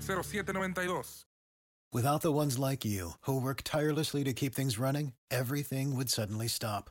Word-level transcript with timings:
833-699-0792. 0.00 1.24
Without 1.90 2.20
the 2.20 2.32
ones 2.32 2.58
like 2.58 2.84
you, 2.84 3.12
who 3.22 3.40
work 3.40 3.62
tirelessly 3.64 4.22
to 4.24 4.34
keep 4.34 4.54
things 4.54 4.78
running, 4.78 5.14
everything 5.30 5.96
would 5.96 6.10
suddenly 6.10 6.48
stop. 6.48 6.90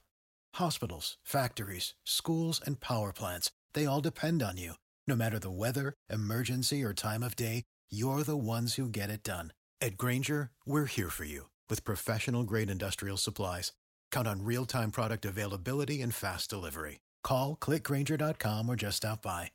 Hospitals, 0.56 1.18
factories, 1.24 1.94
schools, 2.04 2.60
and 2.66 2.80
power 2.80 3.14
plants, 3.14 3.52
they 3.74 3.86
all 3.86 4.02
depend 4.02 4.42
on 4.42 4.58
you. 4.58 4.74
No 5.08 5.16
matter 5.16 5.38
the 5.38 5.52
weather, 5.52 5.94
emergency, 6.10 6.84
or 6.84 6.94
time 6.94 7.22
of 7.22 7.36
day, 7.36 7.64
you're 7.92 8.24
the 8.24 8.36
ones 8.36 8.74
who 8.76 8.90
get 8.90 9.12
it 9.12 9.24
done. 9.24 9.54
At 9.80 9.98
Granger, 9.98 10.50
we're 10.66 10.86
here 10.86 11.10
for 11.12 11.26
you 11.26 11.50
with 11.70 11.86
professional 11.86 12.44
grade 12.44 12.72
industrial 12.72 13.18
supplies. 13.18 13.72
Count 14.12 14.28
on 14.28 14.44
real 14.44 14.66
time 14.66 14.90
product 14.90 15.26
availability 15.26 16.02
and 16.02 16.14
fast 16.14 16.50
delivery. 16.50 17.00
Call 17.24 17.56
clickgranger.com 17.56 18.68
or 18.68 18.76
just 18.76 18.98
stop 18.98 19.22
by. 19.22 19.52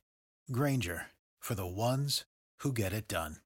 Granger 0.53 1.07
for 1.41 1.55
the 1.55 1.67
ones 1.67 2.25
who 2.63 2.73
get 2.73 2.93
it 2.93 3.09
done. 3.09 3.39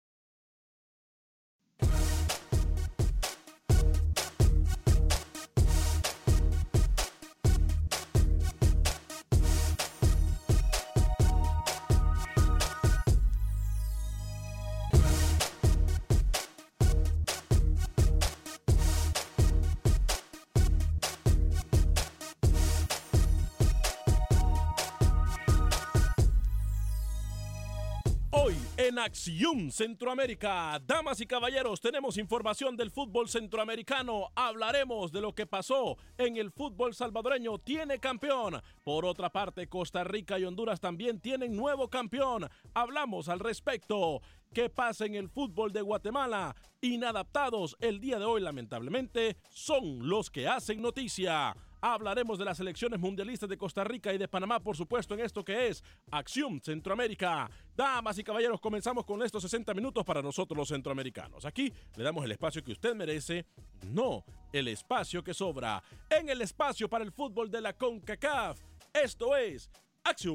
Acción 29.07 29.71
Centroamérica, 29.71 30.83
damas 30.85 31.21
y 31.21 31.27
caballeros, 31.27 31.81
tenemos 31.81 32.19
información 32.19 32.77
del 32.77 32.91
fútbol 32.91 33.29
centroamericano. 33.29 34.33
Hablaremos 34.35 35.13
de 35.13 35.21
lo 35.21 35.33
que 35.33 35.47
pasó 35.47 35.97
en 36.19 36.37
el 36.37 36.51
fútbol 36.51 36.93
salvadoreño. 36.93 37.57
Tiene 37.59 38.01
campeón. 38.01 38.61
Por 38.83 39.05
otra 39.05 39.31
parte, 39.31 39.69
Costa 39.69 40.03
Rica 40.03 40.41
y 40.41 40.45
Honduras 40.45 40.81
también 40.81 41.21
tienen 41.21 41.55
nuevo 41.55 41.89
campeón. 41.89 42.49
Hablamos 42.75 43.29
al 43.29 43.39
respecto. 43.39 44.23
¿Qué 44.53 44.71
pasa 44.71 45.07
en 45.07 45.15
el 45.15 45.29
fútbol 45.29 45.73
de 45.73 45.83
Guatemala? 45.83 46.57
Inadaptados 46.81 47.77
el 47.79 48.01
día 48.01 48.19
de 48.19 48.25
hoy, 48.25 48.41
lamentablemente, 48.41 49.37
son 49.51 50.09
los 50.09 50.31
que 50.31 50.49
hacen 50.49 50.83
noticia. 50.83 51.55
Hablaremos 51.81 52.39
de 52.39 52.45
las 52.45 52.61
elecciones 52.61 52.99
mundialistas 52.99 53.49
de 53.49 53.59
Costa 53.59 53.85
Rica 53.85 54.13
y 54.13 54.19
de 54.19 54.29
Panamá, 54.29 54.61
por 54.61 54.77
supuesto, 54.77 55.15
en 55.15 55.21
esto 55.21 55.45
que 55.45 55.69
es 55.69 55.85
Acción 56.11 56.61
Centroamérica. 56.61 57.51
Damas 57.77 58.19
y 58.19 58.25
caballeros, 58.25 58.61
comenzamos 58.61 59.05
con 59.05 59.23
estos 59.23 59.43
60 59.43 59.75
minutos 59.75 60.05
para 60.05 60.23
nosotros 60.23 60.57
los 60.57 60.69
centroamericanos. 60.69 61.45
Aquí 61.45 61.73
le 61.97 62.05
damos 62.05 62.25
el 62.25 62.33
espacio 62.33 62.65
que 62.65 62.73
usted 62.73 62.95
merece, 62.95 63.47
no 63.93 64.25
el 64.53 64.69
espacio 64.69 65.23
que 65.23 65.35
sobra. 65.35 65.83
En 66.09 66.29
el 66.29 66.43
espacio 66.43 66.89
para 66.89 67.05
el 67.05 67.13
fútbol 67.13 67.51
de 67.51 67.61
la 67.61 67.75
CONCACAF. 67.75 68.59
Esto 68.93 69.37
es 69.37 69.71
Acción 70.03 70.33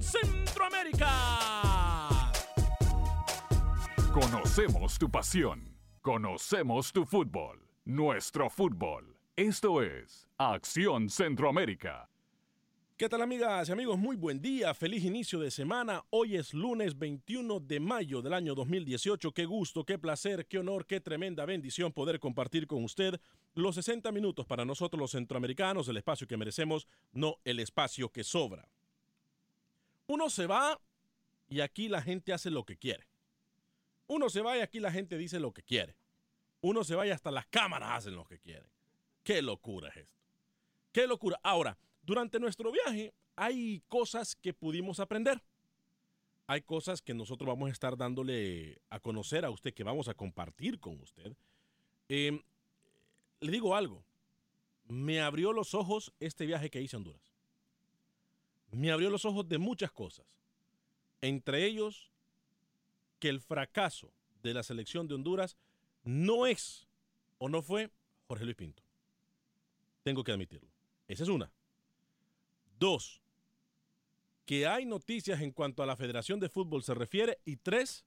Centroamérica. 0.00 2.32
Conocemos 4.12 4.98
tu 4.98 5.10
pasión. 5.10 5.75
Conocemos 6.06 6.92
tu 6.92 7.04
fútbol. 7.04 7.58
Nuestro 7.84 8.48
fútbol. 8.48 9.16
Esto 9.34 9.82
es 9.82 10.28
Acción 10.38 11.10
Centroamérica. 11.10 12.08
¿Qué 12.96 13.08
tal 13.08 13.22
amigas 13.22 13.68
y 13.68 13.72
amigos? 13.72 13.98
Muy 13.98 14.14
buen 14.14 14.40
día, 14.40 14.72
feliz 14.72 15.04
inicio 15.04 15.40
de 15.40 15.50
semana. 15.50 16.04
Hoy 16.10 16.36
es 16.36 16.54
lunes 16.54 16.96
21 16.96 17.58
de 17.58 17.80
mayo 17.80 18.22
del 18.22 18.34
año 18.34 18.54
2018. 18.54 19.32
Qué 19.32 19.46
gusto, 19.46 19.84
qué 19.84 19.98
placer, 19.98 20.46
qué 20.46 20.58
honor, 20.58 20.86
qué 20.86 21.00
tremenda 21.00 21.44
bendición 21.44 21.92
poder 21.92 22.20
compartir 22.20 22.68
con 22.68 22.84
usted 22.84 23.20
los 23.56 23.74
60 23.74 24.12
minutos 24.12 24.46
para 24.46 24.64
nosotros 24.64 25.00
los 25.00 25.10
centroamericanos, 25.10 25.88
el 25.88 25.96
espacio 25.96 26.28
que 26.28 26.36
merecemos, 26.36 26.86
no 27.10 27.38
el 27.42 27.58
espacio 27.58 28.10
que 28.10 28.22
sobra. 28.22 28.68
Uno 30.06 30.30
se 30.30 30.46
va 30.46 30.80
y 31.48 31.62
aquí 31.62 31.88
la 31.88 32.00
gente 32.00 32.32
hace 32.32 32.52
lo 32.52 32.64
que 32.64 32.76
quiere. 32.76 33.08
Uno 34.08 34.28
se 34.30 34.40
va 34.40 34.56
y 34.56 34.60
aquí 34.60 34.80
la 34.80 34.92
gente 34.92 35.18
dice 35.18 35.40
lo 35.40 35.52
que 35.52 35.62
quiere. 35.62 35.96
Uno 36.60 36.84
se 36.84 36.94
va 36.94 37.06
y 37.06 37.10
hasta 37.10 37.30
las 37.30 37.46
cámaras 37.46 37.90
hacen 37.92 38.14
lo 38.14 38.24
que 38.24 38.38
quieren. 38.38 38.68
Qué 39.22 39.42
locura 39.42 39.88
es 39.88 39.96
esto. 39.98 40.16
Qué 40.92 41.06
locura. 41.06 41.38
Ahora, 41.42 41.76
durante 42.02 42.38
nuestro 42.40 42.70
viaje 42.70 43.12
hay 43.34 43.82
cosas 43.88 44.34
que 44.34 44.54
pudimos 44.54 45.00
aprender. 45.00 45.42
Hay 46.46 46.62
cosas 46.62 47.02
que 47.02 47.12
nosotros 47.12 47.48
vamos 47.48 47.68
a 47.68 47.72
estar 47.72 47.96
dándole 47.96 48.80
a 48.88 49.00
conocer 49.00 49.44
a 49.44 49.50
usted, 49.50 49.74
que 49.74 49.82
vamos 49.82 50.08
a 50.08 50.14
compartir 50.14 50.78
con 50.78 51.00
usted. 51.00 51.36
Eh, 52.08 52.40
le 53.40 53.52
digo 53.52 53.74
algo. 53.74 54.04
Me 54.86 55.20
abrió 55.20 55.52
los 55.52 55.74
ojos 55.74 56.12
este 56.20 56.46
viaje 56.46 56.70
que 56.70 56.80
hice 56.80 56.94
a 56.94 56.98
Honduras. 56.98 57.34
Me 58.70 58.92
abrió 58.92 59.10
los 59.10 59.24
ojos 59.24 59.48
de 59.48 59.58
muchas 59.58 59.90
cosas. 59.90 60.26
Entre 61.20 61.64
ellos, 61.64 62.12
que 63.26 63.30
el 63.30 63.40
fracaso 63.40 64.12
de 64.40 64.54
la 64.54 64.62
selección 64.62 65.08
de 65.08 65.16
Honduras 65.16 65.56
no 66.04 66.46
es 66.46 66.86
o 67.38 67.48
no 67.48 67.60
fue 67.60 67.90
Jorge 68.28 68.44
Luis 68.44 68.56
Pinto. 68.56 68.84
Tengo 70.04 70.22
que 70.22 70.30
admitirlo. 70.30 70.70
Esa 71.08 71.24
es 71.24 71.28
una. 71.28 71.50
Dos, 72.78 73.20
que 74.44 74.68
hay 74.68 74.84
noticias 74.84 75.40
en 75.40 75.50
cuanto 75.50 75.82
a 75.82 75.86
la 75.86 75.96
Federación 75.96 76.38
de 76.38 76.48
Fútbol 76.48 76.84
se 76.84 76.94
refiere. 76.94 77.40
Y 77.44 77.56
tres, 77.56 78.04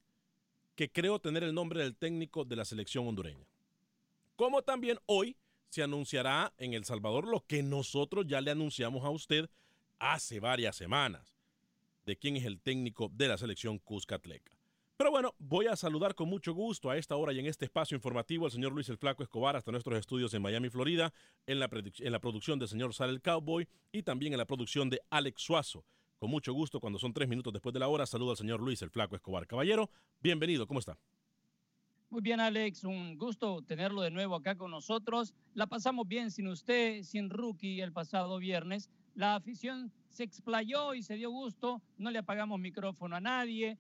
que 0.76 0.90
creo 0.90 1.20
tener 1.20 1.44
el 1.44 1.54
nombre 1.54 1.84
del 1.84 1.98
técnico 1.98 2.46
de 2.46 2.56
la 2.56 2.64
selección 2.64 3.06
hondureña. 3.06 3.46
Como 4.38 4.62
también 4.62 5.00
hoy 5.06 5.36
se 5.68 5.84
anunciará 5.84 6.54
en 6.58 6.74
El 6.74 6.86
Salvador 6.86 7.28
lo 7.28 7.46
que 7.46 7.62
nosotros 7.62 8.26
ya 8.26 8.40
le 8.40 8.52
anunciamos 8.52 9.04
a 9.04 9.10
usted 9.10 9.50
hace 10.00 10.40
varias 10.40 10.78
semanas, 10.78 11.36
de 12.06 12.16
quién 12.16 12.38
es 12.38 12.46
el 12.46 12.62
técnico 12.62 13.12
de 13.14 13.28
la 13.28 13.38
selección 13.38 13.80
Cuscatleca. 13.80 14.59
Pero 15.00 15.12
bueno, 15.12 15.34
voy 15.40 15.68
a 15.68 15.78
saludar 15.78 16.14
con 16.14 16.28
mucho 16.28 16.54
gusto 16.54 16.90
a 16.90 16.98
esta 16.98 17.16
hora 17.16 17.32
y 17.32 17.40
en 17.40 17.46
este 17.46 17.64
espacio 17.64 17.96
informativo 17.96 18.44
al 18.44 18.52
señor 18.52 18.74
Luis 18.74 18.90
el 18.90 18.98
Flaco 18.98 19.24
Escobar 19.24 19.56
hasta 19.56 19.72
nuestros 19.72 19.98
estudios 19.98 20.34
en 20.34 20.42
Miami, 20.42 20.70
Florida, 20.70 21.14
en 21.48 21.58
la, 21.58 21.70
producción 21.70 22.60
del 22.60 22.68
señor 22.68 22.94
Sal 22.94 23.12
el 23.12 23.22
Cowboy 23.22 23.66
y 23.94 24.04
también 24.04 24.34
en 24.34 24.40
la 24.40 24.46
producción 24.46 24.90
de 24.90 25.00
Alex 25.10 25.42
Suazo. 25.42 25.86
Con 26.18 26.30
mucho 26.30 26.52
gusto, 26.52 26.82
cuando 26.82 27.00
son 27.00 27.14
tres 27.14 27.30
minutos 27.30 27.54
después 27.54 27.72
de 27.72 27.80
la 27.80 27.88
hora, 27.88 28.06
saludo 28.06 28.32
al 28.32 28.36
señor 28.36 28.60
Luis 28.60 28.82
el 28.82 28.90
Flaco 28.90 29.16
Escobar. 29.16 29.48
Caballero, 29.48 29.90
bienvenido, 30.20 30.68
¿cómo 30.68 30.82
está? 30.82 30.98
Muy 32.10 32.22
bien, 32.22 32.42
Alex, 32.42 32.84
un 32.84 33.18
gusto 33.18 33.62
tenerlo 33.62 34.02
de 34.02 34.12
nuevo 34.12 34.36
acá 34.36 34.58
con 34.58 34.70
nosotros. 34.70 35.34
La 35.54 35.68
pasamos 35.68 36.10
bien 36.10 36.30
sin 36.30 36.50
usted, 36.50 37.04
sin 37.04 37.30
Rookie 37.30 37.80
el 37.80 37.94
pasado 37.94 38.38
viernes. 38.38 38.90
la 39.16 39.36
afición 39.36 39.94
se 40.10 40.24
explayó 40.24 40.94
y 40.94 41.04
se 41.04 41.16
dio 41.16 41.30
gusto, 41.32 41.82
no 41.98 42.12
le 42.12 42.20
apagamos 42.20 42.60
micrófono 42.60 43.16
a 43.16 43.22
nadie, 43.22 43.78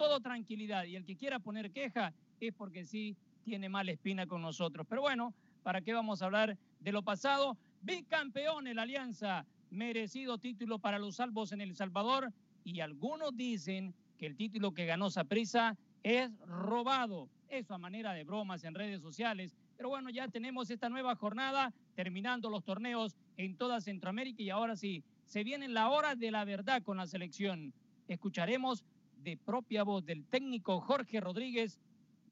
todo 0.00 0.20
tranquilidad. 0.20 0.84
Y 0.84 0.96
el 0.96 1.04
que 1.04 1.14
quiera 1.14 1.40
poner 1.40 1.72
queja 1.72 2.14
es 2.40 2.54
porque 2.54 2.86
sí 2.86 3.18
tiene 3.44 3.68
mala 3.68 3.92
espina 3.92 4.26
con 4.26 4.40
nosotros. 4.40 4.86
Pero 4.88 5.02
bueno, 5.02 5.34
¿para 5.62 5.82
qué 5.82 5.92
vamos 5.92 6.22
a 6.22 6.24
hablar 6.24 6.56
de 6.80 6.90
lo 6.90 7.02
pasado? 7.02 7.58
Bicampeón 7.82 8.66
en 8.66 8.76
la 8.76 8.82
Alianza, 8.82 9.44
merecido 9.68 10.38
título 10.38 10.78
para 10.78 10.98
los 10.98 11.16
salvos 11.16 11.52
en 11.52 11.60
El 11.60 11.76
Salvador 11.76 12.32
y 12.64 12.80
algunos 12.80 13.36
dicen 13.36 13.92
que 14.16 14.24
el 14.24 14.36
título 14.36 14.72
que 14.72 14.86
ganó 14.86 15.10
Saprisa 15.10 15.76
es 16.02 16.30
robado. 16.46 17.28
Eso 17.50 17.74
a 17.74 17.78
manera 17.78 18.14
de 18.14 18.24
bromas 18.24 18.64
en 18.64 18.74
redes 18.74 19.02
sociales. 19.02 19.54
Pero 19.76 19.90
bueno, 19.90 20.08
ya 20.08 20.28
tenemos 20.28 20.70
esta 20.70 20.88
nueva 20.88 21.14
jornada 21.14 21.74
terminando 21.94 22.48
los 22.48 22.64
torneos 22.64 23.18
en 23.36 23.54
toda 23.54 23.82
Centroamérica 23.82 24.42
y 24.42 24.48
ahora 24.48 24.76
sí, 24.76 25.04
se 25.26 25.44
viene 25.44 25.68
la 25.68 25.90
hora 25.90 26.14
de 26.14 26.30
la 26.30 26.46
verdad 26.46 26.82
con 26.82 26.96
la 26.96 27.06
selección. 27.06 27.74
Escucharemos 28.08 28.82
de 29.22 29.36
propia 29.36 29.82
voz 29.82 30.04
del 30.04 30.24
técnico 30.26 30.80
Jorge 30.80 31.20
Rodríguez, 31.20 31.78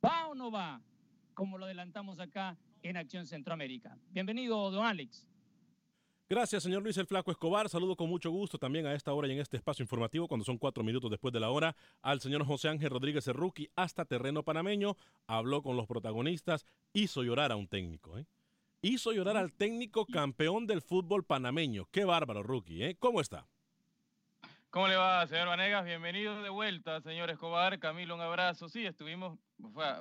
¿va 0.05 0.29
o 0.29 0.35
no 0.35 0.51
va? 0.51 0.81
Como 1.35 1.59
lo 1.59 1.67
adelantamos 1.67 2.19
acá 2.19 2.57
en 2.83 2.97
Acción 2.97 3.27
Centroamérica. 3.27 3.97
Bienvenido, 4.11 4.71
don 4.71 4.85
Alex. 4.85 5.27
Gracias, 6.31 6.63
señor 6.63 6.83
Luis 6.83 6.97
el 6.99 7.07
Flaco 7.07 7.31
Escobar. 7.31 7.71
Saludo 7.71 7.97
con 7.97 8.09
mucho 8.09 8.31
gusto 8.31 8.59
también 8.59 8.85
a 8.85 8.93
esta 8.93 9.15
hora 9.15 9.29
y 9.29 9.33
en 9.33 9.39
este 9.39 9.57
espacio 9.57 9.83
informativo, 9.83 10.29
cuando 10.29 10.45
son 10.45 10.59
cuatro 10.59 10.85
minutos 10.85 11.11
después 11.11 11.33
de 11.33 11.41
la 11.41 11.51
hora, 11.51 11.75
al 12.03 12.21
señor 12.21 12.45
José 12.45 12.69
Ángel 12.69 12.91
Rodríguez 12.91 13.27
Rookie 13.29 13.71
hasta 13.77 14.05
terreno 14.05 14.43
panameño. 14.43 14.97
Habló 15.27 15.63
con 15.63 15.77
los 15.77 15.87
protagonistas, 15.87 16.67
hizo 16.93 17.23
llorar 17.23 17.51
a 17.51 17.57
un 17.57 17.67
técnico. 17.67 18.19
¿eh? 18.19 18.27
Hizo 18.83 19.13
llorar 19.13 19.39
al 19.39 19.55
técnico 19.55 20.05
campeón 20.05 20.67
del 20.67 20.83
fútbol 20.83 21.25
panameño. 21.25 21.87
Qué 21.91 22.05
bárbaro, 22.05 22.43
Rookie. 22.43 22.85
¿eh? 22.85 22.97
¿Cómo 22.99 23.23
está? 23.23 23.49
¿Cómo 24.71 24.87
le 24.87 24.97
va, 24.97 25.27
señor 25.27 25.49
Vanegas? 25.49 25.83
Bienvenido 25.87 26.43
de 26.43 26.51
vuelta, 26.51 27.01
señor 27.01 27.31
Escobar. 27.31 27.79
Camilo, 27.79 28.15
un 28.15 28.21
abrazo. 28.21 28.69
Sí, 28.69 28.85
estuvimos, 28.85 29.39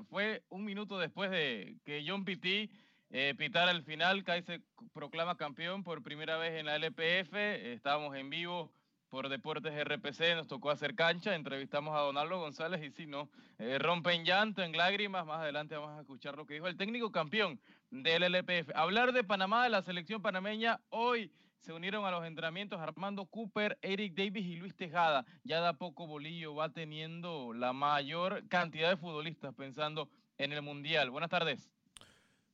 fue, 0.10 0.44
un 0.50 0.66
minuto 0.66 1.00
después 1.00 1.32
de 1.32 1.78
que 1.86 2.04
John 2.06 2.26
Pitti 2.26 2.70
eh, 3.10 3.34
pitar 3.38 3.70
al 3.70 3.84
final, 3.84 4.26
CAI 4.26 4.44
se 4.44 4.62
proclama 4.92 5.38
campeón 5.38 5.86
por 5.86 6.04
primera 6.04 6.36
vez 6.36 6.60
en 6.60 6.66
la 6.66 6.76
LPF. 6.76 7.34
Estábamos 7.34 8.14
en 8.18 8.30
vivo 8.30 8.70
por 9.08 9.30
Deportes 9.30 9.74
RPC, 9.86 10.36
nos 10.36 10.48
tocó 10.48 10.70
hacer 10.70 10.96
cancha, 10.96 11.34
entrevistamos 11.34 11.96
a 11.96 12.02
Donaldo 12.02 12.38
González 12.38 12.84
y 12.84 12.92
si 12.92 13.08
no, 13.08 13.30
eh, 13.60 13.80
rompen 13.80 14.26
llanto, 14.26 14.64
en 14.64 14.76
lágrimas. 14.76 15.26
Más 15.26 15.40
adelante 15.40 15.78
vamos 15.78 15.98
a 15.98 16.02
escuchar 16.02 16.36
lo 16.36 16.46
que 16.46 16.56
dijo 16.56 16.68
el 16.68 16.76
técnico 16.76 17.10
campeón 17.10 17.62
del 17.90 18.22
LPF. 18.24 18.76
Hablar 18.76 19.14
de 19.14 19.24
Panamá, 19.24 19.64
de 19.64 19.70
la 19.70 19.82
selección 19.82 20.22
panameña, 20.22 20.82
hoy 20.90 21.32
se 21.60 21.74
unieron 21.74 22.06
a 22.06 22.12
los 22.12 22.26
entrenamientos 22.26 22.80
Armando 22.80 23.26
Cooper, 23.26 23.78
Eric 23.82 24.14
Davis 24.14 24.46
y 24.46 24.56
Luis 24.56 24.76
Tejada. 24.76 25.26
Ya 25.44 25.60
da 25.60 25.74
poco 25.74 26.08
Bolillo 26.08 26.56
va 26.56 26.70
teniendo 26.70 27.54
la 27.54 27.74
mayor 27.74 28.48
cantidad 28.48 28.90
de 28.90 28.98
futbolistas 28.98 29.54
pensando 29.54 30.10
en 30.38 30.54
el 30.54 30.62
Mundial. 30.62 31.10
Buenas 31.10 31.30
tardes. 31.30 31.70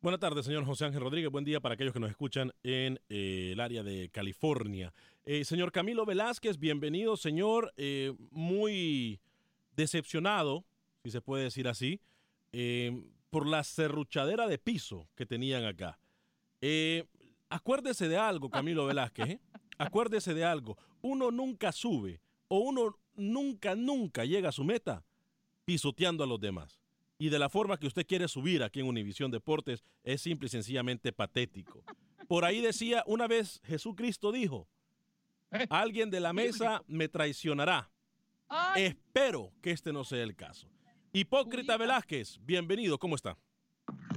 Buenas 0.04 0.20
tardes, 0.20 0.46
señor 0.46 0.66
José 0.66 0.84
Ángel 0.84 1.00
Rodríguez. 1.00 1.32
Buen 1.32 1.46
día 1.46 1.62
para 1.62 1.76
aquellos 1.76 1.94
que 1.94 2.00
nos 2.00 2.10
escuchan 2.10 2.52
en 2.62 3.00
eh, 3.08 3.52
el 3.54 3.60
área 3.62 3.84
de 3.84 4.10
California. 4.10 4.94
Eh, 5.26 5.46
señor 5.46 5.72
Camilo 5.72 6.06
Velázquez, 6.06 6.60
bienvenido, 6.60 7.16
señor. 7.16 7.74
Eh, 7.78 8.14
muy 8.30 9.22
decepcionado, 9.78 10.66
si 11.06 11.12
se 11.12 11.22
puede 11.22 11.46
decir 11.46 11.70
así, 11.70 12.02
por 13.30 13.48
la 13.48 13.64
serruchadera 13.64 14.46
de 14.48 14.58
piso 14.58 15.08
que 15.16 15.26
tenían 15.26 15.64
acá. 15.64 15.98
Acuérdese 17.54 18.08
de 18.08 18.18
algo, 18.18 18.50
Camilo 18.50 18.86
Velázquez. 18.86 19.40
Acuérdese 19.78 20.34
de 20.34 20.44
algo. 20.44 20.78
Uno 21.02 21.32
nunca 21.32 21.72
sube 21.72 22.20
o 22.48 22.60
uno 22.60 22.98
nunca, 23.16 23.76
nunca 23.76 24.26
llega 24.26 24.50
a 24.50 24.52
su 24.52 24.64
meta 24.64 25.04
pisoteando 25.66 26.24
a 26.24 26.28
los 26.28 26.40
demás 26.40 26.80
y 27.18 27.30
de 27.30 27.40
la 27.40 27.50
forma 27.50 27.78
que 27.78 27.88
usted 27.88 28.06
quiere 28.06 28.28
subir 28.28 28.64
aquí 28.64 28.80
en 28.80 28.88
Univisión 28.88 29.32
Deportes 29.32 29.84
es 30.04 30.22
simple 30.22 30.48
y 30.48 30.50
sencillamente 30.50 31.14
patético. 31.14 31.84
Por 32.28 32.44
ahí 32.44 32.62
decía, 32.62 33.04
una 33.06 33.28
vez 33.28 33.62
Jesucristo 33.64 34.32
dijo, 34.32 34.68
eh. 35.52 35.68
alguien 35.70 36.10
de 36.10 36.20
la 36.20 36.34
mesa 36.34 36.84
me 36.88 37.08
traicionará. 37.08 37.90
Espero 38.76 39.52
que 39.62 39.72
este 39.72 39.94
no 39.94 40.04
sea 40.04 40.24
el 40.24 40.36
caso. 40.36 40.68
Hipócrita 41.12 41.78
Velázquez, 41.78 42.40
bienvenido, 42.44 42.98
¿cómo 42.98 43.16
está? 43.16 43.38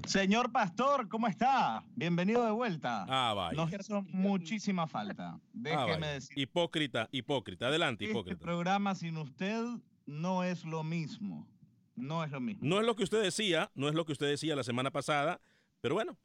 Señor 0.06 0.52
Pastor, 0.52 1.08
¿cómo 1.08 1.26
está? 1.26 1.82
Bienvenido 1.96 2.44
de 2.44 2.52
vuelta. 2.52 3.04
Ah, 3.08 3.34
vaya. 3.34 3.56
Nos 3.56 3.72
hizo 3.72 4.02
muchísima 4.12 4.86
falta. 4.86 5.30
Ah, 5.34 5.40
Déjeme 5.52 6.06
decir. 6.06 6.38
Hipócrita, 6.38 7.08
hipócrita. 7.10 7.66
Adelante, 7.66 8.04
este 8.04 8.12
hipócrita. 8.12 8.34
Este 8.34 8.44
programa 8.44 8.94
sin 8.94 9.16
usted 9.16 9.64
no 10.06 10.44
es 10.44 10.64
lo 10.64 10.84
mismo. 10.84 11.48
No 11.96 12.22
es 12.22 12.30
lo 12.30 12.40
mismo. 12.40 12.60
No 12.62 12.78
es 12.78 12.86
lo 12.86 12.94
que 12.94 13.02
usted 13.02 13.20
decía, 13.20 13.72
no 13.74 13.88
es 13.88 13.96
lo 13.96 14.04
que 14.06 14.12
usted 14.12 14.28
decía 14.28 14.54
la 14.54 14.62
semana 14.62 14.92
pasada, 14.92 15.40
pero 15.80 15.96
bueno. 15.96 16.16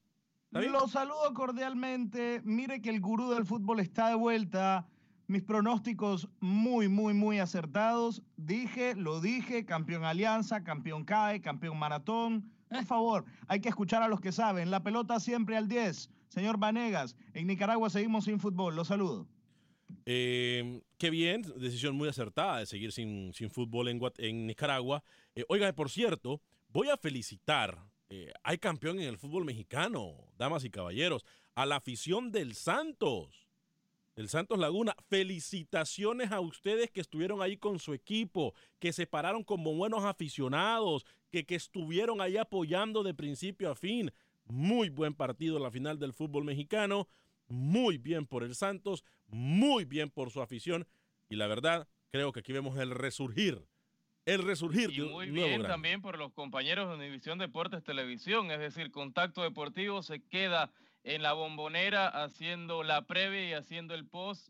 Lo 0.52 0.88
saludo 0.88 1.34
cordialmente. 1.34 2.42
Mire 2.44 2.82
que 2.82 2.90
el 2.92 3.02
gurú 3.02 3.32
del 3.32 3.46
fútbol 3.46 3.80
está 3.80 4.10
de 4.10 4.16
vuelta. 4.16 4.88
Mis 5.26 5.42
pronósticos 5.42 6.30
muy, 6.40 6.88
muy, 6.88 7.16
muy 7.16 7.40
acertados. 7.40 8.22
Dije, 8.36 8.94
lo 8.96 9.22
dije, 9.22 9.66
campeón 9.66 10.04
Alianza, 10.04 10.64
campeón 10.64 11.04
CAE, 11.04 11.42
campeón 11.42 11.80
Maratón. 11.80 12.52
Por 12.72 12.86
favor, 12.86 13.26
hay 13.48 13.60
que 13.60 13.70
escuchar 13.70 14.02
a 14.02 14.08
los 14.08 14.22
que 14.22 14.32
saben. 14.32 14.72
La 14.72 14.82
pelota 14.82 15.20
siempre 15.20 15.58
al 15.58 15.68
10. 15.68 16.10
Señor 16.30 16.58
Vanegas, 16.58 17.18
en 17.34 17.48
Nicaragua 17.48 17.90
seguimos 17.90 18.24
sin 18.26 18.40
fútbol. 18.40 18.76
Lo 18.76 18.86
saludo. 18.86 19.28
Eh, 20.06 20.82
qué 20.98 21.10
bien, 21.10 21.42
decisión 21.58 21.96
muy 21.96 22.08
acertada 22.08 22.60
de 22.60 22.66
seguir 22.66 22.94
sin, 22.94 23.34
sin 23.34 23.50
fútbol 23.50 23.90
en, 23.90 24.00
en 24.20 24.48
Nicaragua. 24.48 25.04
Eh, 25.36 25.44
oiga, 25.50 25.72
por 25.74 25.90
cierto, 25.90 26.42
voy 26.70 26.88
a 26.88 26.96
felicitar, 26.96 27.78
eh, 28.10 28.32
hay 28.44 28.58
campeón 28.58 29.00
en 29.00 29.08
el 29.08 29.18
fútbol 29.18 29.44
mexicano, 29.44 30.16
damas 30.38 30.64
y 30.64 30.70
caballeros, 30.70 31.26
a 31.56 31.66
la 31.66 31.76
afición 31.76 32.32
del 32.32 32.56
Santos. 32.56 33.51
El 34.22 34.30
Santos 34.30 34.58
Laguna, 34.60 34.96
felicitaciones 35.10 36.32
a 36.32 36.40
ustedes 36.40 36.90
que 36.92 37.02
estuvieron 37.02 37.42
ahí 37.42 37.58
con 37.58 37.80
su 37.80 37.94
equipo, 37.94 38.54
que 38.80 38.94
se 38.94 39.08
pararon 39.08 39.44
como 39.44 39.74
buenos 39.74 40.06
aficionados, 40.06 41.06
que, 41.32 41.46
que 41.46 41.56
estuvieron 41.56 42.22
ahí 42.22 42.38
apoyando 42.38 43.04
de 43.04 43.14
principio 43.14 43.72
a 43.72 43.76
fin. 43.76 44.12
Muy 44.46 44.90
buen 44.90 45.14
partido 45.14 45.58
en 45.58 45.64
la 45.64 45.72
final 45.72 45.98
del 46.00 46.14
fútbol 46.14 46.44
mexicano 46.44 47.08
muy 47.52 47.98
bien 47.98 48.26
por 48.26 48.44
el 48.44 48.56
Santos, 48.56 49.04
muy 49.28 49.86
bien 49.86 50.10
por 50.10 50.32
su 50.32 50.42
afición 50.42 50.88
y 51.30 51.36
la 51.36 51.48
verdad 51.48 51.88
creo 52.12 52.32
que 52.32 52.40
aquí 52.40 52.54
vemos 52.54 52.78
el 52.78 52.92
resurgir, 52.92 53.66
el 54.26 54.42
resurgir. 54.44 54.92
Y 54.92 55.02
muy 55.02 55.30
bien 55.30 55.64
también 55.64 56.02
por 56.02 56.18
los 56.18 56.32
compañeros 56.34 56.90
de 56.90 56.96
Univisión 56.96 57.38
Deportes 57.38 57.84
Televisión, 57.84 58.52
es 58.52 58.60
decir, 58.60 58.92
Contacto 58.92 59.44
Deportivo 59.44 60.02
se 60.02 60.24
queda 60.24 60.72
en 61.04 61.22
la 61.22 61.34
bombonera 61.34 62.08
haciendo 62.08 62.84
la 62.84 63.06
previa 63.06 63.50
y 63.50 63.54
haciendo 63.54 63.94
el 63.94 64.06
post. 64.06 64.50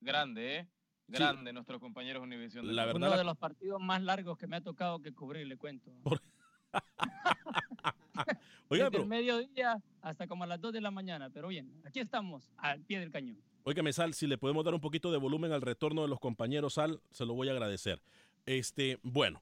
Grande, 0.00 0.58
¿eh? 0.58 0.68
Grande 1.06 1.52
nuestros 1.52 1.80
compañeros. 1.80 2.26
La 2.62 2.86
verdad, 2.86 2.96
Uno 2.96 3.16
de 3.16 3.24
los 3.24 3.36
partidos 3.36 3.80
más 3.80 4.02
largos 4.02 4.38
que 4.38 4.46
me 4.46 4.56
ha 4.56 4.60
tocado 4.60 5.00
que 5.00 5.12
cubrir, 5.12 5.46
le 5.46 5.56
cuento. 5.56 5.92
Oiga, 8.68 8.88
Desde 8.90 9.02
el 9.02 9.08
mediodía 9.08 9.82
hasta 10.00 10.26
como 10.26 10.44
a 10.44 10.46
las 10.46 10.60
2 10.60 10.72
de 10.72 10.80
la 10.80 10.90
mañana, 10.90 11.30
pero 11.30 11.48
bien, 11.48 11.70
aquí 11.84 12.00
estamos, 12.00 12.50
al 12.56 12.80
pie 12.82 13.00
del 13.00 13.10
cañón. 13.10 13.36
Óigame, 13.64 13.92
Sal, 13.92 14.14
si 14.14 14.26
le 14.26 14.38
podemos 14.38 14.64
dar 14.64 14.74
un 14.74 14.80
poquito 14.80 15.12
de 15.12 15.18
volumen 15.18 15.52
al 15.52 15.60
retorno 15.60 16.02
de 16.02 16.08
los 16.08 16.18
compañeros, 16.18 16.74
Sal, 16.74 17.00
se 17.10 17.24
lo 17.24 17.34
voy 17.34 17.48
a 17.48 17.52
agradecer. 17.52 18.02
Este, 18.44 18.98
bueno, 19.02 19.40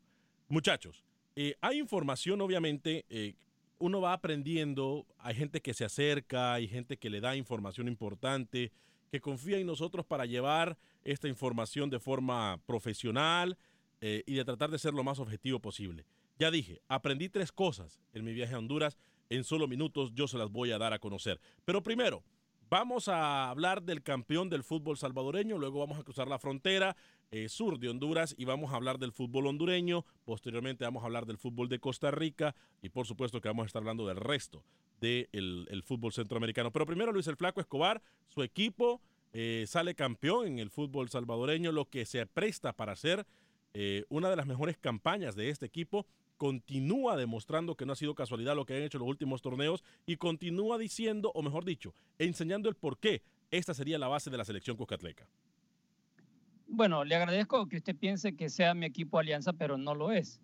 muchachos, 0.49 1.05
eh, 1.37 1.57
hay 1.61 1.79
información, 1.79 2.41
obviamente, 2.41 3.07
eh, 3.09 3.35
uno 3.81 4.01
va 4.01 4.13
aprendiendo, 4.13 5.07
hay 5.19 5.35
gente 5.35 5.61
que 5.61 5.75
se 5.75 5.85
acerca, 5.85 6.55
hay 6.55 6.69
gente 6.69 6.99
que 6.99 7.11
le 7.11 7.21
da 7.21 7.35
información 7.35 7.89
importante, 7.89 8.71
que 9.11 9.21
confía 9.21 9.59
en 9.59 9.67
nosotros 9.67 10.07
para 10.07 10.27
llevar 10.27 10.79
esta 11.03 11.29
información 11.29 11.91
de 11.91 11.99
forma 11.99 12.61
profesional 12.67 13.59
eh, 14.01 14.23
y 14.27 14.35
de 14.35 14.45
tratar 14.45 14.71
de 14.71 14.79
ser 14.79 14.95
lo 14.95 15.03
más 15.03 15.19
objetivo 15.19 15.59
posible. 15.61 16.05
Ya 16.39 16.51
dije, 16.51 16.81
aprendí 16.89 17.29
tres 17.29 17.53
cosas 17.53 18.01
en 18.13 18.25
mi 18.25 18.33
viaje 18.33 18.55
a 18.55 18.59
Honduras. 18.59 18.97
En 19.31 19.45
solo 19.45 19.67
minutos 19.67 20.13
yo 20.15 20.29
se 20.29 20.39
las 20.39 20.51
voy 20.51 20.73
a 20.73 20.79
dar 20.79 20.93
a 20.93 20.99
conocer. 20.99 21.41
Pero 21.65 21.83
primero, 21.83 22.23
vamos 22.69 23.09
a 23.09 23.49
hablar 23.51 23.83
del 23.83 24.03
campeón 24.03 24.51
del 24.51 24.65
fútbol 24.65 24.97
salvadoreño. 24.97 25.59
Luego 25.59 25.81
vamos 25.81 25.99
a 25.99 26.03
cruzar 26.03 26.29
la 26.29 26.39
frontera 26.39 26.97
eh, 27.31 27.49
sur 27.49 27.79
de 27.79 27.89
Honduras 27.89 28.35
y 28.37 28.45
vamos 28.45 28.73
a 28.73 28.77
hablar 28.77 28.99
del 28.99 29.13
fútbol 29.13 29.47
hondureño. 29.47 30.05
Posteriormente 30.25 30.85
vamos 30.85 31.03
a 31.03 31.07
hablar 31.07 31.27
del 31.27 31.39
fútbol 31.39 31.69
de 31.69 31.79
Costa 31.79 32.11
Rica 32.11 32.55
y 32.83 32.89
por 32.89 33.07
supuesto 33.07 33.41
que 33.41 33.49
vamos 33.49 33.65
a 33.65 33.67
estar 33.67 33.81
hablando 33.81 34.07
del 34.07 34.17
resto 34.17 34.65
del 35.01 35.67
el 35.71 35.83
fútbol 35.83 36.13
centroamericano. 36.13 36.71
Pero 36.71 36.87
primero 36.87 37.13
Luis 37.13 37.27
el 37.27 37.37
Flaco 37.37 37.61
Escobar, 37.61 38.03
su 38.29 38.43
equipo 38.43 39.01
eh, 39.33 39.65
sale 39.69 39.95
campeón 39.95 40.47
en 40.47 40.59
el 40.59 40.71
fútbol 40.71 41.09
salvadoreño, 41.09 41.73
lo 41.73 41.89
que 41.89 42.05
se 42.05 42.27
presta 42.27 42.73
para 42.73 42.97
ser 42.97 43.27
eh, 43.75 44.05
una 44.09 44.29
de 44.29 44.37
las 44.37 44.47
mejores 44.47 44.77
campañas 44.77 45.37
de 45.37 45.51
este 45.51 45.67
equipo 45.67 46.07
continúa 46.37 47.17
demostrando 47.17 47.77
que 47.77 47.87
no 47.87 47.93
ha 47.93 47.97
sido 47.97 48.15
casualidad 48.15 48.57
lo 48.57 48.65
que 48.65 48.75
han 48.75 48.83
hecho 48.83 48.99
los 48.99 49.07
últimos 49.07 49.43
torneos 49.43 49.85
y 50.07 50.17
continúa 50.17 50.79
diciendo, 50.79 51.31
o 51.35 51.43
mejor 51.43 51.65
dicho, 51.65 51.95
enseñando 52.19 52.69
el 52.69 52.75
por 52.75 52.99
qué 52.99 53.23
esta 53.51 53.75
sería 53.75 53.99
la 53.99 54.09
base 54.09 54.31
de 54.31 54.39
la 54.39 54.45
selección 54.45 54.77
cuscatleca. 54.77 55.29
Bueno, 56.73 57.05
le 57.05 57.17
agradezco 57.17 57.67
que 57.67 57.79
usted 57.79 57.97
piense 57.97 58.37
que 58.37 58.49
sea 58.49 58.75
mi 58.75 58.87
equipo 58.87 59.19
Alianza, 59.19 59.53
pero 59.53 59.77
no 59.77 59.93
lo 59.93 60.12
es. 60.12 60.41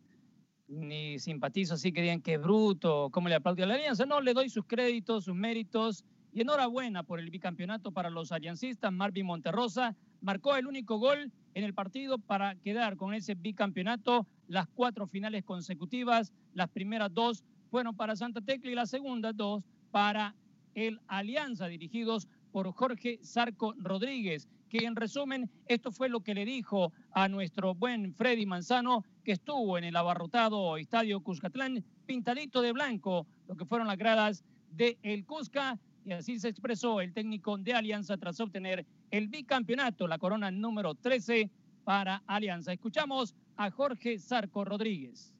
Ni 0.67 1.21
simpatizo 1.21 1.75
así 1.75 1.93
que 1.93 2.03
digan 2.03 2.21
que 2.21 2.35
es 2.35 2.41
bruto, 2.41 3.11
cómo 3.13 3.29
le 3.29 3.37
aplaude 3.37 3.63
a 3.63 3.67
la 3.67 3.75
Alianza. 3.75 4.07
No, 4.07 4.21
le 4.21 4.35
doy 4.35 4.51
sus 4.51 4.65
créditos, 4.67 5.27
sus 5.27 5.37
méritos 5.37 6.05
y 6.33 6.41
enhorabuena 6.41 7.05
por 7.05 7.21
el 7.21 7.31
bicampeonato 7.31 7.93
para 7.93 8.11
los 8.11 8.33
aliancistas. 8.33 8.93
Marvin 8.93 9.25
Monterrosa 9.25 9.97
marcó 10.21 10.57
el 10.57 10.67
único 10.67 10.99
gol 10.99 11.31
en 11.55 11.63
el 11.63 11.75
partido 11.75 12.19
para 12.19 12.57
quedar 12.57 12.97
con 12.97 13.15
ese 13.15 13.37
bicampeonato. 13.37 14.27
Las 14.49 14.67
cuatro 14.67 15.07
finales 15.07 15.45
consecutivas, 15.45 16.33
las 16.55 16.69
primeras 16.71 17.15
dos 17.15 17.45
fueron 17.71 17.95
para 17.95 18.17
Santa 18.17 18.41
Tecla 18.41 18.73
y 18.73 18.75
las 18.75 18.91
segundas 18.91 19.37
dos 19.37 19.63
para 19.93 20.35
el 20.75 21.01
Alianza, 21.07 21.69
dirigidos 21.69 22.27
por 22.51 22.73
Jorge 22.73 23.21
Sarco 23.23 23.75
Rodríguez, 23.79 24.49
que 24.69 24.79
en 24.79 24.97
resumen 24.97 25.51
esto 25.67 25.91
fue 25.93 26.09
lo 26.09 26.21
que 26.21 26.35
le 26.35 26.45
dijo 26.45 26.93
a 27.13 27.29
nuestro 27.29 27.75
buen 27.75 28.15
Freddy 28.15 28.47
Manzano, 28.47 29.05
que 29.25 29.33
estuvo 29.33 29.79
en 29.79 29.85
el 29.85 29.97
abarrotado 29.97 30.77
Estadio 30.77 31.21
Cuscatlán, 31.21 31.85
pintadito 32.07 32.63
de 32.63 32.73
blanco, 32.73 33.27
lo 33.49 33.57
que 33.57 33.65
fueron 33.65 33.89
las 33.89 33.99
gradas 33.99 34.45
de 34.71 34.99
el 35.03 35.25
Cusca, 35.25 35.79
y 36.05 36.13
así 36.13 36.39
se 36.39 36.49
expresó 36.49 37.01
el 37.01 37.13
técnico 37.13 37.59
de 37.59 37.75
Alianza 37.75 38.17
tras 38.17 38.39
obtener 38.39 38.87
el 39.11 39.29
bicampeonato, 39.29 40.07
la 40.07 40.19
corona 40.19 40.51
número 40.51 40.95
13 40.95 41.51
para 41.83 42.23
Alianza. 42.27 42.73
Escuchamos 42.73 43.35
a 43.57 43.71
Jorge 43.71 44.19
Sarco 44.19 44.65
Rodríguez. 44.65 45.33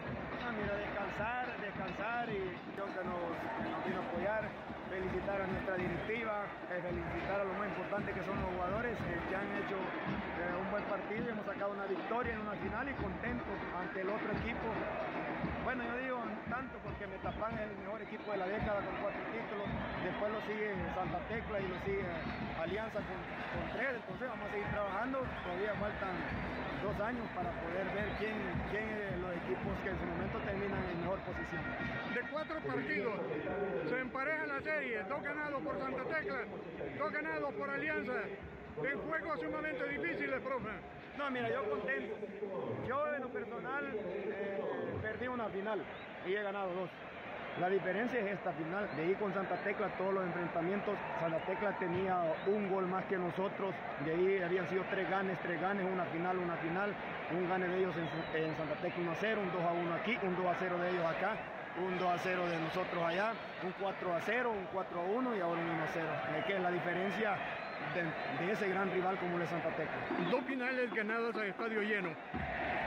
Ah, 0.00 0.52
mira, 0.52 0.76
descansar, 0.76 1.60
descansar 1.60 2.28
y 2.28 2.76
yo 2.76 2.84
que 2.84 3.04
nos, 3.04 3.70
nos 3.70 3.84
vino 3.86 4.00
a 4.00 4.08
apoyar 4.08 4.70
felicitar 4.90 5.40
a 5.40 5.46
nuestra 5.46 5.76
directiva, 5.76 6.46
eh, 6.68 6.82
felicitar 6.82 7.40
a 7.40 7.44
lo 7.44 7.54
más 7.54 7.68
importante 7.68 8.12
que 8.12 8.24
son 8.24 8.36
los 8.42 8.59
eh, 8.98 9.20
que 9.28 9.36
han 9.36 9.50
hecho 9.62 9.78
eh, 9.78 10.58
un 10.58 10.70
buen 10.70 10.84
partido 10.84 11.30
hemos 11.30 11.46
sacado 11.46 11.72
una 11.72 11.86
victoria 11.86 12.34
en 12.34 12.40
una 12.40 12.56
final 12.58 12.88
y 12.88 12.94
contentos 12.98 13.56
ante 13.78 14.00
el 14.00 14.08
otro 14.08 14.30
equipo. 14.42 14.66
Bueno, 15.62 15.84
yo 15.84 15.94
digo 16.02 16.18
tanto 16.48 16.74
porque 16.82 17.06
Metapán 17.06 17.54
es 17.54 17.70
el 17.70 17.76
mejor 17.78 18.02
equipo 18.02 18.32
de 18.32 18.38
la 18.38 18.48
década 18.48 18.82
con 18.82 18.94
cuatro 18.98 19.22
títulos, 19.30 19.68
después 20.02 20.28
lo 20.32 20.40
sigue 20.48 20.74
Santa 20.94 21.20
Tecla 21.30 21.60
y 21.60 21.68
lo 21.68 21.78
sigue 21.86 22.04
Alianza 22.58 22.98
con, 22.98 23.18
con 23.54 23.64
tres, 23.78 23.92
entonces 23.94 24.26
vamos 24.26 24.44
a 24.48 24.50
seguir 24.50 24.68
trabajando, 24.74 25.16
todavía 25.44 25.72
faltan 25.78 26.14
dos 26.82 26.96
años 26.98 27.26
para 27.36 27.50
poder 27.60 27.86
ver 27.94 28.08
quién, 28.18 28.34
quién 28.72 28.84
es 28.88 29.14
los 29.20 29.32
equipos 29.44 29.72
que 29.84 29.90
en 29.92 29.98
su 30.00 30.06
momento 30.10 30.36
terminan 30.42 30.82
en 30.90 30.96
mejor 31.04 31.20
posición. 31.28 31.62
De 32.14 32.22
cuatro 32.32 32.56
partidos 32.64 33.16
se 33.86 33.96
empareja 34.00 34.46
la 34.46 34.60
serie, 34.60 35.04
dos 35.06 35.22
ganados 35.22 35.60
por 35.62 35.78
Santa 35.78 36.04
Tecla, 36.04 36.40
dos 36.98 37.12
ganados 37.12 37.54
por 37.54 37.70
Alianza, 37.70 38.16
en 38.78 38.98
juegos 39.00 39.40
sumamente 39.40 39.88
difíciles, 39.88 40.40
profe. 40.40 40.70
No, 41.18 41.30
mira, 41.30 41.48
yo 41.50 41.68
contento. 41.68 42.14
Yo 42.88 43.14
en 43.14 43.22
lo 43.22 43.28
personal 43.28 43.84
eh, 43.94 44.60
perdí 45.02 45.28
una 45.28 45.48
final 45.48 45.82
y 46.26 46.34
he 46.34 46.42
ganado 46.42 46.72
dos. 46.72 46.90
La 47.60 47.68
diferencia 47.68 48.20
es 48.20 48.26
esta 48.26 48.52
final. 48.52 48.88
De 48.96 49.02
ahí 49.02 49.14
con 49.14 49.34
Santa 49.34 49.56
Tecla 49.62 49.88
todos 49.98 50.14
los 50.14 50.24
enfrentamientos, 50.24 50.96
Santa 51.20 51.38
Tecla 51.44 51.76
tenía 51.78 52.16
un 52.46 52.70
gol 52.70 52.86
más 52.86 53.04
que 53.06 53.18
nosotros. 53.18 53.74
De 54.04 54.12
ahí 54.12 54.42
habían 54.42 54.68
sido 54.68 54.84
tres 54.90 55.10
ganes, 55.10 55.38
tres 55.42 55.60
ganes, 55.60 55.84
una 55.84 56.04
final, 56.06 56.38
una 56.38 56.56
final. 56.56 56.94
Un 57.32 57.48
gane 57.48 57.68
de 57.68 57.78
ellos 57.78 57.94
en, 57.96 58.42
en 58.42 58.56
Santa 58.56 58.74
Tecla 58.76 59.02
1 59.02 59.12
a 59.12 59.16
0, 59.16 59.40
un 59.42 59.52
2 59.52 59.62
a 59.62 59.72
1 59.72 59.94
aquí, 59.94 60.18
un 60.22 60.36
2 60.36 60.46
a 60.46 60.54
0 60.58 60.78
de 60.78 60.90
ellos 60.90 61.04
acá 61.04 61.36
un 61.78 61.98
2 61.98 62.08
a 62.08 62.18
0 62.18 62.48
de 62.48 62.58
nosotros 62.58 63.02
allá, 63.02 63.32
un 63.62 63.72
4 63.80 64.14
a 64.14 64.20
0, 64.20 64.50
un 64.50 64.66
4 64.72 65.00
a 65.00 65.04
1 65.04 65.36
y 65.36 65.40
ahora 65.40 65.60
un 65.60 65.70
1 65.70 65.82
a 65.82 65.86
0. 65.92 66.06
Es 66.38 66.44
que 66.44 66.56
es 66.56 66.60
la 66.60 66.70
diferencia 66.70 67.36
de, 67.94 68.46
de, 68.46 68.52
ese 68.52 68.68
gran 68.68 68.90
rival 68.90 69.18
como 69.18 69.38
el 69.38 69.46
Santa 69.48 69.70
Tecla. 69.70 70.30
Dos 70.30 70.44
finales 70.44 70.92
ganadas 70.94 71.34
a 71.36 71.46
estadio 71.46 71.82
lleno. 71.82 72.10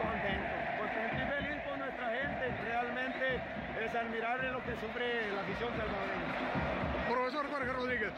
Contento, 0.01 0.53
contento 0.79 1.15
y 1.15 1.43
feliz 1.43 1.63
con 1.67 1.79
nuestra 1.79 2.09
gente. 2.09 2.55
Realmente 2.65 3.41
es 3.83 3.95
admirable 3.95 4.51
lo 4.51 4.63
que 4.63 4.71
sufre 4.79 5.31
la 5.33 5.41
afición 5.41 5.69
salvadoreña. 5.71 6.73
Profesor 7.09 7.49
Jorge 7.49 7.73
Rodríguez, 7.73 8.13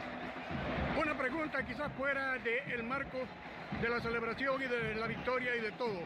una 0.98 1.14
pregunta 1.16 1.64
quizás 1.64 1.92
fuera 1.94 2.38
del 2.38 2.84
marco 2.84 3.20
de 3.82 3.90
la 3.90 4.00
celebración 4.00 4.62
y 4.62 4.66
de 4.66 4.96
la 4.96 5.08
victoria 5.08 5.56
y 5.56 5.62
de 5.62 5.72
todo. 5.74 6.00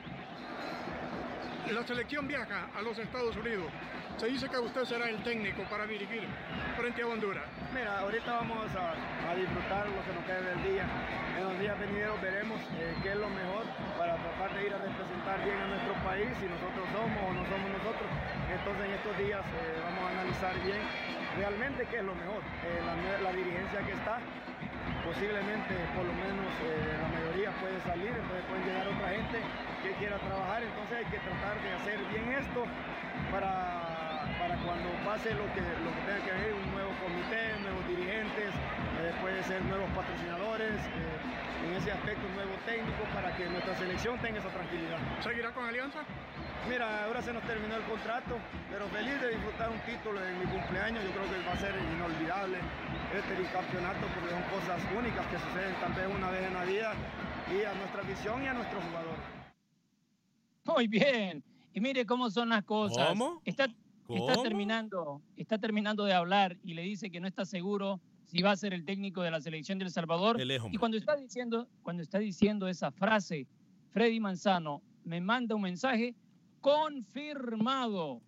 La 1.71 1.83
selección 1.85 2.27
viaja 2.27 2.69
a 2.75 2.81
los 2.81 2.97
Estados 2.97 3.35
Unidos. 3.35 3.71
Se 4.19 4.27
dice 4.27 4.49
que 4.49 4.59
usted 4.59 4.83
será 4.83 5.07
el 5.07 5.23
técnico 5.23 5.63
para 5.71 5.87
dirigir 5.87 6.27
frente 6.75 7.01
a 7.01 7.07
Honduras. 7.07 7.47
Mira, 7.71 8.03
ahorita 8.03 8.43
vamos 8.43 8.67
a, 8.75 8.91
disfrutar 9.31 9.87
lo 9.87 10.03
que 10.03 10.11
nos 10.11 10.23
queda 10.27 10.43
del 10.43 10.59
día. 10.59 10.83
En 11.39 11.43
los 11.47 11.55
días 11.55 11.79
venideros 11.79 12.19
veremos 12.19 12.59
eh, 12.75 12.99
qué 12.99 13.15
es 13.15 13.15
lo 13.15 13.31
mejor 13.31 13.63
para 13.95 14.19
tratar 14.19 14.51
de 14.59 14.67
ir 14.67 14.73
a 14.75 14.79
representar 14.83 15.39
bien 15.47 15.55
a 15.55 15.67
nuestro 15.71 15.95
país, 16.03 16.27
si 16.35 16.51
nosotros 16.51 16.83
somos 16.91 17.15
o 17.15 17.31
no 17.31 17.47
somos 17.47 17.69
nosotros. 17.79 18.11
Entonces 18.51 18.83
en 18.83 18.93
estos 18.99 19.15
días 19.23 19.39
eh, 19.39 19.79
vamos 19.87 20.03
a 20.03 20.09
analizar 20.11 20.53
bien 20.67 20.83
realmente 21.39 21.87
qué 21.87 22.03
es 22.03 22.03
lo 22.03 22.15
mejor. 22.19 22.43
Eh, 22.67 22.75
la, 22.83 23.23
la, 23.23 23.31
dirigencia 23.31 23.79
que 23.87 23.95
está, 23.95 24.19
posiblemente 25.07 25.79
por 25.95 26.03
lo 26.03 26.11
menos 26.11 26.51
la 26.59 27.07
mayoría 27.07 27.55
puede 27.63 27.79
salir, 27.87 28.11
entonces 28.11 28.43
pueden 28.51 28.67
llegar 28.67 28.83
otra 28.83 29.15
gente 29.15 29.39
que 29.79 29.95
quiera 29.95 30.19
trabajar, 30.19 30.59
entonces 30.59 31.07
hay 31.07 31.07
que 31.07 31.23
tratar 31.23 31.55
de 31.63 31.69
hacer 31.71 31.97
bien 32.11 32.35
esto 32.35 32.67
para 33.31 33.88
para 34.49 34.61
cuando 34.65 34.89
pase 35.05 35.29
lo 35.37 35.45
que, 35.53 35.61
lo 35.61 35.93
que 35.93 36.01
tenga 36.09 36.25
que 36.25 36.33
ver, 36.33 36.53
un 36.57 36.71
nuevo 36.73 36.89
comité, 36.97 37.53
nuevos 37.61 37.85
dirigentes, 37.85 38.49
eh, 38.49 39.13
puede 39.21 39.43
ser 39.43 39.61
nuevos 39.65 39.89
patrocinadores, 39.93 40.73
eh, 40.73 41.69
en 41.69 41.75
ese 41.77 41.91
aspecto 41.91 42.25
un 42.25 42.33
nuevo 42.33 42.55
técnico 42.65 43.03
para 43.13 43.29
que 43.37 43.45
nuestra 43.45 43.77
selección 43.77 44.17
tenga 44.19 44.39
esa 44.39 44.49
tranquilidad. 44.49 44.97
¿Seguirá 45.21 45.53
con 45.53 45.65
Alianza? 45.65 46.01
Mira, 46.67 47.05
ahora 47.05 47.21
se 47.21 47.31
nos 47.31 47.43
terminó 47.43 47.75
el 47.75 47.83
contrato, 47.83 48.41
pero 48.71 48.87
feliz 48.89 49.21
de 49.21 49.29
disfrutar 49.37 49.69
un 49.69 49.79
título 49.85 50.17
en 50.17 50.39
mi 50.39 50.45
cumpleaños, 50.45 51.03
yo 51.03 51.11
creo 51.11 51.29
que 51.29 51.45
va 51.45 51.53
a 51.53 51.61
ser 51.61 51.73
inolvidable 51.77 52.57
este 53.13 53.33
campeonato 53.53 54.01
porque 54.13 54.29
son 54.33 54.43
cosas 54.49 54.81
únicas 54.97 55.25
que 55.27 55.37
suceden 55.37 55.73
tal 55.79 55.93
vez 55.93 56.07
una 56.09 56.29
vez 56.29 56.43
en 56.47 56.53
la 56.53 56.65
vida 56.65 56.93
y 57.53 57.63
a 57.63 57.73
nuestra 57.73 58.01
visión 58.01 58.43
y 58.43 58.47
a 58.47 58.53
nuestro 58.53 58.81
jugador. 58.81 59.17
Muy 60.65 60.87
bien. 60.87 61.43
Y 61.73 61.81
mire 61.81 62.05
cómo 62.05 62.29
son 62.29 62.49
las 62.49 62.63
cosas. 62.63 63.09
¿Cómo? 63.09 63.41
Está, 63.45 63.67
Está 64.09 64.41
terminando, 64.41 65.21
está 65.37 65.57
terminando 65.59 66.03
de 66.05 66.13
hablar 66.13 66.57
y 66.63 66.73
le 66.73 66.81
dice 66.81 67.11
que 67.11 67.19
no 67.19 67.27
está 67.27 67.45
seguro 67.45 68.01
si 68.25 68.41
va 68.41 68.51
a 68.51 68.55
ser 68.55 68.73
el 68.73 68.85
técnico 68.85 69.21
de 69.21 69.31
la 69.31 69.39
selección 69.39 69.77
de 69.77 69.85
El 69.85 69.91
Salvador. 69.91 70.41
El 70.41 70.59
y 70.71 70.77
cuando 70.77 70.97
está 70.97 71.15
diciendo, 71.15 71.67
cuando 71.83 72.01
está 72.01 72.19
diciendo 72.19 72.67
esa 72.67 72.91
frase, 72.91 73.47
Freddy 73.91 74.19
Manzano 74.19 74.81
me 75.03 75.21
manda 75.21 75.55
un 75.55 75.61
mensaje 75.61 76.15
confirmado. 76.61 78.21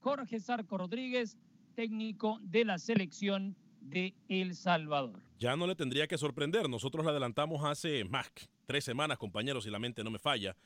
Jorge 0.00 0.40
Sarco 0.40 0.78
Rodríguez, 0.78 1.38
técnico 1.74 2.38
de 2.42 2.64
la 2.64 2.78
selección 2.78 3.56
de 3.80 4.14
El 4.28 4.54
Salvador. 4.54 5.22
Ya 5.38 5.56
no 5.56 5.66
le 5.66 5.74
tendría 5.74 6.06
que 6.06 6.18
sorprender. 6.18 6.68
Nosotros 6.68 7.04
la 7.04 7.10
adelantamos 7.10 7.64
hace 7.64 8.04
más 8.04 8.30
tres 8.66 8.84
semanas, 8.84 9.18
compañeros, 9.18 9.64
si 9.64 9.70
la 9.70 9.78
mente 9.78 10.04
no 10.04 10.10
me 10.10 10.18
falla. 10.18 10.56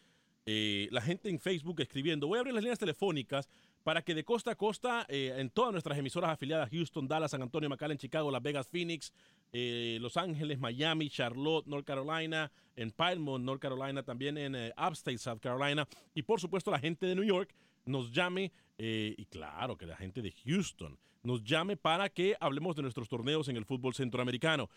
Eh, 0.44 0.88
la 0.92 1.00
gente 1.00 1.28
en 1.28 1.40
Facebook 1.40 1.80
escribiendo, 1.80 2.28
voy 2.28 2.36
a 2.36 2.40
abrir 2.40 2.54
las 2.54 2.62
líneas 2.62 2.78
telefónicas 2.78 3.48
para 3.86 4.02
que 4.02 4.16
de 4.16 4.24
costa 4.24 4.50
a 4.50 4.56
costa, 4.56 5.06
eh, 5.08 5.32
en 5.36 5.48
todas 5.48 5.70
nuestras 5.70 5.96
emisoras 5.96 6.30
afiliadas, 6.30 6.70
Houston, 6.70 7.06
Dallas, 7.06 7.30
San 7.30 7.40
Antonio, 7.40 7.68
McAllen, 7.68 7.96
Chicago, 7.96 8.32
Las 8.32 8.42
Vegas, 8.42 8.66
Phoenix, 8.66 9.12
eh, 9.52 9.98
Los 10.00 10.16
Ángeles, 10.16 10.58
Miami, 10.58 11.08
Charlotte, 11.08 11.68
North 11.68 11.86
Carolina, 11.86 12.50
en 12.74 12.90
Piedmont, 12.90 13.44
North 13.44 13.60
Carolina, 13.60 14.02
también 14.02 14.38
en 14.38 14.56
eh, 14.56 14.72
Upstate, 14.76 15.18
South 15.18 15.38
Carolina, 15.38 15.86
y 16.16 16.22
por 16.22 16.40
supuesto 16.40 16.72
la 16.72 16.80
gente 16.80 17.06
de 17.06 17.14
New 17.14 17.22
York 17.22 17.54
nos 17.84 18.10
llame, 18.10 18.50
y 18.76 19.24
claro 19.26 19.76
que 19.76 19.86
la 19.86 19.96
gente 19.96 20.20
de 20.20 20.32
Houston 20.32 20.98
nos 21.22 21.44
llame 21.44 21.76
para 21.76 22.08
que 22.08 22.36
hablemos 22.40 22.74
de 22.74 22.82
nuestros 22.82 23.08
torneos 23.08 23.48
en 23.48 23.56
el 23.56 23.64
fútbol 23.64 23.94
centroamericano. 23.94 24.68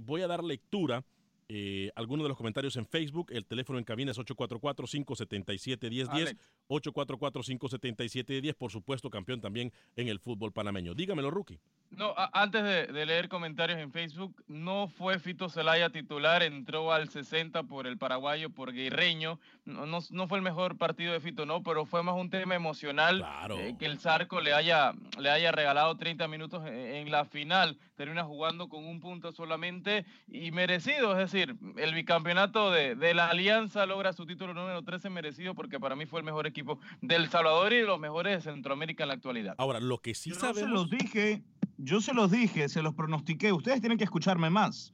Voy 0.00 0.22
a 0.22 0.26
dar 0.26 0.42
lectura 0.42 1.04
eh, 1.48 1.90
algunos 1.94 2.24
de 2.24 2.28
los 2.28 2.38
comentarios 2.38 2.76
en 2.76 2.86
Facebook. 2.86 3.26
El 3.30 3.44
teléfono 3.44 3.78
en 3.78 3.84
cabina 3.84 4.12
es 4.12 4.18
844-577-1010. 4.18 6.36
844-577-10. 6.68 8.54
Por 8.54 8.70
supuesto, 8.70 9.10
campeón 9.10 9.40
también 9.40 9.72
en 9.96 10.08
el 10.08 10.18
fútbol 10.20 10.52
panameño. 10.52 10.94
Dígamelo, 10.94 11.30
Rookie. 11.30 11.58
No, 11.90 12.12
antes 12.32 12.64
de, 12.64 12.86
de 12.88 13.06
leer 13.06 13.28
comentarios 13.28 13.78
en 13.78 13.92
Facebook, 13.92 14.42
no 14.48 14.88
fue 14.88 15.20
Fito 15.20 15.48
Zelaya 15.48 15.90
titular, 15.90 16.42
entró 16.42 16.92
al 16.92 17.08
60 17.08 17.62
por 17.64 17.86
el 17.86 17.98
paraguayo, 17.98 18.50
por 18.50 18.72
Guerreño. 18.72 19.38
No, 19.64 19.86
no, 19.86 20.00
no 20.10 20.26
fue 20.26 20.38
el 20.38 20.42
mejor 20.42 20.76
partido 20.76 21.12
de 21.12 21.20
Fito, 21.20 21.46
no, 21.46 21.62
pero 21.62 21.84
fue 21.86 22.02
más 22.02 22.16
un 22.16 22.30
tema 22.30 22.56
emocional 22.56 23.18
Claro. 23.18 23.58
eh, 23.60 23.76
que 23.78 23.86
el 23.86 23.98
Zarco 24.00 24.40
le 24.40 24.52
haya, 24.54 24.92
le 25.20 25.30
haya 25.30 25.52
regalado 25.52 25.96
30 25.96 26.26
minutos 26.26 26.66
en, 26.66 26.74
en 26.74 27.10
la 27.12 27.24
final. 27.26 27.78
Termina 27.94 28.24
jugando 28.24 28.68
con 28.68 28.84
un 28.84 28.98
punto 28.98 29.30
solamente 29.30 30.04
y 30.26 30.50
merecido, 30.50 31.12
es 31.12 31.30
decir, 31.30 31.54
el 31.76 31.94
bicampeonato 31.94 32.72
de, 32.72 32.96
de 32.96 33.14
la 33.14 33.28
Alianza 33.28 33.86
logra 33.86 34.12
su 34.12 34.26
título 34.26 34.52
número 34.52 34.82
13 34.82 35.10
merecido 35.10 35.54
porque 35.54 35.78
para 35.78 35.94
mí 35.94 36.06
fue 36.06 36.18
el 36.18 36.24
mejor 36.26 36.48
equipo 36.48 36.53
del 37.00 37.28
Salvador 37.28 37.72
y 37.72 37.76
de 37.76 37.84
los 37.84 37.98
mejores 37.98 38.36
de 38.44 38.52
Centroamérica 38.52 39.04
en 39.04 39.08
la 39.08 39.14
actualidad. 39.14 39.54
Ahora, 39.58 39.80
lo 39.80 39.98
que 39.98 40.14
sí 40.14 40.30
Yo 40.30 40.54
se 40.54 40.66
los 40.66 40.90
dije, 40.90 41.42
yo 41.78 42.00
se 42.00 42.14
los 42.14 42.30
dije, 42.30 42.68
se 42.68 42.82
los 42.82 42.94
pronostiqué. 42.94 43.52
Ustedes 43.52 43.80
tienen 43.80 43.98
que 43.98 44.04
escucharme 44.04 44.50
más. 44.50 44.92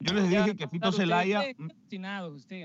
Yo 0.00 0.14
les 0.14 0.28
dije 0.28 0.56
que 0.56 0.66
Fito 0.66 0.90
Celaya 0.90 1.44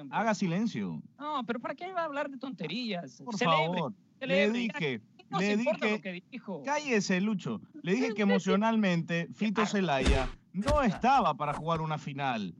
haga 0.09 0.33
silencio. 0.33 1.01
No, 1.19 1.43
pero 1.45 1.59
¿para 1.59 1.75
qué 1.75 1.91
va 1.93 2.01
a 2.01 2.05
hablar 2.05 2.29
de 2.29 2.37
tonterías? 2.37 3.21
Por 3.23 3.37
favor, 3.37 3.93
le 4.19 4.49
dije, 4.49 5.01
le 5.37 5.57
dije, 5.57 6.23
cállese 6.65 7.21
Lucho, 7.21 7.61
le 7.83 7.93
dije 7.93 8.13
que 8.15 8.23
emocionalmente 8.23 9.27
Fito 9.35 9.65
Celaya 9.65 10.27
no 10.53 10.81
estaba 10.81 11.35
para 11.35 11.53
jugar 11.53 11.81
una 11.81 11.97
final. 11.97 12.55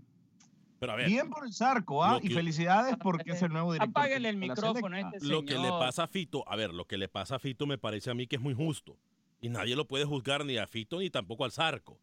Pero 0.80 0.92
a 0.92 0.96
ver, 0.96 1.08
Bien 1.08 1.30
por 1.30 1.46
el 1.46 1.54
Zarco, 1.54 2.04
¿ah? 2.04 2.14
Lo 2.14 2.18
Y 2.20 2.28
que- 2.30 2.34
felicidades 2.36 2.96
porque 3.02 3.32
es 3.32 3.42
el 3.42 3.52
nuevo 3.52 3.74
director. 3.74 3.90
Apáguele 4.02 4.30
el 4.30 4.38
micrófono 4.38 4.96
a 4.96 5.00
este 5.00 5.26
lo 5.28 5.42
que 5.44 5.54
le 5.56 5.62
señor. 5.64 5.80
pasa 5.80 6.04
a 6.04 6.08
Fito, 6.08 6.44
a 6.48 6.56
ver, 6.56 6.74
lo 6.74 6.86
que 6.86 6.98
le 6.98 7.08
pasa 7.08 7.36
a 7.36 7.40
Fito 7.40 7.66
me 7.66 7.78
parece 7.78 8.12
a 8.12 8.14
mí 8.14 8.28
que 8.28 8.36
es 8.36 8.42
muy 8.42 8.54
justo. 8.54 8.96
Y 9.42 9.50
nadie 9.50 9.76
lo 9.76 9.86
puede 9.88 10.06
juzgar 10.06 10.46
ni 10.46 10.58
a 10.58 10.68
Fito 10.68 11.00
ni 11.00 11.10
tampoco 11.10 11.46
al 11.46 11.52
Zarco. 11.52 11.98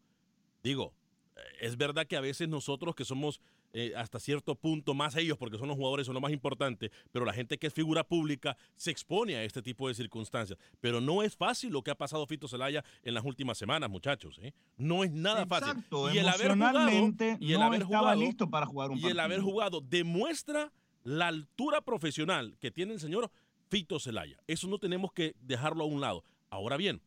Digo, 0.63 0.93
eh, 1.35 1.39
es 1.61 1.77
verdad 1.77 2.05
que 2.07 2.17
a 2.17 2.21
veces 2.21 2.47
nosotros 2.49 2.95
que 2.95 3.05
somos 3.05 3.39
eh, 3.77 3.91
hasta 3.93 4.21
cierto 4.21 4.55
punto 4.55 4.93
más 4.93 5.17
ellos, 5.17 5.37
porque 5.37 5.57
son 5.57 5.67
los 5.67 5.75
jugadores, 5.75 6.05
son 6.05 6.13
lo 6.13 6.21
más 6.21 6.31
importante, 6.31 6.93
pero 7.11 7.25
la 7.25 7.33
gente 7.33 7.57
que 7.57 7.67
es 7.67 7.73
figura 7.73 8.05
pública 8.05 8.55
se 8.77 8.89
expone 8.89 9.35
a 9.35 9.43
este 9.43 9.61
tipo 9.61 9.89
de 9.89 9.93
circunstancias. 9.93 10.57
Pero 10.79 11.01
no 11.01 11.23
es 11.23 11.35
fácil 11.35 11.73
lo 11.73 11.83
que 11.83 11.91
ha 11.91 11.95
pasado 11.95 12.25
Fito 12.25 12.47
Zelaya 12.47 12.85
en 13.03 13.13
las 13.13 13.25
últimas 13.25 13.57
semanas, 13.57 13.89
muchachos. 13.89 14.39
¿eh? 14.41 14.53
No 14.77 15.03
es 15.03 15.11
nada 15.11 15.45
fácil. 15.45 15.83
Y 16.13 16.19
el 16.19 16.29
haber 16.29 16.53
jugado, 16.53 16.79
emocionalmente 16.79 17.37
y 17.41 17.51
el 17.51 17.59
no 17.59 17.65
haber 17.65 17.81
estaba 17.81 17.99
jugado, 17.99 18.21
listo 18.21 18.49
para 18.49 18.65
jugar 18.65 18.91
un 18.91 18.97
y 18.97 19.07
el 19.07 19.19
haber 19.19 19.41
jugado 19.41 19.81
demuestra 19.81 20.71
la 21.03 21.27
altura 21.27 21.81
profesional 21.81 22.55
que 22.61 22.71
tiene 22.71 22.93
el 22.93 23.01
señor 23.01 23.29
Fito 23.67 23.99
Celaya. 23.99 24.39
Eso 24.47 24.69
no 24.69 24.79
tenemos 24.79 25.11
que 25.11 25.35
dejarlo 25.41 25.83
a 25.83 25.87
un 25.87 25.99
lado. 25.99 26.23
Ahora 26.49 26.77
bien, 26.77 27.01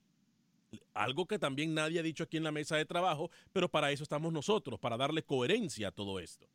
algo 0.95 1.27
que 1.27 1.39
también 1.39 1.75
nadie 1.75 2.01
ha 2.01 2.03
dicho 2.03 2.25
aquí 2.25 2.37
en 2.37 2.45
la 2.45 2.53
mesa 2.53 2.77
de 2.77 2.85
trabajo, 2.85 3.31
pero 3.53 3.71
para 3.71 3.91
eso 3.91 4.03
estamos 4.03 4.33
nosotros, 4.33 4.79
para 4.79 4.97
darle 4.97 5.23
coherencia 5.23 5.89
a 5.89 5.93
todo 5.93 6.21
esto. 6.21 6.47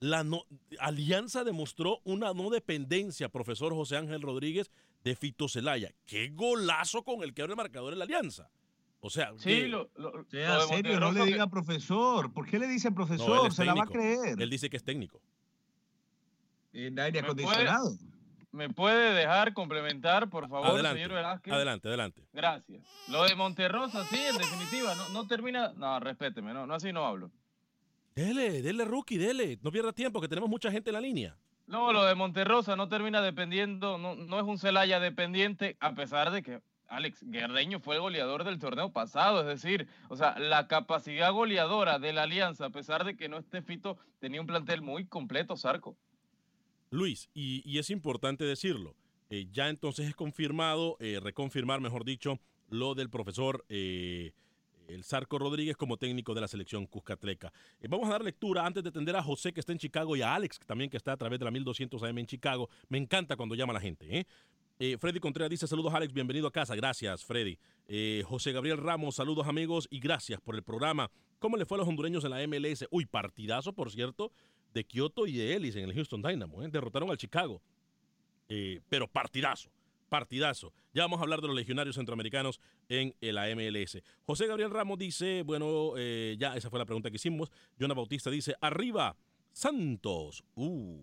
La 0.00 0.24
no- 0.24 0.44
alianza 0.78 1.42
demostró 1.44 2.00
una 2.04 2.32
no 2.34 2.50
dependencia, 2.50 3.28
profesor 3.30 3.72
José 3.74 3.96
Ángel 3.96 4.20
Rodríguez, 4.22 4.70
de 5.04 5.16
Fito 5.16 5.48
Celaya. 5.48 5.94
Qué 6.04 6.28
golazo 6.30 7.02
con 7.02 7.22
el 7.22 7.32
que 7.32 7.42
abre 7.42 7.52
el 7.52 7.56
marcador 7.56 7.92
en 7.92 8.00
la 8.00 8.04
alianza. 8.04 8.50
O 9.00 9.08
sea, 9.10 9.32
Sí, 9.38 9.66
lo, 9.68 9.88
lo- 9.96 10.24
Sea 10.30 10.54
lo 10.56 10.66
de 10.66 10.74
serio, 10.76 11.00
no 11.00 11.12
le 11.12 11.20
que- 11.20 11.26
diga 11.26 11.46
profesor. 11.46 12.32
¿Por 12.32 12.46
qué 12.48 12.58
le 12.58 12.66
dice 12.66 12.90
profesor? 12.92 13.52
Se 13.52 13.64
la 13.64 13.74
va 13.74 13.84
a 13.84 13.86
creer. 13.86 14.40
Él 14.40 14.50
dice 14.50 14.68
que 14.68 14.76
es 14.76 14.84
técnico. 14.84 15.20
En 16.72 16.98
aire 16.98 17.22
¿Me 17.22 17.28
puede- 17.34 17.42
acondicionado. 17.44 17.96
¿Me 18.52 18.70
puede 18.70 19.12
dejar 19.14 19.52
complementar, 19.52 20.30
por 20.30 20.48
favor, 20.48 20.66
Adelante, 20.70 20.98
señor 21.02 21.14
Velázquez? 21.16 21.52
adelante, 21.52 21.88
adelante. 21.88 22.22
Gracias. 22.32 22.82
Lo 23.08 23.24
de 23.24 23.34
Monterrosa, 23.34 24.06
sí, 24.06 24.16
en 24.18 24.36
definitiva, 24.38 24.94
no, 24.94 25.08
no 25.10 25.26
termina. 25.26 25.72
No, 25.74 26.00
respéteme, 26.00 26.54
no, 26.54 26.66
no 26.66 26.74
así 26.74 26.90
no 26.92 27.04
hablo. 27.06 27.30
Dele, 28.16 28.62
dele, 28.62 28.84
rookie, 28.86 29.18
dele. 29.18 29.58
No 29.62 29.70
pierda 29.70 29.92
tiempo, 29.92 30.22
que 30.22 30.28
tenemos 30.28 30.48
mucha 30.48 30.72
gente 30.72 30.88
en 30.88 30.94
la 30.94 31.00
línea. 31.02 31.36
No, 31.66 31.92
lo 31.92 32.04
de 32.04 32.14
Monterrosa 32.14 32.74
no 32.74 32.88
termina 32.88 33.20
dependiendo, 33.20 33.98
no, 33.98 34.14
no 34.16 34.38
es 34.40 34.44
un 34.46 34.58
Celaya 34.58 35.00
dependiente, 35.00 35.76
a 35.80 35.94
pesar 35.94 36.30
de 36.30 36.42
que 36.42 36.62
Alex 36.88 37.22
Guerreño 37.24 37.78
fue 37.78 37.96
el 37.96 38.00
goleador 38.00 38.44
del 38.44 38.58
torneo 38.58 38.90
pasado. 38.90 39.40
Es 39.42 39.62
decir, 39.62 39.86
o 40.08 40.16
sea, 40.16 40.38
la 40.38 40.66
capacidad 40.66 41.30
goleadora 41.30 41.98
de 41.98 42.14
la 42.14 42.22
alianza, 42.22 42.66
a 42.66 42.70
pesar 42.70 43.04
de 43.04 43.16
que 43.16 43.28
no 43.28 43.36
esté 43.36 43.60
Fito, 43.60 43.98
tenía 44.18 44.40
un 44.40 44.46
plantel 44.46 44.80
muy 44.80 45.06
completo, 45.06 45.56
Zarco. 45.56 45.98
Luis, 46.88 47.28
y, 47.34 47.62
y 47.70 47.78
es 47.78 47.90
importante 47.90 48.44
decirlo, 48.44 48.94
eh, 49.28 49.48
ya 49.52 49.68
entonces 49.68 50.08
es 50.08 50.14
confirmado, 50.14 50.96
eh, 51.00 51.20
reconfirmar, 51.22 51.80
mejor 51.80 52.04
dicho, 52.04 52.38
lo 52.70 52.94
del 52.94 53.10
profesor 53.10 53.64
eh, 53.68 54.32
el 54.88 55.04
Zarco 55.04 55.38
Rodríguez 55.38 55.76
como 55.76 55.96
técnico 55.96 56.34
de 56.34 56.40
la 56.40 56.48
selección 56.48 56.86
Cuscatleca. 56.86 57.52
Eh, 57.80 57.86
vamos 57.88 58.08
a 58.08 58.12
dar 58.12 58.24
lectura 58.24 58.66
antes 58.66 58.82
de 58.82 58.88
atender 58.88 59.16
a 59.16 59.22
José 59.22 59.52
que 59.52 59.60
está 59.60 59.72
en 59.72 59.78
Chicago 59.78 60.16
y 60.16 60.22
a 60.22 60.34
Alex 60.34 60.58
también 60.66 60.90
que 60.90 60.96
está 60.96 61.12
a 61.12 61.16
través 61.16 61.38
de 61.38 61.44
la 61.44 61.50
1200 61.50 62.02
AM 62.02 62.18
en 62.18 62.26
Chicago. 62.26 62.68
Me 62.88 62.98
encanta 62.98 63.36
cuando 63.36 63.54
llama 63.54 63.72
la 63.72 63.80
gente. 63.80 64.18
¿eh? 64.18 64.26
Eh, 64.78 64.96
Freddy 64.98 65.20
Contreras 65.20 65.50
dice 65.50 65.66
saludos 65.66 65.94
Alex, 65.94 66.12
bienvenido 66.12 66.46
a 66.46 66.52
casa. 66.52 66.74
Gracias 66.74 67.24
Freddy. 67.24 67.58
José 68.24 68.52
Gabriel 68.52 68.78
Ramos, 68.78 69.14
saludos 69.14 69.46
amigos 69.46 69.86
y 69.90 70.00
gracias 70.00 70.40
por 70.40 70.54
el 70.56 70.62
programa. 70.62 71.10
¿Cómo 71.38 71.56
le 71.56 71.66
fue 71.66 71.76
a 71.76 71.80
los 71.80 71.88
hondureños 71.88 72.24
en 72.24 72.30
la 72.30 72.46
MLS? 72.46 72.86
Uy, 72.90 73.06
partidazo, 73.06 73.72
por 73.72 73.90
cierto, 73.90 74.32
de 74.74 74.84
Kyoto 74.84 75.26
y 75.26 75.36
de 75.36 75.54
Ellis 75.54 75.76
en 75.76 75.84
el 75.84 75.94
Houston 75.94 76.20
Dynamo. 76.20 76.62
Derrotaron 76.62 77.10
al 77.10 77.16
Chicago. 77.16 77.62
Pero 78.88 79.06
partidazo, 79.06 79.70
partidazo. 80.08 80.72
Ya 80.92 81.02
vamos 81.02 81.20
a 81.20 81.22
hablar 81.22 81.40
de 81.40 81.48
los 81.48 81.56
legionarios 81.56 81.96
centroamericanos 81.96 82.60
en 82.88 83.14
la 83.20 83.46
MLS. 83.54 84.02
José 84.24 84.46
Gabriel 84.46 84.70
Ramos 84.70 84.98
dice, 84.98 85.42
bueno, 85.42 85.92
eh, 85.96 86.36
ya 86.38 86.56
esa 86.56 86.70
fue 86.70 86.78
la 86.78 86.86
pregunta 86.86 87.10
que 87.10 87.16
hicimos. 87.16 87.50
Jonah 87.78 87.94
Bautista 87.94 88.30
dice, 88.30 88.54
arriba, 88.60 89.16
Santos. 89.52 90.44
Uh, 90.54 91.02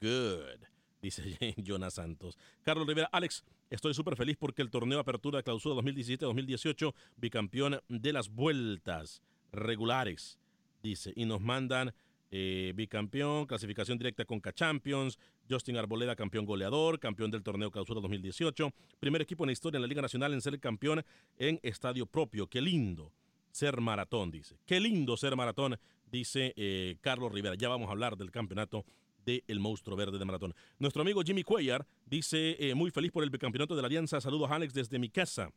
good. 0.00 0.60
Dice 1.00 1.54
Jonah 1.66 1.90
Santos. 1.90 2.38
Carlos 2.62 2.86
Rivera, 2.86 3.08
Alex, 3.12 3.44
estoy 3.70 3.94
súper 3.94 4.16
feliz 4.16 4.36
porque 4.38 4.62
el 4.62 4.70
torneo 4.70 4.98
Apertura 4.98 5.42
Clausura 5.42 5.74
2017-2018, 5.82 6.94
bicampeón 7.16 7.80
de 7.88 8.12
las 8.12 8.30
vueltas 8.30 9.22
regulares, 9.52 10.38
dice, 10.82 11.12
y 11.14 11.26
nos 11.26 11.40
mandan 11.40 11.94
eh, 12.36 12.72
bicampeón, 12.74 13.46
clasificación 13.46 13.96
directa 13.96 14.24
con 14.24 14.40
K-Champions, 14.40 15.20
Justin 15.48 15.76
Arboleda, 15.76 16.16
campeón 16.16 16.44
goleador, 16.44 16.98
campeón 16.98 17.30
del 17.30 17.44
torneo 17.44 17.70
Clausura 17.70 18.00
2018, 18.00 18.72
primer 18.98 19.22
equipo 19.22 19.44
en 19.44 19.46
la 19.46 19.52
historia 19.52 19.76
en 19.76 19.82
la 19.82 19.86
Liga 19.86 20.02
Nacional 20.02 20.34
en 20.34 20.40
ser 20.40 20.58
campeón 20.58 21.04
en 21.38 21.60
estadio 21.62 22.06
propio. 22.06 22.48
Qué 22.48 22.60
lindo 22.60 23.12
ser 23.52 23.80
maratón, 23.80 24.32
dice. 24.32 24.58
Qué 24.66 24.80
lindo 24.80 25.16
ser 25.16 25.36
maratón, 25.36 25.78
dice 26.10 26.52
eh, 26.56 26.96
Carlos 27.02 27.30
Rivera. 27.30 27.54
Ya 27.54 27.68
vamos 27.68 27.86
a 27.86 27.92
hablar 27.92 28.16
del 28.16 28.32
campeonato 28.32 28.84
del 29.24 29.60
monstruo 29.60 29.96
verde 29.96 30.18
de 30.18 30.24
maratón. 30.24 30.56
Nuestro 30.80 31.02
amigo 31.02 31.22
Jimmy 31.22 31.44
Cuellar 31.44 31.86
dice, 32.04 32.56
eh, 32.58 32.74
muy 32.74 32.90
feliz 32.90 33.12
por 33.12 33.22
el 33.22 33.30
bicampeonato 33.30 33.76
de 33.76 33.82
la 33.82 33.86
Alianza. 33.86 34.20
Saludos, 34.20 34.50
Alex, 34.50 34.74
desde 34.74 34.98
mi 34.98 35.08
casa. 35.08 35.52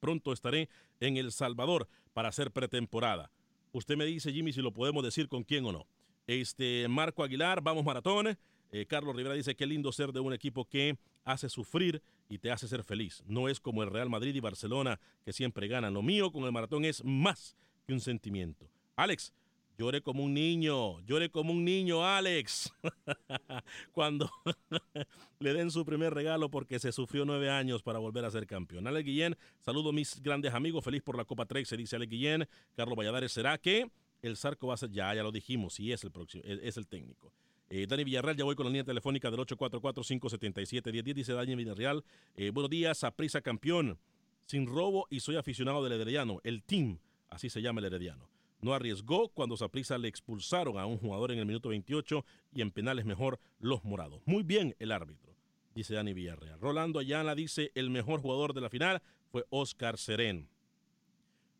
Pronto 0.00 0.32
estaré 0.32 0.70
en 1.00 1.18
El 1.18 1.32
Salvador 1.32 1.86
para 2.14 2.30
hacer 2.30 2.50
pretemporada. 2.50 3.30
Usted 3.72 3.98
me 3.98 4.06
dice, 4.06 4.32
Jimmy, 4.32 4.54
si 4.54 4.62
lo 4.62 4.72
podemos 4.72 5.04
decir 5.04 5.28
con 5.28 5.44
quién 5.44 5.66
o 5.66 5.72
no. 5.72 5.86
Este, 6.28 6.86
Marco 6.88 7.24
Aguilar, 7.24 7.62
vamos 7.62 7.86
maratón. 7.86 8.36
Eh, 8.70 8.84
Carlos 8.84 9.16
Rivera 9.16 9.34
dice, 9.34 9.56
qué 9.56 9.66
lindo 9.66 9.90
ser 9.92 10.12
de 10.12 10.20
un 10.20 10.34
equipo 10.34 10.66
que 10.66 10.98
hace 11.24 11.48
sufrir 11.48 12.02
y 12.28 12.36
te 12.36 12.50
hace 12.50 12.68
ser 12.68 12.84
feliz. 12.84 13.24
No 13.26 13.48
es 13.48 13.58
como 13.58 13.82
el 13.82 13.90
Real 13.90 14.10
Madrid 14.10 14.34
y 14.34 14.40
Barcelona 14.40 15.00
que 15.24 15.32
siempre 15.32 15.68
ganan. 15.68 15.94
Lo 15.94 16.02
mío 16.02 16.30
con 16.30 16.44
el 16.44 16.52
maratón 16.52 16.84
es 16.84 17.02
más 17.02 17.56
que 17.86 17.94
un 17.94 18.00
sentimiento. 18.00 18.68
Alex, 18.94 19.32
llore 19.78 20.02
como 20.02 20.22
un 20.22 20.34
niño, 20.34 21.00
llore 21.06 21.30
como 21.30 21.50
un 21.50 21.64
niño, 21.64 22.04
Alex. 22.04 22.74
Cuando 23.92 24.30
le 25.38 25.54
den 25.54 25.70
su 25.70 25.86
primer 25.86 26.12
regalo 26.12 26.50
porque 26.50 26.78
se 26.78 26.92
sufrió 26.92 27.24
nueve 27.24 27.48
años 27.48 27.82
para 27.82 28.00
volver 28.00 28.26
a 28.26 28.30
ser 28.30 28.46
campeón. 28.46 28.86
Alex 28.86 29.06
Guillén, 29.06 29.34
saludo 29.60 29.88
a 29.88 29.92
mis 29.94 30.22
grandes 30.22 30.52
amigos, 30.52 30.84
feliz 30.84 31.00
por 31.00 31.16
la 31.16 31.24
Copa 31.24 31.46
3, 31.46 31.66
se 31.66 31.78
dice 31.78 31.96
Alex 31.96 32.10
Guillén. 32.10 32.46
Carlos 32.76 32.98
Valladares, 32.98 33.32
¿será 33.32 33.56
que 33.56 33.90
el 34.22 34.36
Zarco 34.36 34.66
va 34.66 34.74
a 34.74 34.76
ser? 34.76 34.90
Ya, 34.90 35.14
ya 35.14 35.22
lo 35.22 35.32
dijimos, 35.32 35.74
sí 35.74 35.92
es 35.92 36.04
el 36.04 36.10
próximo, 36.10 36.42
es, 36.44 36.60
es 36.62 36.76
el 36.76 36.86
técnico. 36.86 37.32
Eh, 37.70 37.86
Dani 37.86 38.04
Villarreal, 38.04 38.36
ya 38.36 38.44
voy 38.44 38.54
con 38.54 38.64
la 38.64 38.70
línea 38.70 38.84
telefónica 38.84 39.30
del 39.30 39.40
844-577-1010. 39.40 41.14
Dice 41.14 41.32
Dani 41.34 41.54
Villarreal, 41.54 42.02
eh, 42.36 42.50
buenos 42.50 42.70
días, 42.70 43.04
Prisa 43.14 43.42
campeón, 43.42 43.98
sin 44.46 44.66
robo 44.66 45.06
y 45.10 45.20
soy 45.20 45.36
aficionado 45.36 45.84
del 45.84 45.92
Herediano, 45.92 46.40
el 46.44 46.62
team, 46.62 46.98
así 47.28 47.50
se 47.50 47.60
llama 47.60 47.80
el 47.80 47.86
Herediano. 47.86 48.30
No 48.60 48.72
arriesgó 48.72 49.28
cuando 49.28 49.56
Saprissa 49.56 49.98
le 49.98 50.08
expulsaron 50.08 50.78
a 50.78 50.86
un 50.86 50.98
jugador 50.98 51.30
en 51.30 51.38
el 51.38 51.46
minuto 51.46 51.68
28 51.68 52.24
y 52.54 52.62
en 52.62 52.70
penales 52.70 53.04
mejor 53.04 53.38
los 53.60 53.84
morados. 53.84 54.20
Muy 54.24 54.42
bien 54.42 54.74
el 54.78 54.90
árbitro, 54.90 55.36
dice 55.74 55.94
Dani 55.94 56.14
Villarreal. 56.14 56.58
Rolando 56.58 56.98
Ayala 56.98 57.34
dice, 57.34 57.70
el 57.74 57.90
mejor 57.90 58.20
jugador 58.20 58.54
de 58.54 58.62
la 58.62 58.70
final 58.70 59.02
fue 59.30 59.44
Oscar 59.50 59.98
Serén. 59.98 60.48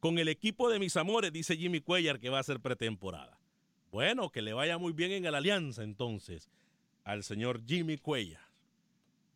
Con 0.01 0.19
el 0.19 0.29
equipo 0.29 0.71
de 0.71 0.79
mis 0.79 0.97
amores, 0.97 1.33
dice 1.33 1.57
Jimmy 1.57 1.81
Cuellar, 1.81 2.21
que 2.21 2.31
va 2.31 2.39
a 2.39 2.45
ser 2.45 2.61
pretemporada. 2.61 3.37
Bueno, 3.91 4.31
que 4.31 4.43
le 4.43 4.53
vaya 4.53 4.79
muy 4.79 4.93
bien 4.93 5.11
en 5.11 5.25
la 5.25 5.39
alianza 5.39 5.83
entonces 5.83 6.49
al 7.03 7.25
señor 7.25 7.63
Jimmy 7.67 7.99
Cuellar. 7.99 8.43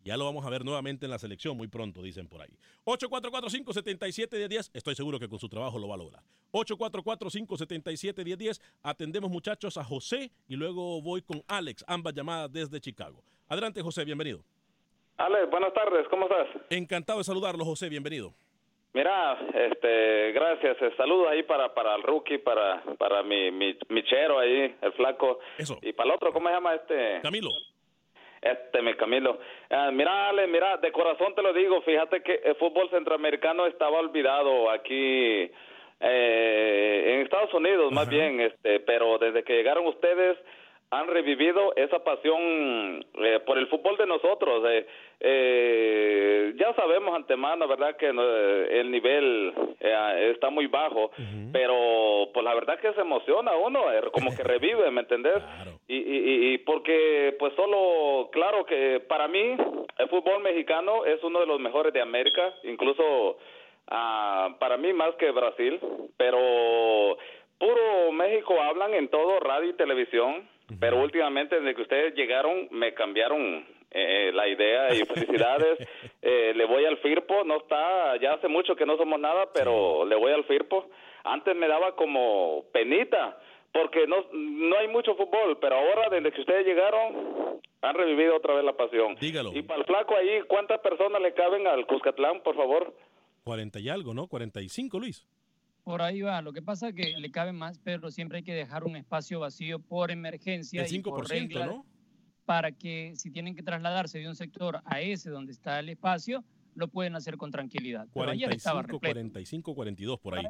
Ya 0.04 0.16
lo 0.16 0.24
vamos 0.24 0.46
a 0.46 0.50
ver 0.50 0.64
nuevamente 0.64 1.06
en 1.06 1.10
la 1.10 1.18
selección 1.18 1.56
muy 1.56 1.66
pronto, 1.66 2.00
dicen 2.02 2.28
por 2.28 2.42
ahí. 2.42 2.56
844-577-1010. 2.84 4.70
Estoy 4.72 4.94
seguro 4.94 5.18
que 5.18 5.28
con 5.28 5.40
su 5.40 5.48
trabajo 5.48 5.78
lo 5.78 5.88
va 5.88 5.94
a 5.94 5.98
lograr. 5.98 6.22
844-577-1010. 6.52 8.60
Atendemos 8.82 9.30
muchachos 9.30 9.76
a 9.76 9.84
José 9.84 10.30
y 10.46 10.54
luego 10.54 11.02
voy 11.02 11.22
con 11.22 11.42
Alex, 11.48 11.84
ambas 11.88 12.14
llamadas 12.14 12.52
desde 12.52 12.80
Chicago. 12.80 13.24
Adelante 13.48 13.82
José, 13.82 14.04
bienvenido. 14.04 14.44
Alex, 15.16 15.50
buenas 15.50 15.74
tardes, 15.74 16.06
¿cómo 16.08 16.26
estás? 16.26 16.46
Encantado 16.70 17.18
de 17.18 17.24
saludarlo 17.24 17.64
José, 17.64 17.88
bienvenido. 17.88 18.32
Mira, 18.94 19.38
este, 19.54 20.32
gracias. 20.32 20.76
eh, 20.82 20.92
Saludos 20.96 21.28
ahí 21.28 21.42
para 21.44 21.72
para 21.72 21.94
el 21.94 22.02
rookie, 22.02 22.38
para 22.38 22.82
para 22.98 23.22
mi, 23.22 23.50
mi, 23.50 23.76
mi 23.88 24.02
chero 24.04 24.38
ahí, 24.38 24.74
el 24.82 24.92
flaco. 24.92 25.38
Eso. 25.56 25.78
Y 25.80 25.92
para 25.92 26.10
el 26.10 26.16
otro, 26.16 26.32
¿cómo 26.32 26.48
se 26.48 26.54
llama 26.54 26.74
este? 26.74 27.20
Camilo. 27.22 27.48
Este, 28.42 28.82
mi 28.82 28.94
Camilo. 28.94 29.38
Ah, 29.70 29.90
mira, 29.92 30.28
Ale, 30.28 30.46
mira, 30.48 30.76
de 30.76 30.90
corazón 30.92 31.34
te 31.34 31.42
lo 31.42 31.52
digo, 31.52 31.80
fíjate 31.82 32.22
que 32.22 32.40
el 32.44 32.56
fútbol 32.56 32.90
centroamericano 32.90 33.66
estaba 33.66 33.98
olvidado 34.00 34.68
aquí 34.68 35.48
eh, 36.00 37.04
en 37.06 37.20
Estados 37.20 37.54
Unidos 37.54 37.92
más 37.92 38.08
bien, 38.08 38.40
este, 38.40 38.80
pero 38.80 39.18
desde 39.18 39.44
que 39.44 39.54
llegaron 39.54 39.86
ustedes 39.86 40.36
han 40.92 41.08
revivido 41.08 41.74
esa 41.74 42.04
pasión 42.04 43.02
eh, 43.14 43.40
por 43.46 43.56
el 43.56 43.66
fútbol 43.68 43.96
de 43.96 44.06
nosotros. 44.06 44.62
Eh, 44.68 44.86
eh, 45.20 46.52
ya 46.56 46.74
sabemos 46.74 47.14
antemano, 47.14 47.66
¿verdad?, 47.66 47.96
que 47.96 48.10
eh, 48.14 48.80
el 48.80 48.90
nivel 48.90 49.54
eh, 49.80 50.32
está 50.34 50.50
muy 50.50 50.66
bajo, 50.66 51.10
pero 51.50 52.28
pues 52.34 52.44
la 52.44 52.54
verdad 52.54 52.78
que 52.78 52.92
se 52.92 53.00
emociona 53.00 53.56
uno, 53.56 53.84
como 54.12 54.36
que 54.36 54.42
revive, 54.42 54.90
¿me 54.90 55.00
entendés? 55.00 55.42
Y, 55.88 55.96
y, 55.96 56.52
y 56.52 56.58
porque 56.58 57.36
pues 57.38 57.54
solo, 57.54 58.28
claro 58.30 58.66
que 58.66 59.00
para 59.08 59.28
mí 59.28 59.56
el 59.96 60.08
fútbol 60.10 60.42
mexicano 60.42 61.06
es 61.06 61.22
uno 61.22 61.40
de 61.40 61.46
los 61.46 61.58
mejores 61.58 61.94
de 61.94 62.02
América, 62.02 62.52
incluso 62.64 63.38
ah, 63.88 64.54
para 64.60 64.76
mí 64.76 64.92
más 64.92 65.14
que 65.14 65.30
Brasil, 65.30 65.80
pero 66.18 67.16
puro 67.58 68.12
México 68.12 68.60
hablan 68.60 68.92
en 68.92 69.08
todo 69.08 69.40
radio 69.40 69.70
y 69.70 69.74
televisión, 69.74 70.48
pero 70.78 71.00
últimamente 71.00 71.60
desde 71.60 71.74
que 71.74 71.82
ustedes 71.82 72.14
llegaron 72.14 72.68
me 72.70 72.94
cambiaron 72.94 73.66
eh, 73.90 74.30
la 74.32 74.48
idea 74.48 74.94
y 74.94 75.04
felicidades. 75.06 75.78
Eh, 76.20 76.52
le 76.54 76.64
voy 76.64 76.84
al 76.84 76.98
Firpo, 76.98 77.44
no 77.44 77.58
está, 77.58 78.16
ya 78.16 78.34
hace 78.34 78.48
mucho 78.48 78.74
que 78.74 78.86
no 78.86 78.96
somos 78.96 79.20
nada, 79.20 79.50
pero 79.52 80.04
le 80.04 80.16
voy 80.16 80.32
al 80.32 80.44
Firpo. 80.44 80.88
Antes 81.24 81.54
me 81.54 81.68
daba 81.68 81.94
como 81.94 82.64
penita 82.72 83.38
porque 83.72 84.06
no 84.06 84.26
no 84.32 84.76
hay 84.78 84.88
mucho 84.88 85.14
fútbol, 85.14 85.58
pero 85.60 85.76
ahora 85.76 86.08
desde 86.10 86.32
que 86.32 86.40
ustedes 86.40 86.66
llegaron 86.66 87.60
han 87.82 87.94
revivido 87.94 88.36
otra 88.36 88.54
vez 88.54 88.64
la 88.64 88.76
pasión. 88.76 89.16
Dígalo. 89.20 89.50
Y 89.54 89.62
para 89.62 89.80
el 89.80 89.86
flaco 89.86 90.16
ahí, 90.16 90.40
¿cuántas 90.48 90.80
personas 90.80 91.20
le 91.20 91.34
caben 91.34 91.66
al 91.66 91.86
Cuscatlán, 91.86 92.42
por 92.42 92.56
favor? 92.56 92.94
40 93.44 93.80
y 93.80 93.88
algo, 93.88 94.14
¿no? 94.14 94.28
45, 94.28 95.00
Luis. 95.00 95.26
Por 95.84 96.02
ahí 96.02 96.20
va. 96.22 96.42
Lo 96.42 96.52
que 96.52 96.62
pasa 96.62 96.88
es 96.88 96.94
que 96.94 97.14
le 97.18 97.30
cabe 97.30 97.52
más, 97.52 97.78
pero 97.78 98.10
siempre 98.10 98.38
hay 98.38 98.44
que 98.44 98.54
dejar 98.54 98.84
un 98.84 98.96
espacio 98.96 99.40
vacío 99.40 99.80
por 99.80 100.10
emergencia 100.10 100.84
El 100.84 100.94
y 100.94 101.00
por 101.00 101.26
5%, 101.26 101.28
regla 101.28 101.66
¿no? 101.66 101.86
para 102.44 102.72
que 102.72 103.14
si 103.16 103.30
tienen 103.30 103.54
que 103.54 103.62
trasladarse 103.62 104.18
de 104.18 104.28
un 104.28 104.36
sector 104.36 104.80
a 104.84 105.00
ese 105.00 105.30
donde 105.30 105.52
está 105.52 105.80
el 105.80 105.88
espacio, 105.88 106.44
lo 106.74 106.88
pueden 106.88 107.14
hacer 107.16 107.36
con 107.36 107.50
tranquilidad. 107.50 108.06
Pero 108.14 108.30
ayer 108.30 108.52
estaba 108.52 108.82
45, 108.82 108.92
repleto. 108.98 109.14
45, 109.14 109.74
42 109.74 110.20
por 110.20 110.34
ahí. 110.38 110.46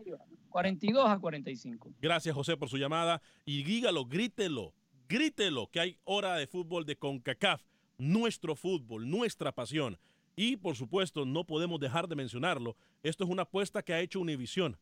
42 0.48 1.08
a 1.08 1.18
45. 1.18 1.94
Gracias, 2.00 2.34
José, 2.34 2.56
por 2.56 2.68
su 2.68 2.76
llamada. 2.76 3.20
Y 3.44 3.62
dígalo, 3.64 4.04
grítelo, 4.06 4.74
grítelo 5.08 5.70
que 5.70 5.80
hay 5.80 5.98
hora 6.04 6.36
de 6.36 6.46
fútbol 6.46 6.84
de 6.84 6.96
CONCACAF, 6.96 7.62
nuestro 7.98 8.54
fútbol, 8.54 9.08
nuestra 9.10 9.52
pasión. 9.52 9.98
Y, 10.36 10.56
por 10.56 10.76
supuesto, 10.76 11.26
no 11.26 11.44
podemos 11.44 11.80
dejar 11.80 12.08
de 12.08 12.16
mencionarlo. 12.16 12.76
Esto 13.02 13.24
es 13.24 13.30
una 13.30 13.42
apuesta 13.42 13.82
que 13.82 13.92
ha 13.92 14.00
hecho 14.00 14.20
Univisión. 14.20 14.78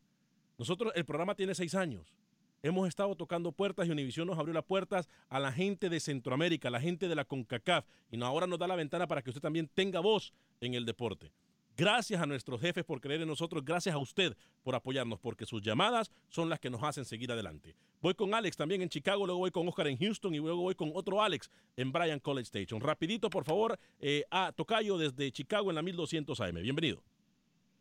Nosotros, 0.61 0.93
el 0.95 1.05
programa 1.05 1.33
tiene 1.33 1.55
seis 1.55 1.73
años. 1.73 2.13
Hemos 2.61 2.87
estado 2.87 3.15
tocando 3.15 3.51
puertas 3.51 3.87
y 3.87 3.89
Univisión 3.89 4.27
nos 4.27 4.37
abrió 4.37 4.53
las 4.53 4.63
puertas 4.63 5.09
a 5.27 5.39
la 5.39 5.51
gente 5.51 5.89
de 5.89 5.99
Centroamérica, 5.99 6.67
a 6.67 6.71
la 6.71 6.79
gente 6.79 7.07
de 7.07 7.15
la 7.15 7.25
CONCACAF. 7.25 7.83
Y 8.11 8.21
ahora 8.21 8.45
nos 8.45 8.59
da 8.59 8.67
la 8.67 8.75
ventana 8.75 9.07
para 9.07 9.23
que 9.23 9.31
usted 9.31 9.41
también 9.41 9.67
tenga 9.73 10.01
voz 10.01 10.31
en 10.59 10.75
el 10.75 10.85
deporte. 10.85 11.31
Gracias 11.75 12.21
a 12.21 12.27
nuestros 12.27 12.61
jefes 12.61 12.85
por 12.85 13.01
creer 13.01 13.21
en 13.21 13.27
nosotros, 13.27 13.65
gracias 13.65 13.95
a 13.95 13.97
usted 13.97 14.37
por 14.61 14.75
apoyarnos, 14.75 15.19
porque 15.19 15.47
sus 15.47 15.63
llamadas 15.63 16.11
son 16.29 16.47
las 16.47 16.59
que 16.59 16.69
nos 16.69 16.83
hacen 16.83 17.05
seguir 17.05 17.31
adelante. 17.31 17.75
Voy 17.99 18.13
con 18.13 18.31
Alex 18.35 18.55
también 18.55 18.83
en 18.83 18.89
Chicago, 18.89 19.25
luego 19.25 19.39
voy 19.39 19.49
con 19.49 19.67
Oscar 19.67 19.87
en 19.87 19.97
Houston 19.97 20.35
y 20.35 20.37
luego 20.37 20.61
voy 20.61 20.75
con 20.75 20.91
otro 20.93 21.23
Alex 21.23 21.49
en 21.75 21.91
Bryan 21.91 22.19
College 22.19 22.43
Station. 22.43 22.79
Rapidito, 22.81 23.31
por 23.31 23.45
favor, 23.45 23.79
eh, 23.99 24.25
a 24.29 24.51
Tocayo 24.51 24.99
desde 24.99 25.31
Chicago 25.31 25.71
en 25.71 25.75
la 25.75 25.81
1200 25.81 26.39
AM. 26.39 26.61
Bienvenido. 26.61 27.01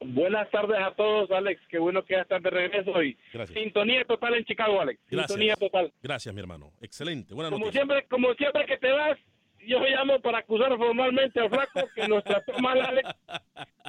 Buenas 0.03 0.51
tardes 0.51 0.79
a 0.81 0.93
todos, 0.95 1.31
Alex. 1.31 1.61
Qué 1.69 1.79
bueno 1.79 2.03
que 2.05 2.15
ya 2.15 2.23
estás 2.23 2.43
de 2.43 2.49
regreso 2.51 3.03
y 3.03 3.17
Gracias. 3.33 3.59
sintonía 3.59 4.05
total 4.07 4.35
en 4.35 4.45
Chicago, 4.45 4.81
Alex. 4.81 4.99
Sintonía 5.09 5.55
Gracias. 5.55 5.59
total. 5.59 5.93
Gracias, 6.03 6.35
mi 6.35 6.41
hermano. 6.41 6.73
Excelente. 6.81 7.35
Buena 7.35 7.51
Como 7.51 7.71
siempre, 7.71 8.07
como 8.09 8.33
siempre 8.35 8.65
que 8.67 8.79
te 8.79 8.91
vas, 8.93 9.19
yo 9.66 9.81
llamo 9.81 10.20
para 10.20 10.38
acusar 10.38 10.77
formalmente 10.77 11.40
al 11.40 11.49
flaco 11.51 11.88
que 11.94 12.09
nos 12.09 12.23
trató 12.25 12.53
mal, 12.61 12.81
Alex. 12.81 13.09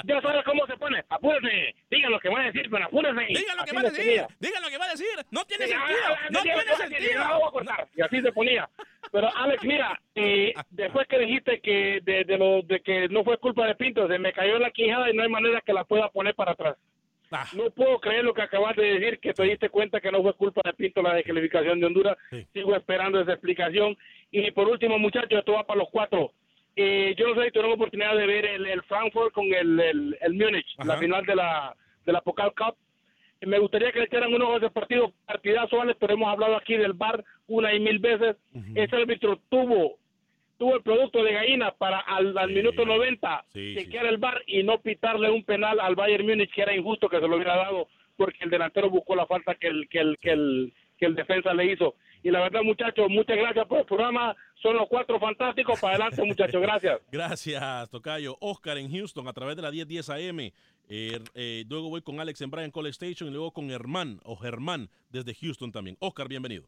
Ya 0.05 0.21
sabes 0.21 0.43
cómo 0.45 0.65
se 0.67 0.77
pone. 0.77 1.03
Apúrese. 1.10 1.75
Diga 1.89 2.10
lo 2.10 2.19
que 2.19 2.29
va 2.29 2.41
a 2.41 2.45
decir, 2.45 2.67
pero 2.69 2.86
apúrese. 2.86 3.25
Diga 3.27 3.55
lo 3.55 3.63
que 3.65 3.71
va 3.73 3.79
a 3.81 3.84
decir. 3.84 4.03
ponía. 4.05 4.27
Diga 4.39 4.60
lo 4.62 4.69
que 4.69 4.77
va 4.77 4.86
a 4.86 4.89
decir. 4.91 5.07
No 5.31 5.45
tiene 5.45 5.65
Sí, 5.67 5.71
sentido. 5.73 5.99
ah, 6.07 6.17
No 6.29 6.41
tiene 6.41 6.63
sentido. 6.63 7.23
no 7.27 7.39
voy 7.39 7.47
a 7.47 7.51
cortar. 7.51 7.88
Y 7.95 8.01
así 8.01 8.21
se 8.21 8.31
ponía. 8.31 8.69
Pero 9.12 9.29
Alex, 9.36 9.63
mira, 9.63 9.99
eh, 10.15 10.53
después 10.69 11.07
que 11.07 11.19
dijiste 11.19 11.60
que 11.62 11.99
de, 12.03 12.23
de 12.23 12.38
lo 12.38 12.62
de 12.62 12.79
que 12.81 13.07
no 13.10 13.23
fue 13.23 13.38
culpa 13.38 13.67
de 13.67 13.75
Pinto, 13.75 14.07
se 14.07 14.17
me 14.19 14.31
cayó 14.34 14.57
la 14.60 14.71
quijada 14.71 15.10
y 15.10 15.13
no 15.13 15.23
hay 15.23 15.29
manera 15.29 15.62
que 15.62 15.73
la 15.73 15.84
pueda 15.84 16.10
poner 16.10 16.34
para 16.36 16.51
atrás. 16.53 16.77
Ah. 17.34 17.45
No 17.53 17.69
puedo 17.69 17.97
creer 17.99 18.25
lo 18.25 18.34
que 18.34 18.41
acabas 18.41 18.75
de 18.75 18.84
decir, 18.99 19.19
que 19.19 19.34
te 19.34 19.43
diste 19.43 19.69
cuenta 19.69 20.01
que 20.01 20.12
no 20.12 20.21
fue 20.21 20.34
culpa 20.34 20.62
de 20.65 20.73
Pinto 20.73 21.01
la 21.01 21.13
descalificación 21.13 21.79
de 21.79 21.86
Honduras. 21.86 22.17
Sigo 22.53 22.75
esperando 22.75 23.21
esa 23.21 23.31
explicación. 23.34 23.97
Y 24.31 24.51
por 24.51 24.67
último, 24.67 24.97
muchachos, 24.97 25.39
esto 25.39 25.53
va 25.53 25.65
para 25.65 25.79
los 25.79 25.89
cuatro. 25.89 26.31
Eh, 26.75 27.13
yo 27.17 27.27
no 27.27 27.35
sé 27.35 27.45
si 27.47 27.51
tuvieron 27.51 27.73
oportunidad 27.73 28.15
de 28.15 28.25
ver 28.25 28.45
el, 28.45 28.65
el 28.65 28.81
Frankfurt 28.83 29.33
con 29.33 29.45
el, 29.53 29.79
el, 29.79 30.17
el 30.21 30.33
Múnich, 30.33 30.67
la 30.85 30.97
final 30.97 31.25
de 31.25 31.35
la, 31.35 31.75
de 32.05 32.13
la 32.13 32.21
Pokal 32.21 32.53
Cup. 32.55 32.75
Me 33.41 33.59
gustaría 33.59 33.91
que 33.91 33.99
le 33.99 34.05
echaran 34.05 34.33
unos 34.33 34.47
ojos 34.47 34.61
de 34.61 34.69
partido, 34.69 35.11
partidazo, 35.25 35.81
Alex, 35.81 35.97
pero 35.99 36.13
hemos 36.13 36.29
hablado 36.29 36.55
aquí 36.55 36.77
del 36.77 36.93
bar 36.93 37.23
una 37.47 37.73
y 37.73 37.79
mil 37.79 37.99
veces. 37.99 38.37
Ese 38.75 38.95
árbitro 38.95 39.39
tuvo 39.49 39.97
tuvo 40.57 40.75
el 40.75 40.83
producto 40.83 41.23
de 41.23 41.33
gallina 41.33 41.71
para 41.71 42.01
al, 42.01 42.37
al 42.37 42.51
minuto 42.51 42.85
90 42.85 43.45
Sí, 43.51 43.73
chequear 43.75 44.05
el 44.05 44.19
bar 44.19 44.43
y 44.45 44.61
no 44.61 44.79
pitarle 44.79 45.31
un 45.31 45.43
penal 45.43 45.79
al 45.79 45.95
Bayern 45.95 46.23
Múnich 46.27 46.51
que 46.53 46.61
era 46.61 46.75
injusto 46.75 47.09
que 47.09 47.19
se 47.19 47.27
lo 47.27 47.37
hubiera 47.37 47.55
dado 47.55 47.87
porque 48.15 48.43
el 48.43 48.51
delantero 48.51 48.91
buscó 48.91 49.15
la 49.15 49.25
falta 49.25 49.55
que 49.55 49.65
el 49.65 49.89
que 49.89 49.97
el 49.97 50.19
que 50.19 50.29
el 50.29 50.71
que 50.99 51.07
el 51.07 51.15
defensa 51.15 51.51
le 51.55 51.65
hizo 51.65 51.95
y 52.23 52.29
la 52.31 52.41
verdad 52.41 52.62
muchachos 52.63 53.07
muchas 53.10 53.38
gracias 53.38 53.65
por 53.67 53.79
el 53.79 53.86
programa 53.86 54.36
son 54.62 54.75
los 54.77 54.88
cuatro 54.88 55.19
fantásticos 55.19 55.79
para 55.79 55.95
adelante 55.95 56.23
muchachos 56.23 56.62
gracias 56.62 56.99
Gracias, 57.12 57.89
Tocayo. 57.89 58.38
Oscar 58.39 58.77
en 58.77 58.91
Houston 58.91 59.27
a 59.27 59.34
través 59.34 59.55
de 59.55 59.62
la 59.62 59.71
1010 59.71 60.10
AM. 60.10 60.39
Eh, 60.39 61.19
eh, 61.36 61.63
luego 61.69 61.89
voy 61.89 62.01
con 62.01 62.19
Alex 62.19 62.41
en 62.41 62.51
Bryan 62.51 62.71
College 62.71 62.91
Station 62.91 63.29
y 63.29 63.34
luego 63.34 63.51
con 63.51 63.69
Herman 63.71 64.19
o 64.23 64.36
Germán 64.36 64.89
desde 65.10 65.34
Houston 65.34 65.71
también. 65.71 65.97
Oscar, 65.99 66.27
bienvenido. 66.27 66.63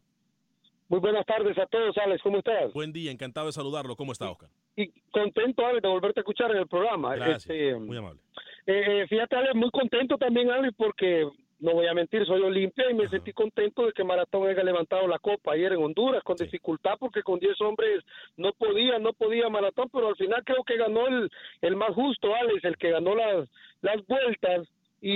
Muy 0.88 1.00
buenas 1.00 1.24
tardes 1.26 1.56
a 1.58 1.66
todos, 1.66 1.96
Alex. 1.98 2.22
¿Cómo 2.22 2.38
estás? 2.38 2.72
Buen 2.72 2.92
día, 2.92 3.10
encantado 3.10 3.46
de 3.46 3.52
saludarlo. 3.52 3.96
¿Cómo 3.96 4.12
está, 4.12 4.30
Oscar? 4.30 4.50
Y 4.76 4.88
contento, 5.10 5.64
Alex, 5.66 5.82
de 5.82 5.88
volverte 5.88 6.20
a 6.20 6.22
escuchar 6.22 6.50
en 6.50 6.58
el 6.58 6.66
programa. 6.68 7.14
Gracias, 7.16 7.46
Este, 7.48 7.74
muy 7.76 7.96
amable. 7.96 8.20
eh, 8.66 9.02
eh, 9.02 9.06
fíjate, 9.08 9.36
Alex, 9.36 9.54
muy 9.54 9.70
contento 9.70 10.18
también, 10.18 10.50
Alex, 10.50 10.74
porque 10.76 11.26
no 11.60 11.72
voy 11.72 11.86
a 11.86 11.94
mentir, 11.94 12.26
soy 12.26 12.40
Olimpia 12.42 12.90
y 12.90 12.94
me 12.94 13.08
sentí 13.08 13.32
contento 13.32 13.86
de 13.86 13.92
que 13.92 14.04
Maratón 14.04 14.48
haya 14.48 14.62
levantado 14.62 15.06
la 15.06 15.18
copa 15.18 15.52
ayer 15.52 15.72
en 15.72 15.82
Honduras 15.82 16.22
con 16.22 16.36
dificultad 16.36 16.94
porque 16.98 17.22
con 17.22 17.38
10 17.38 17.60
hombres 17.62 18.04
no 18.36 18.52
podía, 18.52 18.98
no 18.98 19.12
podía 19.12 19.48
Maratón, 19.48 19.88
pero 19.92 20.08
al 20.08 20.16
final 20.16 20.42
creo 20.44 20.64
que 20.64 20.76
ganó 20.76 21.06
el, 21.06 21.30
el 21.62 21.76
más 21.76 21.94
justo, 21.94 22.34
Alex, 22.34 22.64
el 22.64 22.76
que 22.76 22.90
ganó 22.90 23.14
las, 23.14 23.48
las 23.80 24.06
vueltas. 24.06 24.68
Y, 25.06 25.10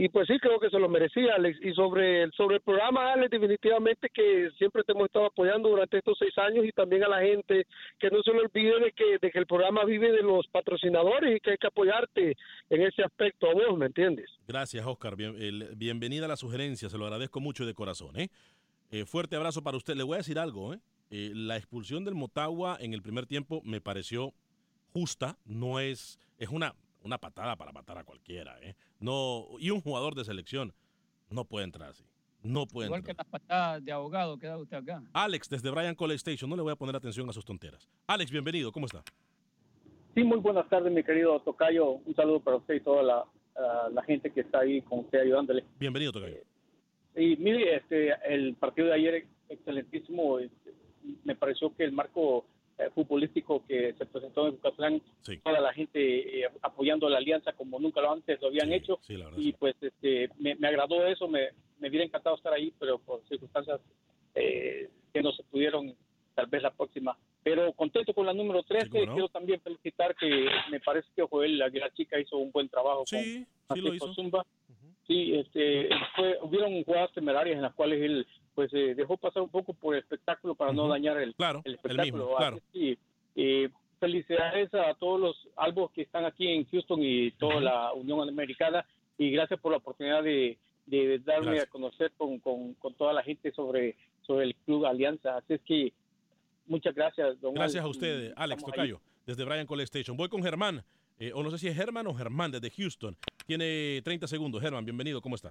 y, 0.00 0.04
y 0.04 0.08
pues 0.08 0.26
sí, 0.26 0.40
creo 0.40 0.58
que 0.58 0.70
se 0.70 0.78
lo 0.80 0.88
merecía, 0.88 1.36
Alex. 1.36 1.56
Y 1.62 1.72
sobre 1.72 2.24
el, 2.24 2.32
sobre 2.32 2.56
el 2.56 2.62
programa, 2.62 3.12
Alex, 3.12 3.30
definitivamente 3.30 4.08
que 4.12 4.50
siempre 4.58 4.82
te 4.82 4.90
hemos 4.90 5.04
estado 5.06 5.26
apoyando 5.26 5.68
durante 5.68 5.98
estos 5.98 6.18
seis 6.18 6.36
años 6.38 6.64
y 6.66 6.72
también 6.72 7.04
a 7.04 7.08
la 7.08 7.20
gente 7.20 7.64
que 8.00 8.10
no 8.10 8.20
se 8.24 8.32
le 8.32 8.40
olvide 8.40 8.80
de 8.80 9.30
que, 9.30 9.38
el 9.38 9.46
programa 9.46 9.84
vive 9.84 10.10
de 10.10 10.22
los 10.22 10.48
patrocinadores 10.48 11.36
y 11.36 11.40
que 11.40 11.52
hay 11.52 11.58
que 11.58 11.68
apoyarte 11.68 12.36
en 12.70 12.82
ese 12.82 13.04
aspecto 13.04 13.48
a 13.48 13.54
vos, 13.54 13.78
¿me 13.78 13.86
entiendes? 13.86 14.28
Gracias, 14.48 14.84
Oscar. 14.84 15.14
Bien- 15.14 15.36
el- 15.40 15.76
bienvenida 15.76 16.24
a 16.24 16.28
la 16.28 16.36
sugerencia. 16.36 16.88
Se 16.88 16.98
lo 16.98 17.04
agradezco 17.04 17.38
mucho 17.38 17.64
de 17.64 17.72
corazón. 17.74 18.18
¿eh? 18.18 18.30
Eh, 18.90 19.04
fuerte 19.04 19.36
abrazo 19.36 19.62
para 19.62 19.76
usted. 19.76 19.94
Le 19.94 20.02
voy 20.02 20.14
a 20.14 20.18
decir 20.18 20.40
algo. 20.40 20.74
¿eh? 20.74 20.80
Eh, 21.12 21.30
la 21.34 21.56
expulsión 21.56 22.04
del 22.04 22.16
Motagua 22.16 22.78
en 22.80 22.94
el 22.94 23.00
primer 23.02 23.26
tiempo 23.26 23.62
me 23.64 23.80
pareció 23.80 24.32
justa. 24.92 25.36
No 25.44 25.78
es. 25.78 26.18
Es 26.38 26.48
una, 26.48 26.74
una 27.02 27.18
patada 27.18 27.56
para 27.56 27.72
matar 27.72 27.98
a 27.98 28.04
cualquiera. 28.04 28.58
¿eh? 28.62 28.74
No, 28.98 29.46
y 29.58 29.70
un 29.70 29.80
jugador 29.80 30.14
de 30.14 30.24
selección 30.24 30.72
no 31.28 31.44
puede 31.44 31.64
entrar 31.64 31.90
así. 31.90 32.04
No 32.42 32.66
puede 32.66 32.86
Igual 32.86 33.00
entrar. 33.00 33.16
que 33.16 33.22
las 33.22 33.26
patadas 33.30 33.84
de 33.84 33.92
abogado 33.92 34.38
que 34.38 34.46
da 34.46 34.56
usted 34.56 34.76
acá. 34.78 35.02
Alex, 35.12 35.48
desde 35.50 35.70
Bryan 35.70 35.94
College 35.94 36.16
Station. 36.16 36.48
No 36.48 36.56
le 36.56 36.62
voy 36.62 36.72
a 36.72 36.76
poner 36.76 36.96
atención 36.96 37.28
a 37.28 37.32
sus 37.32 37.44
tonteras. 37.44 37.86
Alex, 38.06 38.30
bienvenido. 38.30 38.72
¿Cómo 38.72 38.86
está? 38.86 39.02
Sí, 40.14 40.24
muy 40.24 40.38
buenas 40.38 40.68
tardes, 40.68 40.92
mi 40.92 41.04
querido 41.04 41.38
Tocayo. 41.40 41.92
Un 41.92 42.14
saludo 42.16 42.40
para 42.40 42.56
usted 42.56 42.74
y 42.74 42.80
toda 42.80 43.02
la, 43.02 43.24
la 43.92 44.02
gente 44.04 44.32
que 44.32 44.40
está 44.40 44.60
ahí 44.60 44.80
con 44.82 45.00
usted 45.00 45.20
ayudándole. 45.20 45.64
Bienvenido, 45.78 46.12
Tocayo. 46.12 46.38
Y 47.14 47.36
mire, 47.36 47.76
este, 47.76 48.12
el 48.26 48.54
partido 48.54 48.88
de 48.88 48.94
ayer 48.94 49.26
excelentísimo. 49.48 50.38
este, 50.38 50.72
Me 51.24 51.36
pareció 51.36 51.74
que 51.76 51.84
el 51.84 51.92
marco 51.92 52.38
eh, 52.38 52.44
futbolístico 52.94 53.64
que 53.66 53.92
se 53.94 54.06
presentó 54.06 54.46
en 54.46 54.52
Yucatán, 54.54 55.02
toda 55.44 55.60
la 55.60 55.72
gente 55.72 56.40
eh, 56.40 56.48
apoyando 56.62 57.08
la 57.08 57.18
alianza 57.18 57.52
como 57.52 57.78
nunca 57.78 58.00
lo 58.00 58.12
antes 58.12 58.40
lo 58.40 58.48
habían 58.48 58.72
hecho. 58.72 58.98
y 59.36 59.52
pues 59.52 59.74
este, 59.80 60.30
me, 60.38 60.54
me 60.54 60.68
agradó 60.68 61.06
eso, 61.06 61.28
me, 61.28 61.48
me 61.78 61.88
hubiera 61.88 62.04
encantado 62.04 62.36
estar 62.36 62.52
ahí, 62.52 62.72
pero 62.78 62.98
por 62.98 63.22
circunstancias 63.28 63.80
eh, 64.34 64.88
que 65.12 65.22
no 65.22 65.32
se 65.32 65.42
pudieron, 65.44 65.94
tal 66.34 66.46
vez 66.46 66.62
la 66.62 66.70
próxima. 66.70 67.16
Pero 67.42 67.72
contento 67.72 68.12
con 68.12 68.26
la 68.26 68.34
número 68.34 68.62
13, 68.62 68.90
cómo 68.90 69.06
no. 69.06 69.12
quiero 69.12 69.28
también 69.28 69.60
felicitar 69.60 70.14
que 70.14 70.46
me 70.70 70.80
parece 70.80 71.08
que 71.16 71.22
Joel, 71.22 71.58
la, 71.58 71.68
la 71.68 71.90
chica, 71.94 72.20
hizo 72.20 72.36
un 72.36 72.50
buen 72.52 72.68
trabajo 72.68 73.04
Sí, 73.06 73.46
con 73.66 73.76
sí 73.76 73.82
lo 73.82 73.94
hizo. 73.94 74.12
Zumba. 74.14 74.46
Sí, 75.06 75.34
este, 75.34 75.88
fue, 76.14 76.38
hubieron 76.42 76.84
jugadas 76.84 77.10
temerarias 77.12 77.56
en 77.56 77.62
las 77.62 77.74
cuales 77.74 78.00
él 78.00 78.26
pues 78.60 78.74
eh, 78.74 78.94
dejó 78.94 79.16
pasar 79.16 79.40
un 79.40 79.48
poco 79.48 79.72
por 79.72 79.94
el 79.94 80.02
espectáculo 80.02 80.54
para 80.54 80.70
no 80.70 80.86
dañar 80.86 81.16
el, 81.16 81.34
el 81.64 81.74
espectáculo. 81.76 82.38
Así 82.38 82.98
eh, 83.34 83.70
felicidades 83.98 84.74
a 84.74 84.92
todos 84.92 85.18
los 85.18 85.48
albos 85.56 85.90
que 85.92 86.02
están 86.02 86.26
aquí 86.26 86.46
en 86.46 86.66
Houston 86.66 86.98
y 87.02 87.30
toda 87.30 87.58
la 87.58 87.92
Unión 87.94 88.28
Americana 88.28 88.84
y 89.16 89.30
gracias 89.30 89.58
por 89.60 89.72
la 89.72 89.78
oportunidad 89.78 90.22
de, 90.22 90.58
de 90.84 91.18
darme 91.20 91.58
a 91.58 91.64
conocer 91.64 92.12
con, 92.18 92.38
con, 92.40 92.74
con, 92.74 92.92
toda 92.92 93.14
la 93.14 93.22
gente 93.22 93.50
sobre, 93.52 93.96
sobre 94.26 94.44
el 94.44 94.54
Club 94.66 94.84
Alianza. 94.84 95.38
Así 95.38 95.54
es 95.54 95.62
que 95.62 95.94
muchas 96.66 96.94
gracias, 96.94 97.40
don 97.40 97.54
Gracias 97.54 97.82
a 97.82 97.88
usted, 97.88 98.34
Alex 98.36 98.62
Tocayo, 98.62 99.00
desde 99.24 99.42
Brian 99.46 99.66
Cole 99.66 99.84
Station. 99.84 100.18
Voy 100.18 100.28
con 100.28 100.42
Germán, 100.42 100.84
eh, 101.18 101.32
o 101.34 101.42
no 101.42 101.50
sé 101.50 101.56
si 101.56 101.68
es 101.68 101.74
Germán 101.74 102.06
o 102.08 102.14
Germán 102.14 102.50
desde 102.50 102.68
Houston. 102.68 103.16
Tiene 103.46 104.02
30 104.04 104.26
segundos. 104.26 104.60
Germán, 104.60 104.84
bienvenido, 104.84 105.22
¿cómo 105.22 105.36
está? 105.36 105.50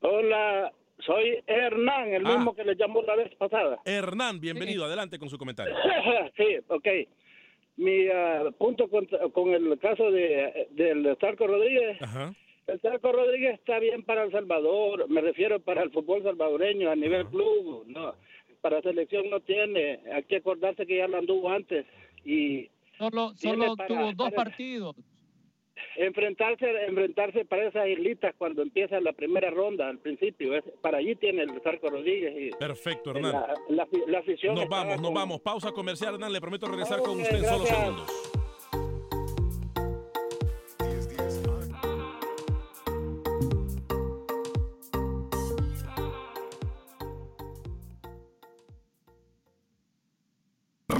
Hola, 0.00 0.72
soy 1.04 1.42
Hernán, 1.46 2.12
el 2.12 2.24
mismo 2.24 2.54
que 2.54 2.64
le 2.64 2.74
llamó 2.74 3.02
la 3.02 3.16
vez 3.16 3.34
pasada. 3.36 3.78
Hernán, 3.84 4.40
bienvenido, 4.40 4.84
adelante 4.84 5.18
con 5.18 5.28
su 5.28 5.38
comentario. 5.38 5.74
sí, 6.36 6.56
ok. 6.68 6.88
Mi 7.76 8.08
ah, 8.08 8.44
punto 8.58 8.88
con, 8.88 9.06
con, 9.32 9.54
el 9.54 9.78
caso 9.78 10.10
de, 10.10 10.68
del 10.70 11.16
Sarco 11.20 11.46
Rodríguez. 11.46 11.98
El 12.66 12.80
Sarco 12.80 13.12
Rodríguez 13.12 13.54
está 13.54 13.78
bien 13.78 14.02
para 14.02 14.24
El 14.24 14.32
Salvador, 14.32 15.08
me 15.08 15.20
refiero 15.20 15.60
para 15.60 15.82
el 15.82 15.90
fútbol 15.90 16.22
salvadoreño 16.22 16.90
a 16.90 16.96
nivel 16.96 17.26
club, 17.28 17.84
no, 17.86 18.14
para 18.60 18.82
selección 18.82 19.30
no 19.30 19.40
tiene, 19.40 20.00
hay 20.12 20.24
que 20.24 20.36
acordarse 20.36 20.86
que 20.86 20.98
ya 20.98 21.08
lo 21.08 21.16
anduvo 21.16 21.50
antes 21.50 21.86
y 22.26 22.68
solo, 22.98 23.32
solo 23.36 23.74
tuvo 23.86 24.12
dos 24.12 24.32
partidos 24.32 24.96
enfrentarse 25.96 26.66
enfrentarse 26.86 27.44
para 27.44 27.68
esas 27.68 27.88
islitas 27.88 28.34
cuando 28.36 28.62
empieza 28.62 29.00
la 29.00 29.12
primera 29.12 29.50
ronda 29.50 29.88
al 29.88 29.98
principio 29.98 30.52
para 30.80 30.98
allí 30.98 31.14
tiene 31.16 31.42
el 31.42 31.60
Zarco 31.62 31.88
Rodríguez 31.88 32.54
perfecto 32.56 33.10
Hernán. 33.10 33.32
la, 33.68 33.86
la, 34.06 34.18
afición 34.18 34.54
nos 34.54 34.68
vamos 34.68 35.00
nos 35.00 35.12
vamos. 35.12 35.40
Pausa 35.40 35.72
comercial 35.72 36.14
Hernán 36.14 36.32
le 36.32 36.40
prometo 36.40 36.66
regresar 36.66 37.00
con 37.02 37.20
usted 37.20 37.36
en 37.36 37.44
solo 37.44 37.66
segundos 37.66 38.27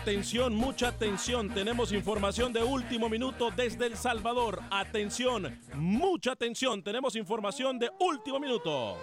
Atención, 0.00 0.54
mucha 0.54 0.88
atención. 0.88 1.50
Tenemos 1.50 1.92
información 1.92 2.54
de 2.54 2.62
último 2.62 3.10
minuto 3.10 3.50
desde 3.54 3.84
El 3.84 3.98
Salvador. 3.98 4.62
Atención, 4.70 5.60
mucha 5.74 6.32
atención. 6.32 6.82
Tenemos 6.82 7.16
información 7.16 7.78
de 7.78 7.90
último 8.00 8.40
minuto. 8.40 8.96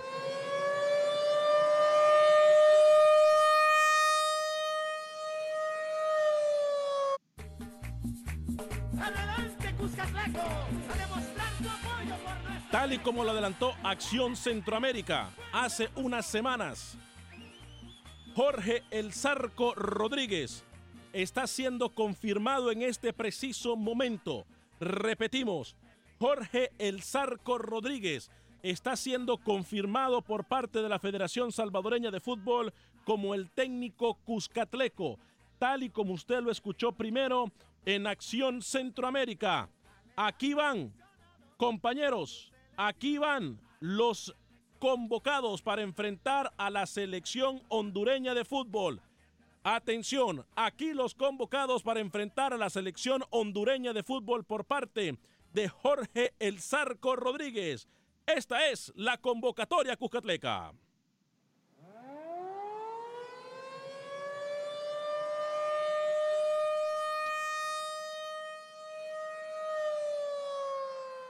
Tal 12.71 12.93
y 12.93 12.97
como 12.97 13.23
lo 13.23 13.31
adelantó 13.31 13.75
Acción 13.83 14.35
Centroamérica 14.35 15.29
hace 15.53 15.89
unas 15.95 16.25
semanas, 16.25 16.97
Jorge 18.35 18.83
El 18.89 19.13
Zarco 19.13 19.75
Rodríguez 19.75 20.63
está 21.13 21.47
siendo 21.47 21.89
confirmado 21.89 22.71
en 22.71 22.81
este 22.81 23.13
preciso 23.13 23.75
momento. 23.75 24.45
Repetimos, 24.79 25.75
Jorge 26.19 26.71
El 26.77 27.01
Zarco 27.01 27.57
Rodríguez 27.57 28.31
está 28.63 28.95
siendo 28.95 29.37
confirmado 29.37 30.21
por 30.21 30.45
parte 30.45 30.81
de 30.81 30.89
la 30.89 30.99
Federación 30.99 31.51
Salvadoreña 31.51 32.11
de 32.11 32.19
Fútbol 32.19 32.73
como 33.05 33.33
el 33.33 33.49
técnico 33.49 34.15
Cuscatleco, 34.25 35.19
tal 35.59 35.83
y 35.83 35.89
como 35.89 36.13
usted 36.13 36.41
lo 36.41 36.51
escuchó 36.51 36.91
primero 36.91 37.51
en 37.85 38.07
Acción 38.07 38.61
Centroamérica. 38.61 39.69
Aquí 40.15 40.53
van, 40.53 40.93
compañeros, 41.57 42.51
aquí 42.75 43.17
van 43.17 43.59
los 43.79 44.35
convocados 44.79 45.61
para 45.61 45.81
enfrentar 45.81 46.53
a 46.57 46.69
la 46.69 46.85
selección 46.85 47.61
hondureña 47.69 48.33
de 48.33 48.45
fútbol. 48.45 49.01
Atención, 49.69 50.45
aquí 50.55 50.93
los 50.93 51.13
convocados 51.13 51.83
para 51.83 51.99
enfrentar 51.99 52.53
a 52.53 52.57
la 52.57 52.69
selección 52.69 53.25
hondureña 53.31 53.91
de 53.91 54.01
fútbol 54.01 54.45
por 54.45 54.63
parte 54.63 55.19
de 55.51 55.67
Jorge 55.67 56.33
El 56.39 56.61
Zarco 56.61 57.17
Rodríguez. 57.17 57.85
Esta 58.25 58.69
es 58.69 58.93
la 58.95 59.17
convocatoria 59.17 59.97
Cuscatleca. 59.97 60.71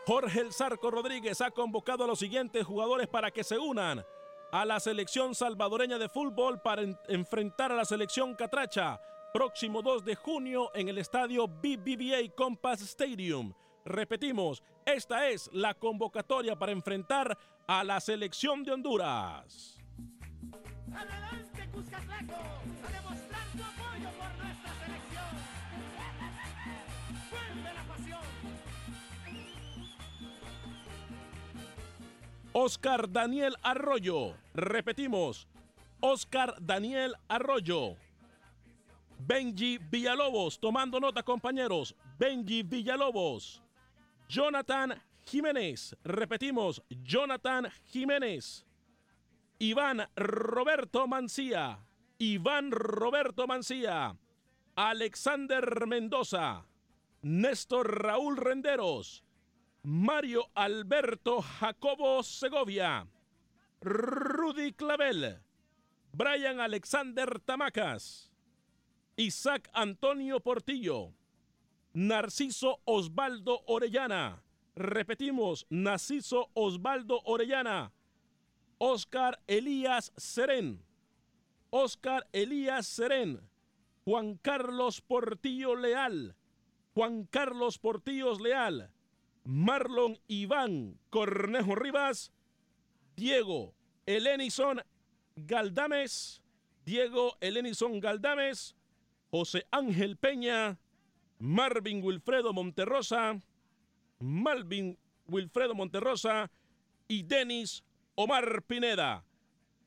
Jorge 0.06 0.42
El 0.42 0.54
Zarco 0.54 0.92
Rodríguez 0.92 1.42
ha 1.42 1.50
convocado 1.50 2.04
a 2.04 2.08
los 2.08 2.20
siguientes 2.20 2.64
jugadores 2.64 3.08
para 3.08 3.32
que 3.32 3.44
se 3.44 3.58
unan 3.58 4.06
a 4.52 4.66
la 4.66 4.80
selección 4.80 5.36
salvadoreña 5.36 5.98
de 5.98 6.10
fútbol 6.10 6.62
para 6.62 6.84
enfrentar 7.08 7.72
a 7.72 7.76
la 7.76 7.86
selección 7.86 8.36
catracha 8.36 9.00
próximo 9.34 9.82
2 9.82 10.06
de 10.06 10.16
junio 10.16 10.72
en 10.74 10.90
el 10.90 10.98
estadio 10.98 11.48
BBVA 11.48 12.34
Compass 12.36 12.82
Stadium. 12.82 13.54
Repetimos, 13.86 14.64
esta 14.86 15.28
es 15.30 15.50
la 15.54 15.74
convocatoria 15.74 16.58
para 16.58 16.72
enfrentar 16.72 17.38
a 17.68 17.84
la 17.84 18.00
selección 18.00 18.64
de 18.64 18.72
Honduras. 18.72 19.78
Adelante, 20.94 21.68
Oscar 32.60 33.08
Daniel 33.08 33.56
Arroyo. 33.62 34.34
Repetimos, 34.56 35.48
Oscar 36.00 36.56
Daniel 36.60 37.14
Arroyo. 37.28 37.96
Benji 39.20 39.78
Villalobos, 39.78 40.60
tomando 40.60 41.00
nota 41.00 41.22
compañeros, 41.22 41.96
Benji 42.18 42.64
Villalobos. 42.64 43.62
Jonathan 44.28 45.00
Jiménez, 45.24 45.96
repetimos, 46.04 46.82
Jonathan 47.04 47.68
Jiménez. 47.92 48.66
Iván 49.60 50.08
Roberto 50.16 51.06
Mancía, 51.06 51.78
Iván 52.18 52.72
Roberto 52.72 53.46
Mancía. 53.46 54.18
Alexander 54.76 55.86
Mendoza, 55.86 56.66
Néstor 57.22 58.02
Raúl 58.02 58.36
Renderos, 58.36 59.24
Mario 59.90 60.52
Alberto 60.54 61.42
Jacobo 61.42 62.22
Segovia, 62.22 63.08
Rudy 63.80 64.74
Clavel, 64.74 65.40
Brian 66.12 66.60
Alexander 66.60 67.40
Tamacas, 67.40 68.30
Isaac 69.16 69.70
Antonio 69.72 70.42
Portillo, 70.42 71.14
Narciso 71.94 72.82
Osvaldo 72.84 73.64
Orellana, 73.66 74.44
repetimos, 74.76 75.66
Narciso 75.70 76.50
Osvaldo 76.54 77.22
Orellana, 77.24 77.94
Oscar 78.80 79.40
Elías 79.48 80.12
Serén, 80.18 80.84
Oscar 81.70 82.28
Elías 82.34 82.88
Serén, 82.88 83.40
Juan 84.04 84.38
Carlos 84.42 85.00
Portillo 85.00 85.78
Leal, 85.78 86.36
Juan 86.94 87.24
Carlos 87.32 87.78
Portillos 87.78 88.42
Leal, 88.42 88.92
Marlon 89.48 90.20
Iván 90.28 91.00
Cornejo 91.10 91.74
Rivas, 91.74 92.34
Diego 93.16 93.74
Elenison 94.06 94.82
Galdames, 95.38 96.42
Diego 96.84 97.38
Elenison 97.40 98.02
Galdames, 98.02 98.76
José 99.32 99.66
Ángel 99.72 100.18
Peña, 100.18 100.78
Marvin 101.40 102.04
Wilfredo 102.04 102.52
Monterrosa, 102.52 103.42
Malvin 104.20 105.00
Wilfredo 105.28 105.76
Monterrosa 105.76 106.52
y 107.08 107.24
Denis 107.24 107.86
Omar 108.16 108.64
Pineda. 108.64 109.24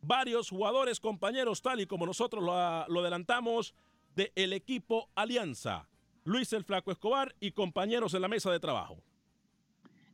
Varios 0.01 0.49
jugadores, 0.49 1.01
compañeros, 1.01 1.61
tal 1.61 1.83
y 1.83 1.87
como 1.87 2.07
nosotros 2.07 2.43
lo, 2.43 2.89
lo 2.89 3.01
adelantamos, 3.01 3.75
del 4.15 4.55
equipo 4.55 5.11
Alianza. 5.15 5.87
Luis 6.25 6.51
el 6.55 6.65
Flaco 6.65 6.93
Escobar 6.93 7.37
y 7.41 7.53
compañeros 7.53 8.15
en 8.15 8.23
la 8.23 8.29
mesa 8.29 8.51
de 8.51 8.59
trabajo. 8.59 9.03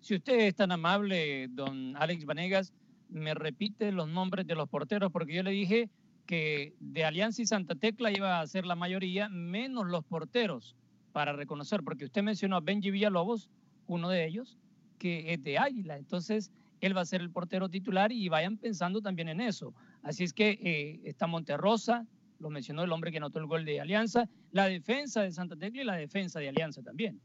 Si 0.06 0.14
usted 0.14 0.38
es 0.38 0.54
tan 0.54 0.70
amable, 0.70 1.48
don 1.48 1.96
Alex 1.96 2.26
Vanegas, 2.26 2.72
me 3.08 3.34
repite 3.34 3.90
los 3.90 4.08
nombres 4.08 4.46
de 4.46 4.54
los 4.54 4.68
porteros, 4.68 5.10
porque 5.10 5.34
yo 5.34 5.42
le 5.42 5.50
dije 5.50 5.90
que 6.26 6.76
de 6.78 7.04
Alianza 7.04 7.42
y 7.42 7.46
Santa 7.46 7.74
Tecla 7.74 8.12
iba 8.12 8.38
a 8.38 8.46
ser 8.46 8.66
la 8.66 8.76
mayoría, 8.76 9.28
menos 9.28 9.88
los 9.88 10.04
porteros, 10.04 10.76
para 11.10 11.32
reconocer, 11.32 11.82
porque 11.82 12.04
usted 12.04 12.22
mencionó 12.22 12.54
a 12.54 12.60
Benji 12.60 12.92
Villalobos, 12.92 13.50
uno 13.88 14.08
de 14.08 14.24
ellos, 14.24 14.56
que 15.00 15.32
es 15.32 15.42
de 15.42 15.58
Águila. 15.58 15.96
Entonces, 15.96 16.52
él 16.80 16.96
va 16.96 17.00
a 17.00 17.04
ser 17.04 17.20
el 17.20 17.32
portero 17.32 17.68
titular 17.68 18.12
y 18.12 18.28
vayan 18.28 18.58
pensando 18.58 19.02
también 19.02 19.28
en 19.28 19.40
eso. 19.40 19.74
Así 20.04 20.22
es 20.22 20.32
que 20.32 20.50
eh, 20.62 21.00
está 21.02 21.26
Monterrosa, 21.26 22.06
lo 22.38 22.48
mencionó 22.48 22.84
el 22.84 22.92
hombre 22.92 23.10
que 23.10 23.16
anotó 23.16 23.40
el 23.40 23.46
gol 23.46 23.64
de 23.64 23.80
Alianza, 23.80 24.28
la 24.52 24.68
defensa 24.68 25.22
de 25.22 25.32
Santa 25.32 25.56
Tecla 25.56 25.82
y 25.82 25.84
la 25.84 25.96
defensa 25.96 26.38
de 26.38 26.48
Alianza 26.48 26.80
también. 26.80 27.20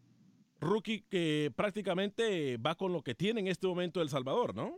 Rookie 0.62 1.04
que 1.10 1.52
prácticamente 1.56 2.58
va 2.58 2.76
con 2.76 2.94
lo 2.94 3.02
que 3.02 3.16
tiene 3.16 3.42
en 3.42 3.48
este 3.48 3.68
momento 3.68 4.02
El 4.02 4.10
Salvador, 4.10 4.56
¿no? 4.56 4.76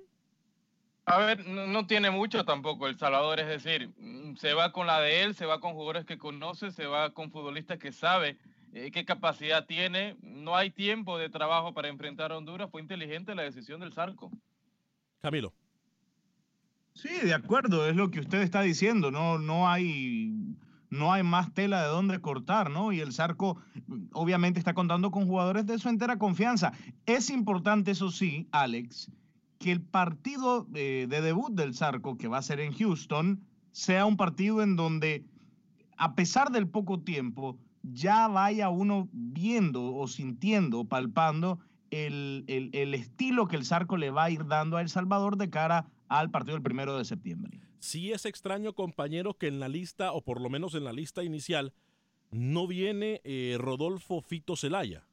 A 1.06 1.18
ver, 1.18 1.46
no, 1.46 1.86
tiene 1.86 2.10
mucho 2.10 2.46
tampoco 2.46 2.88
El 2.88 2.98
Salvador, 2.98 3.42
es 3.42 3.48
decir, 3.48 3.90
mm, 3.98 4.38
se 4.38 4.54
va 4.54 4.72
con 4.72 4.88
la 4.88 5.02
de 5.02 5.24
él, 5.24 5.36
se 5.36 5.46
va 5.46 5.60
con 5.60 5.74
jugadores 5.74 6.06
que 6.06 6.18
conoce, 6.18 6.72
se 6.72 6.86
va 6.86 7.14
con 7.14 7.30
futbolistas 7.30 7.78
que 7.78 7.92
sabe 7.92 8.38
eh, 8.74 8.90
qué 8.92 9.04
capacidad 9.04 9.66
tiene. 9.66 10.16
No 10.22 10.56
hay 10.56 10.72
tiempo 10.72 11.18
de 11.18 11.30
trabajo 11.30 11.74
para 11.74 11.90
enfrentar 11.90 12.32
a 12.32 12.38
Honduras. 12.38 12.72
Fue 12.72 12.82
inteligente 12.82 13.36
la 13.36 13.44
decisión 13.44 13.82
del 13.82 13.94
Zarco. 13.94 14.32
Camilo. 15.22 15.54
Sí, 16.94 17.10
de 17.24 17.34
acuerdo, 17.34 17.88
es 17.88 17.96
lo 17.96 18.10
que 18.10 18.22
usted 18.22 18.42
está 18.42 18.62
diciendo. 18.62 19.12
No, 19.12 19.38
no 19.38 19.70
hay 19.70 20.32
no 20.94 21.12
hay 21.12 21.24
más 21.24 21.54
tela 21.54 21.82
de 21.82 21.88
dónde 21.88 22.22
cortar, 22.22 22.70
¿no? 22.70 22.92
Y 22.92 23.00
el 23.00 23.14
Zarco 23.14 23.58
obviamente 24.14 24.60
está 24.60 24.74
contando 24.74 25.12
con 25.12 25.28
jugadores 25.28 25.66
de 25.66 25.80
su 25.80 25.90
entera 25.90 26.18
confianza. 26.18 26.74
Es 27.06 27.30
importante, 27.30 27.92
eso 27.92 28.12
sí, 28.12 28.48
Alex, 28.52 29.12
que 29.60 29.72
el 29.72 29.82
partido 29.82 30.66
de, 30.66 31.08
de 31.08 31.22
debut 31.22 31.54
del 31.54 31.76
Zarco, 31.76 32.18
que 32.18 32.28
va 32.28 32.38
a 32.38 32.42
ser 32.42 32.60
en 32.60 32.74
Houston, 32.74 33.42
sea 33.72 34.06
un 34.06 34.18
partido 34.18 34.62
en 34.62 34.76
donde, 34.76 35.26
a 35.98 36.16
pesar 36.16 36.52
del 36.52 36.68
poco 36.68 37.02
tiempo, 37.02 37.58
ya 37.82 38.28
vaya 38.28 38.70
uno 38.70 39.10
viendo 39.12 39.96
o 39.96 40.08
sintiendo 40.08 40.86
palpando 40.86 41.60
el, 41.90 42.46
el, 42.48 42.94
estilo 42.94 43.48
que 43.48 43.56
el 43.56 43.66
Zarco 43.66 43.98
le 43.98 44.10
va 44.10 44.26
a 44.26 44.32
ir 44.32 44.48
dando 44.48 44.78
a 44.78 44.82
El 44.82 44.90
Salvador 44.90 45.38
de 45.38 45.50
cara 45.50 45.86
al 46.08 46.32
partido 46.32 46.56
del 46.56 46.64
primero 46.64 46.98
de 46.98 47.06
septiembre. 47.06 47.60
Sí 47.84 48.14
es 48.14 48.26
extraño, 48.26 48.72
compañero, 48.72 49.34
que 49.34 49.48
en 49.48 49.60
la 49.60 49.68
lista, 49.68 50.14
o 50.14 50.22
por 50.22 50.40
lo 50.40 50.50
menos 50.50 50.74
en 50.74 50.86
la 50.86 50.94
lista 50.94 51.22
inicial, 51.22 51.74
no 52.32 52.66
viene 52.66 53.20
eh, 53.26 53.58
Rodolfo 53.60 54.22
Fito 54.22 54.56
Celaya. 54.56 55.06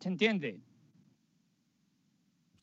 ¿Se 0.00 0.08
entiende? 0.08 0.60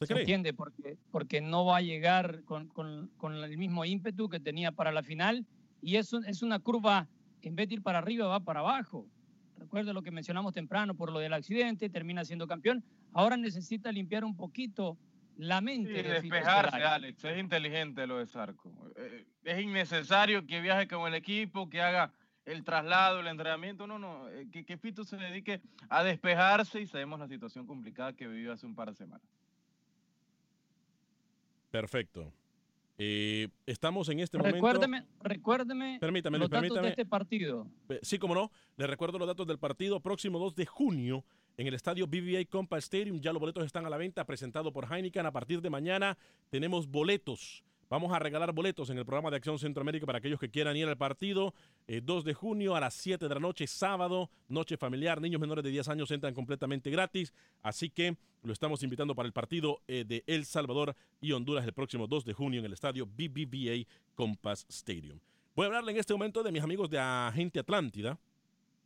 Se 0.01 0.13
entiende 0.13 0.53
porque, 0.53 0.97
porque 1.11 1.39
no 1.39 1.63
va 1.63 1.77
a 1.77 1.81
llegar 1.81 2.43
con, 2.43 2.67
con, 2.67 3.09
con, 3.15 3.35
el 3.35 3.57
mismo 3.57 3.85
ímpetu 3.85 4.27
que 4.27 4.41
tenía 4.41 4.73
para 4.73 4.91
la 4.91 5.01
final 5.01 5.45
y 5.81 5.95
es, 5.95 6.11
es 6.27 6.43
una 6.43 6.59
curva, 6.59 7.07
en 7.41 7.55
vez 7.55 7.69
de 7.69 7.75
ir 7.75 7.83
para 7.83 7.99
arriba, 7.99 8.27
va 8.27 8.41
para 8.41 8.59
abajo. 8.59 9.07
Recuerda 9.57 9.93
lo 9.93 10.01
que 10.01 10.11
mencionamos 10.11 10.53
temprano 10.53 10.93
por 10.93 11.13
lo 11.13 11.19
del 11.19 11.31
accidente, 11.31 11.89
termina 11.89 12.25
siendo 12.25 12.47
campeón. 12.47 12.83
Ahora 13.13 13.37
necesita 13.37 13.93
limpiar 13.93 14.25
un 14.25 14.35
poquito 14.35 14.97
la 15.37 15.61
mente. 15.61 15.95
Sí, 15.95 16.07
despejarse, 16.07 16.83
Alex. 16.83 17.23
Es 17.23 17.37
inteligente 17.39 18.07
lo 18.07 18.17
de 18.17 18.27
Zarco. 18.27 18.71
Eh, 18.95 19.25
es 19.43 19.61
innecesario 19.61 20.45
que 20.45 20.61
viaje 20.61 20.87
con 20.87 21.07
el 21.07 21.15
equipo, 21.15 21.69
que 21.69 21.81
haga 21.81 22.11
el 22.45 22.63
traslado, 22.63 23.19
el 23.19 23.27
entrenamiento. 23.27 23.87
No, 23.87 23.99
no. 23.99 24.29
Eh, 24.29 24.47
que, 24.51 24.65
que 24.65 24.77
Fito 24.77 25.03
se 25.03 25.17
dedique 25.17 25.61
a 25.89 26.03
despejarse 26.03 26.81
y 26.81 26.87
sabemos 26.87 27.19
la 27.19 27.27
situación 27.27 27.65
complicada 27.65 28.13
que 28.13 28.27
vivió 28.27 28.53
hace 28.53 28.65
un 28.65 28.75
par 28.75 28.89
de 28.89 28.95
semanas. 28.95 29.27
Perfecto. 31.71 32.31
Eh, 32.97 33.49
estamos 33.65 34.07
en 34.07 34.21
este 34.21 34.37
recuérdeme, 34.37 35.01
momento. 35.01 35.19
Recuérdeme, 35.21 35.97
permítame, 35.99 36.37
los 36.37 36.49
permítame. 36.49 36.75
datos 36.75 36.83
de 36.83 36.89
este 36.89 37.05
partido. 37.05 37.67
Sí, 38.01 38.17
como 38.17 38.33
no. 38.33 38.51
Le 38.77 38.87
recuerdo 38.87 39.19
los 39.19 39.27
datos 39.27 39.45
del 39.47 39.59
partido. 39.59 39.99
Próximo 39.99 40.39
2 40.39 40.55
de 40.55 40.65
junio 40.65 41.25
en 41.57 41.67
el 41.67 41.73
estadio 41.73 42.07
BBA 42.07 42.45
Compa 42.49 42.77
Stadium. 42.77 43.19
Ya 43.19 43.31
los 43.31 43.39
boletos 43.39 43.65
están 43.65 43.85
a 43.85 43.89
la 43.89 43.97
venta, 43.97 44.25
presentado 44.25 44.71
por 44.71 44.91
Heineken. 44.91 45.25
A 45.25 45.31
partir 45.31 45.61
de 45.61 45.69
mañana 45.69 46.17
tenemos 46.49 46.87
boletos. 46.87 47.63
Vamos 47.87 48.11
a 48.11 48.17
regalar 48.17 48.51
boletos 48.51 48.89
en 48.89 48.97
el 48.97 49.05
programa 49.05 49.29
de 49.29 49.37
Acción 49.37 49.59
Centroamérica 49.59 50.07
para 50.07 50.17
aquellos 50.17 50.39
que 50.39 50.49
quieran 50.49 50.75
ir 50.75 50.87
al 50.87 50.97
partido. 50.97 51.53
2 51.87 52.23
eh, 52.23 52.27
de 52.27 52.33
junio 52.33 52.75
a 52.75 52.79
las 52.79 52.95
7 52.95 53.27
de 53.27 53.33
la 53.33 53.39
noche, 53.39 53.67
sábado, 53.67 54.31
noche 54.49 54.75
familiar. 54.75 55.21
Niños 55.21 55.39
menores 55.39 55.63
de 55.63 55.69
10 55.69 55.89
años 55.89 56.09
entran 56.09 56.33
completamente 56.33 56.89
gratis. 56.89 57.31
Así 57.61 57.91
que 57.91 58.17
lo 58.41 58.53
estamos 58.53 58.81
invitando 58.81 59.13
para 59.13 59.27
el 59.27 59.33
partido 59.33 59.81
eh, 59.87 60.03
de 60.05 60.23
El 60.25 60.45
Salvador 60.45 60.95
y 61.21 61.31
Honduras 61.31 61.63
el 61.63 61.73
próximo 61.73 62.07
2 62.07 62.25
de 62.25 62.33
junio 62.33 62.59
en 62.59 62.65
el 62.65 62.73
estadio 62.73 63.05
BBVA 63.05 63.85
Compass 64.15 64.65
Stadium. 64.67 65.19
Voy 65.55 65.65
a 65.65 65.67
hablarle 65.67 65.91
en 65.91 65.99
este 65.99 66.13
momento 66.13 66.41
de 66.41 66.51
mis 66.51 66.63
amigos 66.63 66.89
de 66.89 66.99
Agente 66.99 67.59
Atlántida 67.59 68.19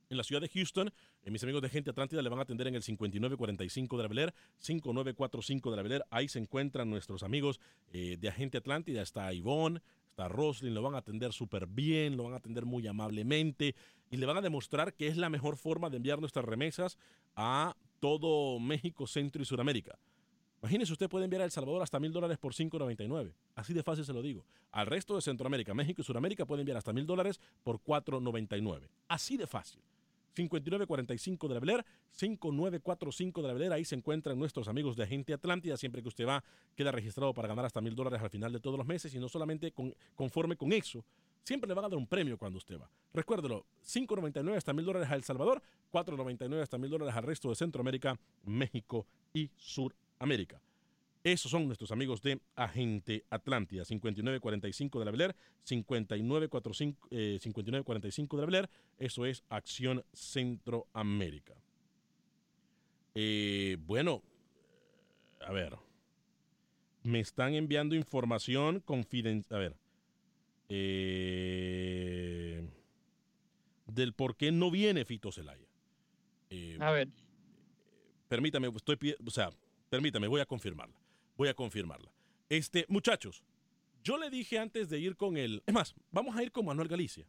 en 0.10 0.17
la 0.17 0.24
ciudad 0.24 0.41
de 0.41 0.50
Houston. 0.50 0.91
Eh, 1.24 1.32
mis 1.32 1.43
amigos 1.43 1.62
de 1.62 1.69
Gente 1.69 1.89
Atlántida 1.89 2.22
le 2.22 2.30
van 2.30 2.39
a 2.39 2.43
atender 2.43 2.67
en 2.67 2.76
el 2.76 2.84
5945 2.84 3.98
de 3.98 4.04
la 4.04 4.10
Beler, 4.10 4.34
5945 4.60 5.72
de 5.72 5.78
la 5.78 5.84
Beler. 5.84 6.06
Ahí 6.10 6.28
se 6.28 6.39
encuentran 6.39 6.89
nuestros 6.89 7.24
amigos 7.24 7.60
eh, 7.91 8.17
de 8.19 8.30
Agente 8.30 8.58
Atlántida. 8.58 9.02
Está 9.02 9.32
Ivonne, 9.34 9.82
está 10.10 10.28
Roslyn, 10.28 10.74
lo 10.74 10.82
van 10.82 10.95
a 10.95 11.00
atender 11.00 11.34
súper 11.34 11.67
bien, 11.67 12.17
lo 12.17 12.24
van 12.24 12.34
a 12.34 12.38
atender 12.38 12.65
muy 12.65 12.86
amablemente 12.88 13.76
y 14.12 14.17
le 14.17 14.26
van 14.26 14.38
a 14.38 14.41
demostrar 14.41 14.93
que 14.93 15.08
es 15.08 15.17
la 15.17 15.30
mejor 15.30 15.58
forma 15.58 15.89
de 15.89 15.98
enviar 15.98 16.19
nuestras 16.19 16.45
remesas 16.45 16.98
a 17.36 17.76
todo 18.00 18.60
México, 18.60 19.08
Centro 19.08 19.41
y 19.41 19.45
Sudamérica. 19.45 20.00
Imagínese, 20.62 20.91
usted 20.91 21.10
puede 21.10 21.24
enviar 21.24 21.41
a 21.41 21.45
El 21.45 21.52
Salvador 21.52 21.82
hasta 21.82 22.00
mil 22.00 22.12
dólares 22.12 22.38
por 22.38 22.54
5.99. 22.54 23.34
Así 23.56 23.74
de 23.74 23.82
fácil 23.82 24.04
se 24.04 24.12
lo 24.12 24.22
digo. 24.22 24.45
Al 24.72 24.88
resto 24.88 25.15
de 25.15 25.22
Centroamérica, 25.22 25.74
México 25.74 26.02
y 26.02 26.04
Sudamérica 26.04 26.45
puede 26.45 26.62
enviar 26.62 26.78
hasta 26.78 26.91
mil 26.91 27.06
dólares 27.06 27.39
por 27.63 27.82
4.99. 27.82 28.89
Así 29.08 29.38
de 29.38 29.48
fácil. 29.48 29.82
5945 30.34 31.48
de 31.48 31.54
la 31.54 31.60
Beler, 31.60 31.86
5945 32.12 33.42
de 33.42 33.48
la 33.48 33.54
Beler. 33.54 33.74
Ahí 33.74 33.86
se 33.86 33.96
encuentran 33.96 34.38
nuestros 34.38 34.68
amigos 34.68 34.96
de 34.96 35.04
Agente 35.04 35.34
Atlántida. 35.34 35.78
Siempre 35.78 36.02
que 36.02 36.08
usted 36.08 36.28
va, 36.28 36.44
queda 36.76 36.92
registrado 36.92 37.34
para 37.34 37.48
ganar 37.48 37.65
hasta 37.65 37.82
mil 37.82 37.96
dólares 37.96 38.22
al 38.22 38.30
final 38.30 38.52
de 38.52 38.60
todos 38.60 38.78
los 38.78 38.88
meses. 38.88 39.13
Y 39.13 39.20
no 39.20 39.30
solamente 39.30 39.74
conforme 40.15 40.56
con 40.56 40.72
eso, 40.74 41.04
siempre 41.44 41.68
le 41.68 41.74
van 41.74 41.86
a 41.86 41.89
dar 41.89 41.98
un 41.98 42.08
premio 42.08 42.38
cuando 42.38 42.58
usted 42.58 42.80
va. 42.80 42.89
Recuérdelo, 43.13 43.65
5.99 43.86 44.56
hasta 44.56 44.74
mil 44.74 44.86
dólares 44.86 45.10
a 45.10 45.15
El 45.15 45.24
Salvador, 45.24 45.62
4.99 45.92 46.62
hasta 46.62 46.78
mil 46.78 46.89
dólares 46.89 47.15
al 47.15 47.24
resto 47.24 47.50
de 47.50 47.56
Centroamérica, 47.56 48.20
México 48.46 49.06
y 49.34 49.50
Suramérica. 49.58 50.62
Esos 51.23 51.51
son 51.51 51.67
nuestros 51.67 51.91
amigos 51.91 52.21
de 52.21 52.39
Agente 52.55 53.25
Atlántida, 53.29 53.84
5945 53.84 54.99
de 54.99 55.05
la 55.05 55.12
Beler, 55.12 55.36
5945, 55.63 57.08
eh, 57.12 57.38
5945 57.41 58.38
de 58.38 58.41
la 58.41 58.45
Beler, 58.45 58.69
eso 58.97 59.25
es 59.25 59.43
Acción 59.49 60.05
Centroamérica. 60.13 61.55
Eh, 63.15 63.75
bueno, 63.82 64.23
a 65.41 65.51
ver, 65.51 65.75
me 67.03 67.19
están 67.19 67.53
enviando 67.53 67.95
información 67.95 68.79
confidencial, 68.79 69.58
a 69.58 69.60
ver, 69.60 69.75
eh, 70.69 72.65
del 73.88 74.13
por 74.13 74.38
qué 74.38 74.53
no 74.53 74.71
viene 74.71 75.03
Fito 75.03 75.34
Celaya. 75.34 75.67
a 76.79 76.91
ver. 76.91 77.10
Permítame, 78.29 78.69
estoy, 78.69 79.15
o 79.25 79.32
sea, 79.32 79.50
permítame, 79.89 80.27
voy 80.27 80.39
a 80.39 80.46
confirmarla 80.46 80.96
voy 81.40 81.48
a 81.48 81.54
confirmarla. 81.54 82.12
Este, 82.50 82.85
muchachos, 82.90 83.46
yo 84.04 84.17
le 84.17 84.29
dije 84.29 84.60
antes 84.60 84.90
de 84.90 85.00
ir 85.00 85.15
con 85.15 85.37
el. 85.37 85.63
Es 85.65 85.73
más, 85.73 85.96
vamos 86.12 86.35
a 86.35 86.44
ir 86.44 86.52
con 86.52 86.65
Manuel 86.65 86.90
Galicia. 86.90 87.25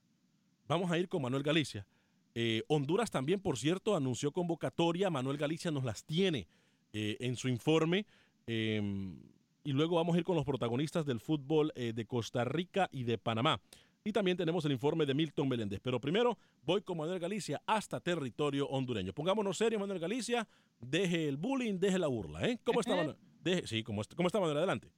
Vamos 0.66 0.90
a 0.90 0.98
ir 0.98 1.08
con 1.08 1.22
Manuel 1.22 1.44
Galicia. 1.44 1.86
Eh, 2.34 2.64
Honduras 2.66 3.11
también, 3.11 3.40
por 3.40 3.56
cierto, 3.56 3.94
anunció 3.94 4.32
convocatoria. 4.32 5.11
Manuel 5.11 5.36
Galicia 5.36 5.70
nos 5.70 5.84
las 5.84 6.04
tiene 6.04 6.48
eh, 6.92 7.18
en 7.20 7.36
su 7.36 7.48
informe. 7.48 8.04
Em, 8.48 9.16
y 9.62 9.72
luego 9.72 9.96
vamos 9.96 10.16
a 10.16 10.18
ir 10.18 10.24
con 10.24 10.34
los 10.34 10.44
protagonistas 10.44 11.06
del 11.06 11.20
fútbol 11.20 11.72
eh, 11.76 11.92
de 11.94 12.04
Costa 12.04 12.44
Rica 12.44 12.88
y 12.90 13.04
de 13.04 13.16
Panamá. 13.16 13.61
Y 14.02 14.11
también 14.11 14.36
tenemos 14.36 14.64
el 14.64 14.72
informe 14.72 15.06
de 15.06 15.14
Milton 15.14 15.48
Meléndez. 15.48 15.78
Pero 15.80 16.00
primero 16.00 16.36
voy 16.64 16.82
con 16.82 16.98
Manuel 16.98 17.20
Galicia 17.20 17.62
hasta 17.64 18.00
territorio 18.00 18.66
hondureño. 18.70 19.12
Pongámonos 19.12 19.56
serio, 19.56 19.78
Manuel 19.78 20.00
Galicia. 20.00 20.48
Deje 20.80 21.28
el 21.28 21.36
bullying, 21.36 21.78
deje 21.78 21.98
la 21.98 22.08
burla. 22.08 22.48
¿eh? 22.48 22.58
¿Cómo 22.64 22.80
está 22.80 22.96
Manuel? 22.96 23.16
Sí, 23.64 23.82
¿cómo, 23.82 24.03
¿cómo 24.16 24.26
está 24.26 24.41
Manuel? 24.41 24.59
Adelante. 24.59 24.91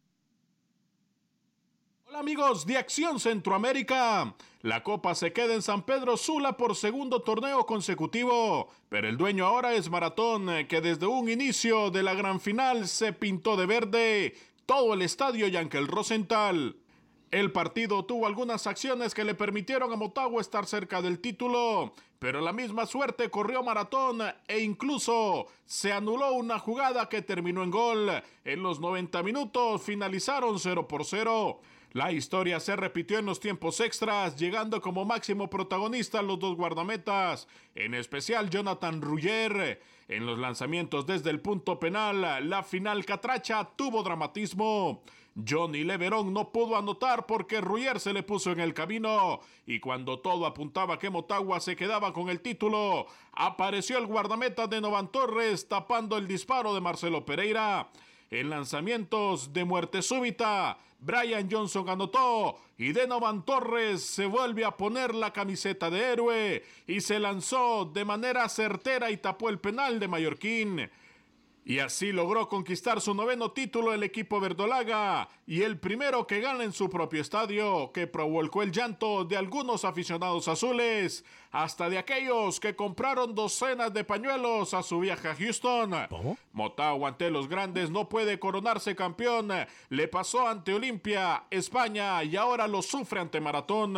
Hola 2.07 2.19
amigos 2.19 2.67
de 2.67 2.77
Acción 2.77 3.19
Centroamérica. 3.19 4.35
La 4.61 4.83
copa 4.83 5.15
se 5.15 5.33
queda 5.33 5.55
en 5.55 5.63
San 5.63 5.83
Pedro 5.85 6.17
Sula 6.17 6.57
por 6.59 6.77
segundo 6.77 7.23
torneo 7.23 7.65
consecutivo, 7.65 8.69
pero 8.91 9.09
el 9.09 9.17
dueño 9.17 9.47
ahora 9.47 9.73
es 9.73 9.89
Maratón, 9.89 10.67
que 10.69 10.83
desde 10.83 11.07
un 11.07 11.31
inicio 11.31 11.91
de 11.91 12.03
la 12.03 12.13
gran 12.15 12.39
final 12.39 12.87
se 12.87 13.15
pintó 13.15 13.57
de 13.57 13.67
verde 13.67 14.35
todo 14.67 14.93
el 14.93 15.03
estadio 15.03 15.49
Yankel 15.49 15.89
Rosenthal. 15.89 16.77
El 17.33 17.51
partido 17.51 18.05
tuvo 18.05 18.27
algunas 18.27 18.67
acciones 18.67 19.15
que 19.15 19.25
le 19.25 19.35
permitieron 19.35 19.91
a 19.91 19.97
Motagua 19.97 20.43
estar 20.43 20.67
cerca 20.67 21.01
del 21.01 21.19
título, 21.19 21.95
pero 22.19 22.43
la 22.43 22.53
misma 22.53 22.85
suerte 22.85 23.31
corrió 23.31 23.63
Maratón 23.63 24.21
e 24.47 24.59
incluso 24.59 25.47
se 25.65 25.95
anuló 25.95 26.35
una 26.35 26.59
jugada 26.59 27.09
que 27.09 27.23
terminó 27.23 27.63
en 27.63 27.71
gol. 27.71 28.11
En 28.45 28.63
los 28.63 28.81
90 28.81 29.23
minutos 29.23 29.81
finalizaron 29.81 30.59
0 30.59 30.87
por 30.87 31.07
0. 31.07 31.63
La 31.93 32.13
historia 32.13 32.61
se 32.61 32.77
repitió 32.77 33.19
en 33.19 33.25
los 33.25 33.41
tiempos 33.41 33.81
extras, 33.81 34.37
llegando 34.37 34.83
como 34.83 35.07
máximo 35.07 35.49
protagonista 35.49 36.21
los 36.21 36.39
dos 36.39 36.55
guardametas, 36.55 37.49
en 37.75 37.95
especial 37.95 38.51
Jonathan 38.51 39.01
Rugger. 39.01 39.81
En 40.07 40.27
los 40.27 40.39
lanzamientos 40.39 41.07
desde 41.07 41.31
el 41.31 41.41
punto 41.41 41.81
penal, 41.81 42.47
la 42.51 42.63
final 42.63 43.07
catracha 43.07 43.71
tuvo 43.75 44.03
dramatismo. 44.03 45.03
Johnny 45.35 45.85
Leverón 45.85 46.33
no 46.33 46.51
pudo 46.51 46.77
anotar 46.77 47.27
porque 47.27 47.61
Rugger 47.61 48.01
se 48.01 48.13
le 48.13 48.23
puso 48.23 48.53
en 48.53 48.61
el 48.61 48.75
camino 48.75 49.41
y 49.67 49.81
cuando 49.81 50.19
todo 50.19 50.45
apuntaba 50.47 50.99
que 50.99 51.11
Motagua 51.11 51.61
se 51.61 51.77
quedaba 51.77 52.13
con 52.13 52.29
el 52.29 52.41
título, 52.41 53.07
apareció 53.33 53.99
el 53.99 54.07
guardameta 54.07 54.67
de 54.67 54.81
Novan 54.81 55.11
Torres 55.11 55.69
tapando 55.69 56.19
el 56.19 56.29
disparo 56.29 56.75
de 56.75 56.81
Marcelo 56.81 57.25
Pereira. 57.25 57.89
En 58.31 58.49
lanzamientos 58.51 59.53
de 59.53 59.65
muerte 59.65 60.01
súbita, 60.01 60.79
Brian 60.99 61.51
Johnson 61.51 61.89
anotó 61.89 62.59
y 62.79 62.93
Denovan 62.93 63.45
Torres 63.45 64.03
se 64.03 64.25
vuelve 64.27 64.65
a 64.65 64.77
poner 64.77 65.15
la 65.15 65.33
camiseta 65.33 65.91
de 65.91 66.13
héroe 66.13 66.65
y 66.87 67.01
se 67.01 67.19
lanzó 67.19 67.85
de 67.85 68.05
manera 68.05 68.49
certera 68.49 69.11
y 69.11 69.17
tapó 69.17 69.49
el 69.49 69.59
penal 69.59 69.99
de 69.99 70.09
Mallorquín. 70.09 70.91
Y 71.65 71.79
así 71.79 72.11
logró 72.11 72.49
conquistar 72.49 73.01
su 73.01 73.15
noveno 73.15 73.53
título 73.53 73.95
el 73.95 74.03
equipo 74.03 74.41
verdolaga 74.41 75.29
y 75.47 75.63
el 75.63 75.79
primero 75.79 76.27
que 76.27 76.41
gana 76.41 76.65
en 76.65 76.73
su 76.73 76.91
propio 76.91 77.21
estadio, 77.21 77.93
que 77.93 78.09
provocó 78.09 78.65
el 78.65 78.73
llanto 78.73 79.25
de 79.25 79.37
algunos 79.37 79.85
aficionados 79.85 80.49
azules, 80.49 81.25
hasta 81.53 81.89
de 81.89 81.99
aquellos 81.99 82.59
que 82.59 82.75
compraron 82.75 83.37
docenas 83.37 83.95
de 83.95 84.03
pañuelos 84.03 84.75
a 84.75 84.83
su 84.83 84.99
viaje 84.99 85.29
a 85.29 85.37
Houston. 85.37 85.93
Motagua 86.53 87.11
ante 87.11 87.31
los 87.31 87.49
grandes 87.49 87.91
no 87.91 88.09
puede 88.09 88.41
coronarse 88.41 88.97
campeón, 88.97 89.51
le 89.89 90.09
pasó 90.09 90.49
ante 90.49 90.75
Olimpia, 90.75 91.45
España 91.49 92.25
y 92.25 92.35
ahora 92.35 92.67
lo 92.67 92.83
sufre 92.83 93.21
ante 93.21 93.41
Maratón. 93.41 93.97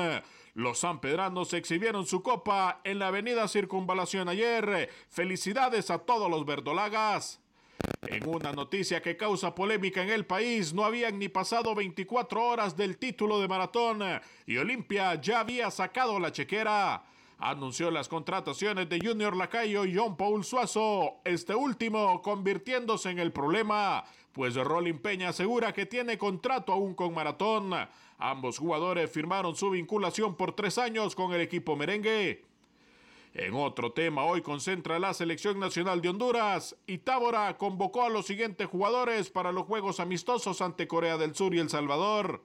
Los 0.52 0.80
sanpedranos 0.80 1.52
exhibieron 1.54 2.06
su 2.06 2.22
copa 2.22 2.80
en 2.84 2.98
la 2.98 3.08
avenida 3.08 3.48
Circunvalación 3.48 4.28
ayer. 4.28 4.90
Felicidades 5.08 5.90
a 5.90 5.98
todos 5.98 6.30
los 6.30 6.44
verdolagas. 6.44 7.40
En 8.06 8.28
una 8.28 8.52
noticia 8.52 9.00
que 9.00 9.16
causa 9.16 9.54
polémica 9.54 10.02
en 10.02 10.10
el 10.10 10.26
país, 10.26 10.72
no 10.74 10.84
habían 10.84 11.18
ni 11.18 11.28
pasado 11.28 11.74
24 11.74 12.44
horas 12.44 12.76
del 12.76 12.98
título 12.98 13.40
de 13.40 13.48
maratón 13.48 14.02
y 14.46 14.56
Olimpia 14.56 15.14
ya 15.20 15.40
había 15.40 15.70
sacado 15.70 16.18
la 16.20 16.30
chequera. 16.30 17.04
Anunció 17.38 17.90
las 17.90 18.08
contrataciones 18.08 18.88
de 18.88 19.00
Junior 19.00 19.36
Lacayo 19.36 19.84
y 19.84 19.96
John 19.96 20.16
Paul 20.16 20.44
Suazo, 20.44 21.16
este 21.24 21.54
último 21.54 22.22
convirtiéndose 22.22 23.10
en 23.10 23.18
el 23.18 23.32
problema, 23.32 24.04
pues 24.32 24.54
Rolling 24.54 24.98
Peña 24.98 25.30
asegura 25.30 25.72
que 25.72 25.86
tiene 25.86 26.16
contrato 26.16 26.72
aún 26.72 26.94
con 26.94 27.12
Maratón. 27.12 27.72
Ambos 28.18 28.58
jugadores 28.58 29.10
firmaron 29.10 29.56
su 29.56 29.70
vinculación 29.70 30.36
por 30.36 30.54
tres 30.54 30.78
años 30.78 31.14
con 31.14 31.32
el 31.32 31.40
equipo 31.40 31.74
merengue. 31.76 32.44
En 33.34 33.52
otro 33.54 33.90
tema, 33.90 34.24
hoy 34.24 34.42
concentra 34.42 35.00
la 35.00 35.12
selección 35.12 35.58
nacional 35.58 36.00
de 36.00 36.08
Honduras 36.08 36.76
y 36.86 36.98
Tábora 36.98 37.58
convocó 37.58 38.04
a 38.04 38.08
los 38.08 38.26
siguientes 38.26 38.68
jugadores 38.68 39.28
para 39.28 39.50
los 39.50 39.64
juegos 39.64 39.98
amistosos 39.98 40.62
ante 40.62 40.86
Corea 40.86 41.18
del 41.18 41.34
Sur 41.34 41.52
y 41.52 41.58
El 41.58 41.68
Salvador. 41.68 42.44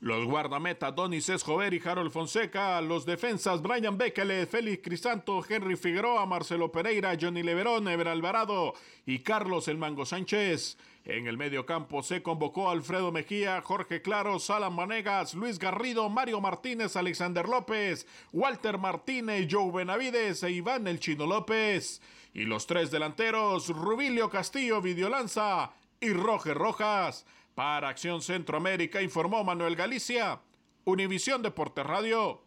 Los 0.00 0.26
guardametas 0.26 0.94
Donis 0.94 1.28
Escobar 1.30 1.72
y 1.72 1.80
Harold 1.82 2.10
Fonseca, 2.10 2.80
los 2.82 3.06
defensas 3.06 3.62
Brian 3.62 3.96
Bekele, 3.96 4.46
Félix 4.46 4.82
Crisanto, 4.82 5.42
Henry 5.48 5.76
Figueroa, 5.76 6.26
Marcelo 6.26 6.70
Pereira, 6.70 7.16
Johnny 7.18 7.42
Leverón, 7.42 7.88
Ever 7.88 8.08
Alvarado 8.08 8.74
y 9.06 9.20
Carlos 9.20 9.68
El 9.68 9.78
Mango 9.78 10.04
Sánchez. 10.04 10.76
En 11.06 11.26
el 11.26 11.36
medio 11.36 11.66
campo 11.66 12.02
se 12.02 12.22
convocó 12.22 12.70
Alfredo 12.70 13.12
Mejía, 13.12 13.60
Jorge 13.62 14.02
Claro, 14.02 14.38
Salam 14.38 14.74
Manegas, 14.74 15.34
Luis 15.34 15.58
Garrido, 15.58 16.08
Mario 16.08 16.40
Martínez, 16.40 16.96
Alexander 16.96 17.48
López, 17.48 18.06
Walter 18.32 18.78
Martínez, 18.78 19.46
Joe 19.50 19.70
Benavides 19.70 20.42
e 20.42 20.50
Iván 20.50 20.86
El 20.86 21.00
Chino 21.00 21.26
López. 21.26 22.00
Y 22.32 22.44
los 22.44 22.66
tres 22.66 22.90
delanteros, 22.90 23.68
Rubilio 23.68 24.28
Castillo, 24.28 24.82
Videolanza 24.82 25.72
y 26.00 26.10
Roger 26.12 26.56
Rojas. 26.56 27.26
Para 27.54 27.88
Acción 27.88 28.20
Centroamérica 28.20 29.00
informó 29.00 29.44
Manuel 29.44 29.76
Galicia, 29.76 30.40
Univisión 30.84 31.40
Deportes 31.40 31.86
Radio. 31.86 32.44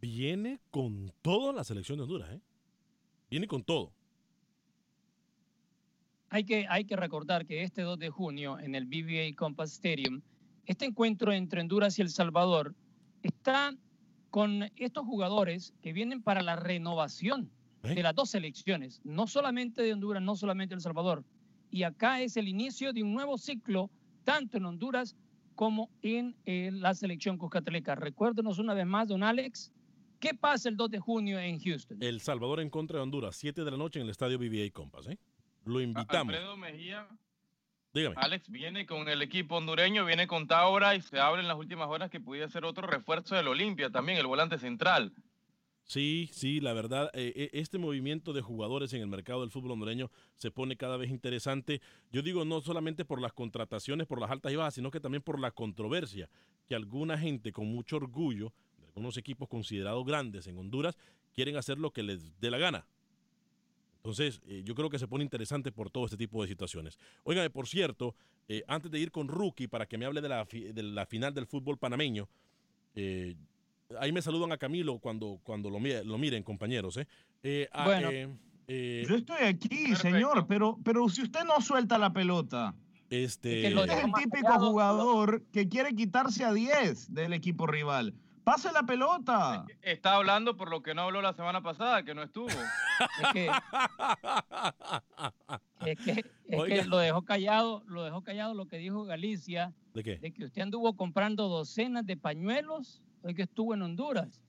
Viene 0.00 0.60
con 0.72 1.12
todo 1.22 1.52
la 1.52 1.62
selección 1.62 1.98
de 1.98 2.02
Honduras, 2.02 2.32
¿eh? 2.32 2.40
Viene 3.30 3.46
con 3.46 3.62
todo. 3.62 3.92
Hay 6.30 6.44
que, 6.44 6.66
hay 6.68 6.84
que 6.84 6.96
recordar 6.96 7.46
que 7.46 7.62
este 7.62 7.82
2 7.82 7.98
de 7.98 8.10
junio 8.10 8.58
en 8.58 8.74
el 8.74 8.86
BBA 8.86 9.36
Compass 9.36 9.72
Stadium, 9.74 10.20
este 10.66 10.84
encuentro 10.84 11.32
entre 11.32 11.60
Honduras 11.60 11.98
y 11.98 12.02
El 12.02 12.10
Salvador 12.10 12.74
está 13.22 13.76
con 14.30 14.68
estos 14.76 15.04
jugadores 15.04 15.74
que 15.80 15.92
vienen 15.92 16.22
para 16.22 16.42
la 16.42 16.56
renovación 16.56 17.50
de 17.82 18.02
las 18.02 18.14
dos 18.14 18.30
selecciones, 18.30 19.00
no 19.04 19.26
solamente 19.26 19.82
de 19.82 19.92
Honduras, 19.92 20.22
no 20.22 20.34
solamente 20.34 20.74
de 20.74 20.76
El 20.76 20.82
Salvador. 20.82 21.24
Y 21.70 21.84
acá 21.84 22.20
es 22.20 22.36
el 22.36 22.48
inicio 22.48 22.92
de 22.92 23.02
un 23.02 23.14
nuevo 23.14 23.38
ciclo, 23.38 23.90
tanto 24.30 24.58
en 24.58 24.64
Honduras 24.64 25.16
como 25.56 25.90
en 26.02 26.36
eh, 26.44 26.70
la 26.72 26.94
selección 26.94 27.36
cuscatleca. 27.36 27.96
Recuérdenos 27.96 28.58
una 28.58 28.74
vez 28.74 28.86
más, 28.86 29.08
don 29.08 29.22
Alex, 29.24 29.72
¿qué 30.20 30.34
pasa 30.34 30.68
el 30.68 30.76
2 30.76 30.90
de 30.90 30.98
junio 31.00 31.38
en 31.38 31.58
Houston? 31.58 31.98
El 32.00 32.20
Salvador 32.20 32.60
en 32.60 32.70
contra 32.70 32.98
de 32.98 33.02
Honduras, 33.02 33.36
7 33.36 33.64
de 33.64 33.70
la 33.70 33.76
noche 33.76 33.98
en 33.98 34.04
el 34.04 34.10
estadio 34.10 34.38
BBA 34.38 34.70
Compass, 34.72 35.08
¿eh? 35.08 35.18
Lo 35.64 35.80
invitamos. 35.80 36.32
Alfredo 36.32 36.56
Mejía. 36.56 37.08
Dígame. 37.92 38.14
Alex 38.18 38.48
viene 38.48 38.86
con 38.86 39.08
el 39.08 39.20
equipo 39.20 39.56
hondureño, 39.56 40.04
viene 40.04 40.28
con 40.28 40.46
Taura 40.46 40.94
y 40.94 41.02
se 41.02 41.18
habla 41.18 41.42
en 41.42 41.48
las 41.48 41.56
últimas 41.58 41.88
horas 41.88 42.08
que 42.08 42.20
pudiera 42.20 42.48
ser 42.48 42.64
otro 42.64 42.86
refuerzo 42.86 43.34
del 43.34 43.48
Olimpia 43.48 43.90
también, 43.90 44.16
el 44.18 44.28
volante 44.28 44.58
central. 44.58 45.12
Sí, 45.90 46.30
sí, 46.32 46.60
la 46.60 46.72
verdad, 46.72 47.10
eh, 47.14 47.50
este 47.52 47.76
movimiento 47.76 48.32
de 48.32 48.42
jugadores 48.42 48.92
en 48.92 49.00
el 49.00 49.08
mercado 49.08 49.40
del 49.40 49.50
fútbol 49.50 49.72
hondureño 49.72 50.08
se 50.36 50.52
pone 50.52 50.76
cada 50.76 50.96
vez 50.96 51.10
interesante. 51.10 51.80
Yo 52.12 52.22
digo 52.22 52.44
no 52.44 52.60
solamente 52.60 53.04
por 53.04 53.20
las 53.20 53.32
contrataciones, 53.32 54.06
por 54.06 54.20
las 54.20 54.30
altas 54.30 54.52
y 54.52 54.54
bajas, 54.54 54.74
sino 54.74 54.92
que 54.92 55.00
también 55.00 55.20
por 55.20 55.40
la 55.40 55.50
controversia 55.50 56.30
que 56.68 56.76
alguna 56.76 57.18
gente 57.18 57.50
con 57.50 57.66
mucho 57.66 57.96
orgullo, 57.96 58.52
de 58.78 58.86
algunos 58.86 59.16
equipos 59.16 59.48
considerados 59.48 60.06
grandes 60.06 60.46
en 60.46 60.58
Honduras, 60.58 60.96
quieren 61.34 61.56
hacer 61.56 61.76
lo 61.76 61.90
que 61.90 62.04
les 62.04 62.38
dé 62.38 62.52
la 62.52 62.58
gana. 62.58 62.86
Entonces, 63.96 64.40
eh, 64.46 64.62
yo 64.64 64.76
creo 64.76 64.90
que 64.90 64.98
se 65.00 65.08
pone 65.08 65.24
interesante 65.24 65.72
por 65.72 65.90
todo 65.90 66.04
este 66.04 66.16
tipo 66.16 66.40
de 66.40 66.46
situaciones. 66.46 67.00
Óigame, 67.24 67.50
por 67.50 67.66
cierto, 67.66 68.14
eh, 68.46 68.62
antes 68.68 68.92
de 68.92 69.00
ir 69.00 69.10
con 69.10 69.26
Rookie 69.26 69.66
para 69.66 69.86
que 69.86 69.98
me 69.98 70.06
hable 70.06 70.20
de 70.20 70.28
la, 70.28 70.44
de 70.44 70.82
la 70.84 71.04
final 71.06 71.34
del 71.34 71.48
fútbol 71.48 71.78
panameño, 71.78 72.28
eh, 72.94 73.34
ahí 73.98 74.12
me 74.12 74.22
saludan 74.22 74.52
a 74.52 74.58
Camilo 74.58 74.98
cuando, 74.98 75.40
cuando 75.42 75.70
lo, 75.70 75.78
lo 75.78 76.18
miren, 76.18 76.42
compañeros. 76.42 76.98
Ah, 77.72 77.84
bueno, 77.84 78.10
yo 78.10 79.16
estoy 79.16 79.42
aquí, 79.44 79.96
señor, 79.96 80.46
pero, 80.46 80.78
pero 80.84 81.08
si 81.08 81.22
usted 81.22 81.44
no 81.44 81.60
suelta 81.60 81.98
la 81.98 82.12
pelota. 82.12 82.74
Este... 83.08 83.66
es 83.66 83.74
el 83.74 84.12
típico 84.12 84.58
jugador 84.60 85.42
que 85.52 85.68
quiere 85.68 85.94
quitarse 85.96 86.44
a 86.44 86.52
10 86.52 87.12
del 87.12 87.32
equipo 87.32 87.66
rival. 87.66 88.14
Pase 88.44 88.72
la 88.72 88.84
pelota. 88.84 89.66
Está 89.82 90.14
hablando 90.14 90.56
por 90.56 90.70
lo 90.70 90.82
que 90.82 90.94
no 90.94 91.02
habló 91.02 91.20
la 91.20 91.32
semana 91.34 91.60
pasada, 91.62 92.04
que 92.04 92.14
no 92.14 92.22
estuvo. 92.22 92.48
Es 92.48 93.32
que, 93.32 93.50
es 95.86 95.98
que, 95.98 96.24
es 96.48 96.64
que 96.64 96.84
lo 96.84 96.98
dejó 96.98 97.22
callado, 97.22 97.82
lo 97.86 98.04
dejó 98.04 98.22
callado 98.22 98.54
lo 98.54 98.66
que 98.66 98.78
dijo 98.78 99.04
Galicia. 99.04 99.74
¿De 99.94 100.02
qué? 100.02 100.18
De 100.18 100.32
que 100.32 100.44
usted 100.44 100.62
anduvo 100.62 100.96
comprando 100.96 101.48
docenas 101.48 102.06
de 102.06 102.16
pañuelos 102.16 103.02
de 103.22 103.34
que 103.34 103.42
estuvo 103.42 103.74
en 103.74 103.82
Honduras. 103.82 104.40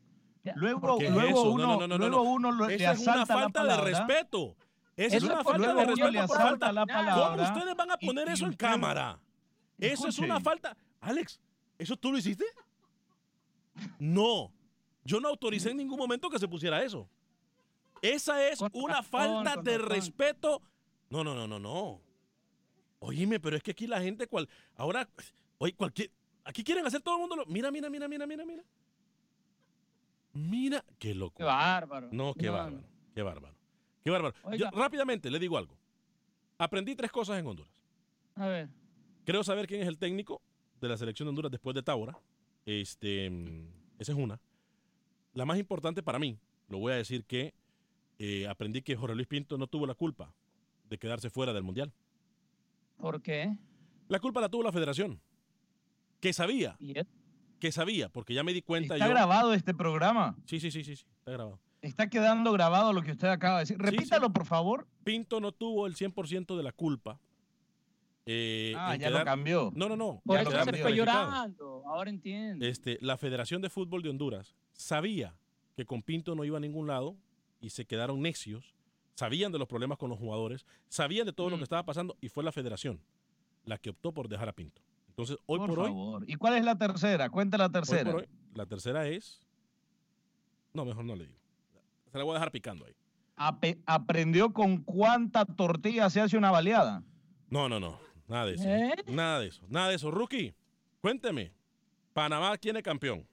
Luego, 0.55 0.97
luego 0.99 1.51
uno, 1.51 1.77
no, 1.77 1.87
no, 1.87 1.97
no, 1.97 2.09
luego 2.09 2.21
uno 2.23 2.51
lo- 2.51 2.67
Esa 2.69 2.91
es 2.93 3.01
una 3.07 3.25
falta 3.25 3.63
de 3.63 3.77
respeto. 3.77 4.55
Esa 4.97 5.17
es 5.17 5.23
una 5.23 5.43
falta 5.43 5.73
de 5.73 5.85
respeto. 5.85 6.11
le 6.11 6.27
por 6.27 6.37
asalta 6.37 6.67
falta- 6.67 6.71
la 6.73 6.81
¿Cómo 6.85 6.93
palabra 7.05 7.43
ustedes 7.53 7.75
van 7.75 7.91
a 7.91 7.97
poner 7.97 8.27
y 8.27 8.31
eso 8.31 8.45
en 8.45 8.51
usted- 8.51 8.65
cámara? 8.67 9.19
Eso 9.77 10.07
es 10.07 10.17
una 10.19 10.37
Escuche. 10.37 10.43
falta. 10.43 10.77
Alex, 10.99 11.39
¿eso 11.77 11.95
tú 11.97 12.11
lo 12.11 12.17
hiciste? 12.17 12.45
No. 13.99 14.51
Yo 15.03 15.19
no 15.19 15.29
autoricé 15.29 15.71
en 15.71 15.77
ningún 15.77 15.97
momento 15.97 16.29
que 16.29 16.39
se 16.39 16.47
pusiera 16.47 16.83
eso. 16.83 17.07
Esa 18.01 18.47
es 18.47 18.61
una 18.73 18.95
razón, 18.95 19.05
falta 19.11 19.61
de 19.61 19.77
razón. 19.77 19.89
respeto. 19.95 20.61
No, 21.09 21.23
no, 21.23 21.33
no, 21.35 21.47
no, 21.47 21.59
no. 21.59 22.01
Oíme, 22.99 23.39
pero 23.39 23.55
es 23.57 23.63
que 23.63 23.71
aquí 23.71 23.87
la 23.87 24.01
gente 24.01 24.27
cual 24.27 24.47
ahora 24.75 25.07
oye, 25.57 25.73
cualquier 25.73 26.11
aquí 26.43 26.63
quieren 26.63 26.85
hacer 26.85 27.01
todo 27.01 27.15
el 27.15 27.21
mundo 27.21 27.35
lo 27.35 27.45
Mira, 27.45 27.71
mira, 27.71 27.89
mira, 27.89 28.07
mira, 28.07 28.25
mira, 28.27 28.45
mira. 28.45 28.63
Mira, 30.33 30.85
qué 30.97 31.13
loco. 31.13 31.37
Qué 31.37 31.43
bárbaro. 31.43 32.09
No, 32.11 32.33
qué 32.33 32.49
bárbaro. 32.49 32.83
Qué 33.13 33.21
bárbaro. 33.21 33.55
Qué 34.03 34.09
bárbaro. 34.09 34.35
Yo, 34.57 34.69
rápidamente 34.71 35.29
le 35.29 35.39
digo 35.39 35.57
algo. 35.57 35.77
Aprendí 36.57 36.95
tres 36.95 37.11
cosas 37.11 37.39
en 37.39 37.47
Honduras. 37.47 37.73
A 38.35 38.47
ver. 38.47 38.69
Creo 39.25 39.43
saber 39.43 39.67
quién 39.67 39.81
es 39.81 39.87
el 39.87 39.97
técnico 39.97 40.41
de 40.79 40.89
la 40.89 40.97
selección 40.97 41.25
de 41.25 41.29
Honduras 41.31 41.51
después 41.51 41.75
de 41.75 41.83
Taura. 41.83 42.17
Este, 42.65 43.29
mm, 43.29 43.67
esa 43.99 44.11
es 44.11 44.17
una. 44.17 44.39
La 45.33 45.45
más 45.45 45.57
importante 45.57 46.01
para 46.03 46.19
mí, 46.19 46.37
lo 46.69 46.79
voy 46.79 46.93
a 46.93 46.95
decir 46.95 47.25
que 47.25 47.53
eh, 48.19 48.47
aprendí 48.47 48.81
que 48.81 48.95
Jorge 48.95 49.15
Luis 49.15 49.27
Pinto 49.27 49.57
no 49.57 49.67
tuvo 49.67 49.85
la 49.85 49.95
culpa 49.95 50.33
de 50.89 50.97
quedarse 50.97 51.29
fuera 51.29 51.53
del 51.53 51.63
Mundial. 51.63 51.91
¿Por 52.97 53.21
qué? 53.21 53.57
La 54.07 54.19
culpa 54.19 54.41
la 54.41 54.49
tuvo 54.49 54.63
la 54.63 54.71
federación. 54.71 55.19
Que 56.21 56.31
sabía. 56.33 56.77
Que 57.59 57.71
sabía, 57.71 58.09
porque 58.09 58.33
ya 58.33 58.43
me 58.43 58.53
di 58.53 58.61
cuenta 58.61 58.93
Está 58.95 59.05
yo. 59.07 59.11
grabado 59.13 59.53
este 59.53 59.73
programa. 59.73 60.35
Sí, 60.45 60.59
sí, 60.59 60.71
sí, 60.71 60.83
sí, 60.83 60.95
sí, 60.95 61.05
está 61.19 61.31
grabado. 61.31 61.59
Está 61.81 62.09
quedando 62.09 62.51
grabado 62.53 62.93
lo 62.93 63.01
que 63.01 63.11
usted 63.11 63.27
acaba 63.27 63.57
de 63.57 63.61
decir. 63.63 63.77
Repítalo, 63.79 64.31
por 64.31 64.45
favor. 64.45 64.87
Pinto 65.03 65.39
no 65.41 65.51
tuvo 65.51 65.87
el 65.87 65.95
100% 65.95 66.55
de 66.55 66.63
la 66.63 66.71
culpa. 66.71 67.19
eh, 68.25 68.73
Ah, 68.77 68.95
ya 68.95 69.09
lo 69.09 69.23
cambió. 69.25 69.71
No, 69.75 69.89
no, 69.89 69.95
no. 69.95 70.21
Por 70.23 70.37
eso 70.39 70.51
se 70.51 70.57
fue 70.57 70.71
descalificado. 70.73 70.95
llorando. 70.95 71.83
Ahora 71.87 72.09
entiendo. 72.09 72.65
Este, 72.65 72.97
la 73.01 73.17
Federación 73.17 73.61
de 73.61 73.69
Fútbol 73.69 74.03
de 74.03 74.09
Honduras 74.09 74.55
sabía 74.73 75.35
que 75.75 75.85
con 75.85 76.03
Pinto 76.03 76.35
no 76.35 76.43
iba 76.45 76.57
a 76.57 76.61
ningún 76.61 76.85
lado 76.87 77.15
y 77.59 77.71
se 77.71 77.85
quedaron 77.85 78.21
necios. 78.21 78.75
Sabían 79.15 79.51
de 79.51 79.57
los 79.59 79.67
problemas 79.67 79.97
con 79.97 80.09
los 80.09 80.19
jugadores, 80.19 80.65
sabían 80.87 81.25
de 81.25 81.33
todo 81.33 81.47
Mm. 81.47 81.51
lo 81.51 81.57
que 81.57 81.63
estaba 81.63 81.83
pasando 81.85 82.15
y 82.21 82.29
fue 82.29 82.43
la 82.43 82.51
Federación 82.51 83.01
la 83.65 83.77
que 83.77 83.89
optó 83.91 84.11
por 84.13 84.27
dejar 84.29 84.49
a 84.49 84.53
Pinto. 84.53 84.81
Entonces, 85.11 85.37
hoy 85.45 85.59
Por 85.59 85.69
por, 85.69 85.79
hoy, 85.79 85.87
favor. 85.87 86.23
¿Y 86.27 86.35
cuál 86.35 86.55
es 86.57 86.65
la 86.65 86.77
tercera? 86.77 87.29
Cuenta 87.29 87.57
la 87.57 87.65
hoy 87.65 87.71
tercera. 87.71 88.11
por 88.11 88.21
hoy, 88.21 88.27
la 88.55 88.65
tercera 88.65 89.07
es. 89.07 89.39
No, 90.73 90.85
mejor 90.85 91.05
no 91.05 91.15
le 91.15 91.27
digo. 91.27 91.39
Se 92.11 92.17
la 92.17 92.23
voy 92.23 92.31
a 92.31 92.35
dejar 92.35 92.51
picando 92.51 92.85
ahí. 92.85 92.93
Ape- 93.37 93.81
¿Aprendió 93.85 94.51
con 94.53 94.83
cuánta 94.83 95.45
tortilla 95.45 96.09
se 96.09 96.21
hace 96.21 96.37
una 96.37 96.51
baleada? 96.51 97.03
No, 97.49 97.67
no, 97.69 97.79
no. 97.79 97.99
Nada 98.27 98.45
de 98.45 98.53
eso. 98.55 98.63
¿Eh? 98.67 98.95
Nada 99.07 99.39
de 99.39 99.47
eso. 99.47 99.65
Nada 99.69 99.89
de 99.89 99.95
eso. 99.95 100.11
Rookie, 100.11 100.53
cuénteme. 101.01 101.51
Panamá, 102.13 102.57
¿quién 102.57 102.77
es 102.77 102.83
campeón? 102.83 103.25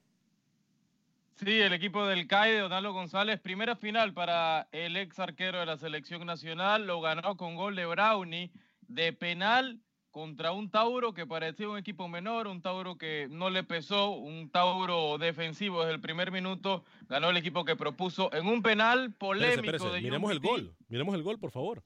Sí, 1.36 1.50
el 1.60 1.72
equipo 1.72 2.04
del 2.06 2.26
CAI 2.26 2.52
de 2.52 2.58
Donaldo 2.60 2.92
González, 2.92 3.38
primera 3.40 3.76
final 3.76 4.12
para 4.12 4.68
el 4.72 4.96
ex 4.96 5.18
arquero 5.20 5.60
de 5.60 5.66
la 5.66 5.76
selección 5.78 6.26
nacional, 6.26 6.86
lo 6.86 7.00
ganó 7.00 7.36
con 7.36 7.54
gol 7.54 7.76
de 7.76 7.86
Brownie 7.86 8.50
de 8.88 9.12
penal 9.12 9.80
contra 10.18 10.50
un 10.50 10.68
Tauro 10.68 11.14
que 11.14 11.28
parecía 11.28 11.68
un 11.68 11.78
equipo 11.78 12.08
menor, 12.08 12.48
un 12.48 12.60
Tauro 12.60 12.98
que 12.98 13.28
no 13.30 13.50
le 13.50 13.62
pesó, 13.62 14.10
un 14.10 14.50
Tauro 14.50 15.16
defensivo 15.16 15.82
desde 15.82 15.94
el 15.94 16.00
primer 16.00 16.32
minuto, 16.32 16.84
ganó 17.08 17.30
el 17.30 17.36
equipo 17.36 17.64
que 17.64 17.76
propuso 17.76 18.28
en 18.34 18.48
un 18.48 18.60
penal 18.60 19.12
polémico 19.12 19.90
de 19.92 20.00
Miremos 20.00 20.32
el 20.32 20.40
gol. 20.40 20.74
Miremos 20.88 21.14
el 21.14 21.22
gol, 21.22 21.38
por 21.38 21.52
favor. 21.52 21.84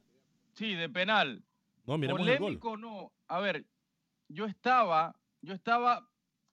Sí, 0.55 0.73
de 0.73 0.89
penal. 0.89 1.45
No, 1.85 1.99
miremos 1.99 2.23
el 2.23 2.39
gol. 2.39 2.39
Polémico 2.39 2.77
no. 2.79 3.13
A 3.29 3.39
ver, 3.41 3.67
yo 4.29 4.47
estaba, 4.47 5.15
yo 5.43 5.53
estaba 5.53 6.09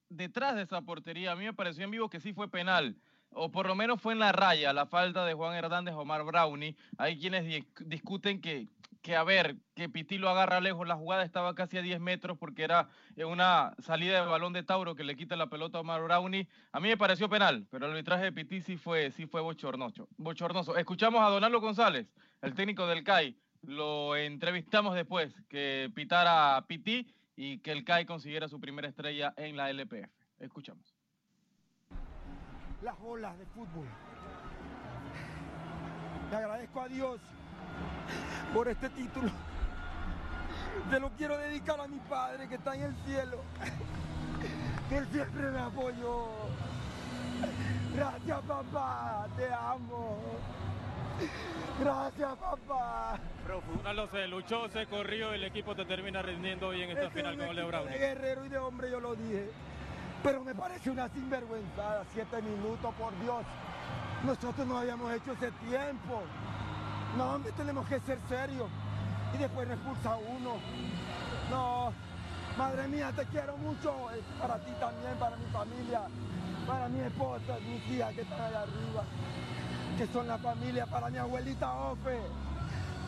detrás 0.09 0.57
de 0.57 0.63
esa 0.63 0.81
portería. 0.81 1.31
A 1.31 1.37
mí 1.37 1.45
me 1.45 1.53
pareció 1.53 1.85
en 1.85 1.91
vivo 1.91 2.09
que 2.09 2.19
sí 2.19 2.33
fue 2.33 2.49
penal. 2.49 2.97
O 3.31 3.51
por 3.51 3.67
lo 3.67 3.75
menos 3.75 4.01
fue 4.01 4.13
en 4.13 4.19
la 4.19 4.31
raya 4.31 4.73
la 4.73 4.85
falta 4.85 5.25
de 5.25 5.33
Juan 5.33 5.55
Hernández 5.55 5.93
Omar 5.95 6.23
Brownie. 6.23 6.75
Hay 6.97 7.19
quienes 7.19 7.45
di- 7.45 7.65
discuten 7.85 8.41
que, 8.41 8.67
que, 9.01 9.15
a 9.15 9.23
ver, 9.23 9.55
que 9.75 9.87
Piti 9.87 10.17
lo 10.17 10.29
agarra 10.29 10.59
lejos. 10.59 10.87
La 10.87 10.95
jugada 10.95 11.23
estaba 11.23 11.53
casi 11.55 11.77
a 11.77 11.81
10 11.81 11.99
metros 11.99 12.37
porque 12.37 12.63
era 12.63 12.89
eh, 13.15 13.25
una 13.25 13.73
salida 13.79 14.19
de 14.21 14.27
balón 14.27 14.51
de 14.53 14.63
Tauro 14.63 14.95
que 14.95 15.03
le 15.03 15.15
quita 15.15 15.35
la 15.35 15.47
pelota 15.47 15.77
a 15.77 15.81
Omar 15.81 16.01
Brownie. 16.03 16.47
A 16.71 16.79
mí 16.79 16.89
me 16.89 16.97
pareció 16.97 17.29
penal, 17.29 17.65
pero 17.69 17.85
el 17.85 17.91
arbitraje 17.91 18.23
de 18.25 18.31
Piti 18.33 18.61
sí 18.61 18.77
fue, 18.77 19.11
sí 19.11 19.25
fue 19.27 19.41
bochornoso. 19.41 20.07
Escuchamos 20.75 21.21
a 21.21 21.29
Donaldo 21.29 21.61
González, 21.61 22.07
el 22.41 22.55
técnico 22.55 22.87
del 22.87 23.03
CAI. 23.03 23.37
Lo 23.61 24.15
entrevistamos 24.15 24.95
después 24.95 25.33
que 25.49 25.91
pitara 25.93 26.57
a 26.57 26.65
Piti 26.65 27.13
y 27.35 27.59
que 27.59 27.71
el 27.71 27.83
CAI 27.85 28.05
consiguiera 28.05 28.47
su 28.49 28.59
primera 28.59 28.87
estrella 28.87 29.33
en 29.37 29.55
la 29.55 29.69
LPF. 29.69 30.09
Escuchamos. 30.39 30.98
Las 32.81 32.95
olas 33.03 33.37
de 33.37 33.45
fútbol. 33.47 33.87
Le 36.29 36.35
agradezco 36.35 36.81
a 36.81 36.87
Dios 36.87 37.19
por 38.53 38.67
este 38.67 38.89
título. 38.89 39.29
Se 40.89 40.99
lo 40.99 41.09
quiero 41.11 41.37
dedicar 41.37 41.79
a 41.79 41.87
mi 41.87 41.99
padre 41.99 42.47
que 42.47 42.55
está 42.55 42.75
en 42.75 42.83
el 42.83 42.95
cielo, 43.05 43.39
que 44.87 44.97
él 44.97 45.07
siempre 45.11 45.51
me 45.51 45.59
apoyó. 45.59 46.27
Gracias 47.95 48.41
papá, 48.41 49.27
te 49.35 49.53
amo. 49.53 50.17
Gracias 51.79 52.37
papá. 52.37 53.19
Ronaldo 53.77 54.07
se 54.09 54.27
luchó, 54.27 54.69
se 54.69 54.85
corrió 54.85 55.31
y 55.31 55.35
el 55.35 55.43
equipo 55.43 55.75
te 55.75 55.85
termina 55.85 56.21
rindiendo 56.21 56.67
hoy 56.67 56.83
en 56.83 56.91
esta 56.91 57.05
Este 57.05 57.19
final 57.19 57.37
con 57.37 57.67
Brown. 57.67 57.89
De 57.89 57.97
guerrero 57.97 58.45
y 58.45 58.49
de 58.49 58.57
hombre, 58.59 58.91
yo 58.91 58.99
lo 58.99 59.15
dije. 59.15 59.49
Pero 60.23 60.43
me 60.43 60.53
parece 60.53 60.89
una 60.89 61.07
sinvergüenzada. 61.09 62.03
Siete 62.13 62.41
minutos, 62.41 62.93
por 62.95 63.17
Dios. 63.19 63.43
Nosotros 64.23 64.67
no 64.67 64.77
habíamos 64.77 65.13
hecho 65.13 65.31
ese 65.31 65.51
tiempo. 65.51 66.21
No, 67.17 67.35
hombre, 67.35 67.51
tenemos 67.53 67.87
que 67.87 67.99
ser 68.01 68.19
serios. 68.27 68.69
Y 69.33 69.37
después 69.37 69.67
nos 69.67 69.77
expulsa 69.77 70.17
uno. 70.17 70.55
No, 71.49 71.93
madre 72.57 72.87
mía, 72.87 73.13
te 73.15 73.25
quiero 73.27 73.55
mucho. 73.57 74.11
Es 74.11 74.23
para 74.41 74.57
ti 74.59 74.71
también, 74.79 75.15
para 75.17 75.37
mi 75.37 75.45
familia, 75.45 76.01
para 76.67 76.89
mi 76.89 76.99
esposa, 76.99 77.57
mis 77.65 77.87
hijas 77.95 78.13
que 78.13 78.21
están 78.21 78.41
allá 78.41 78.61
arriba. 78.63 79.03
Que 79.97 80.07
son 80.07 80.27
la 80.27 80.37
familia, 80.37 80.85
para 80.85 81.09
mi 81.09 81.17
abuelita 81.17 81.73
Ofe. 81.73 82.19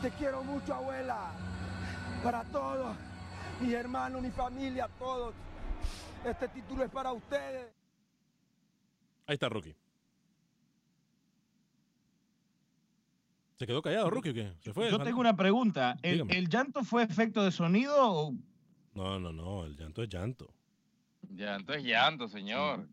Te 0.01 0.11
quiero 0.11 0.43
mucho, 0.43 0.73
abuela. 0.73 1.31
Para 2.23 2.43
todos, 2.45 2.95
mis 3.59 3.73
hermanos, 3.73 4.21
mi 4.21 4.31
familia, 4.31 4.87
todos. 4.97 5.33
Este 6.25 6.47
título 6.49 6.83
es 6.83 6.91
para 6.91 7.11
ustedes. 7.11 7.67
Ahí 9.27 9.33
está 9.33 9.49
Rookie. 9.49 9.75
¿Se 13.55 13.67
quedó 13.67 13.81
callado, 13.81 14.09
Rookie 14.09 14.29
o 14.29 14.33
qué? 14.33 14.53
¿Se 14.59 14.73
fue? 14.73 14.89
Yo 14.89 14.99
tengo 14.99 15.19
una 15.19 15.35
pregunta. 15.35 15.95
¿El, 16.01 16.49
llanto 16.49 16.83
fue 16.83 17.03
efecto 17.03 17.43
de 17.43 17.51
sonido 17.51 17.95
o 17.97 18.33
No, 18.95 19.19
no, 19.19 19.31
no. 19.31 19.65
El 19.65 19.75
llanto 19.77 20.01
es 20.03 20.09
llanto. 20.09 20.53
Llanto 21.29 21.73
es 21.73 21.83
llanto, 21.83 22.27
señor. 22.27 22.87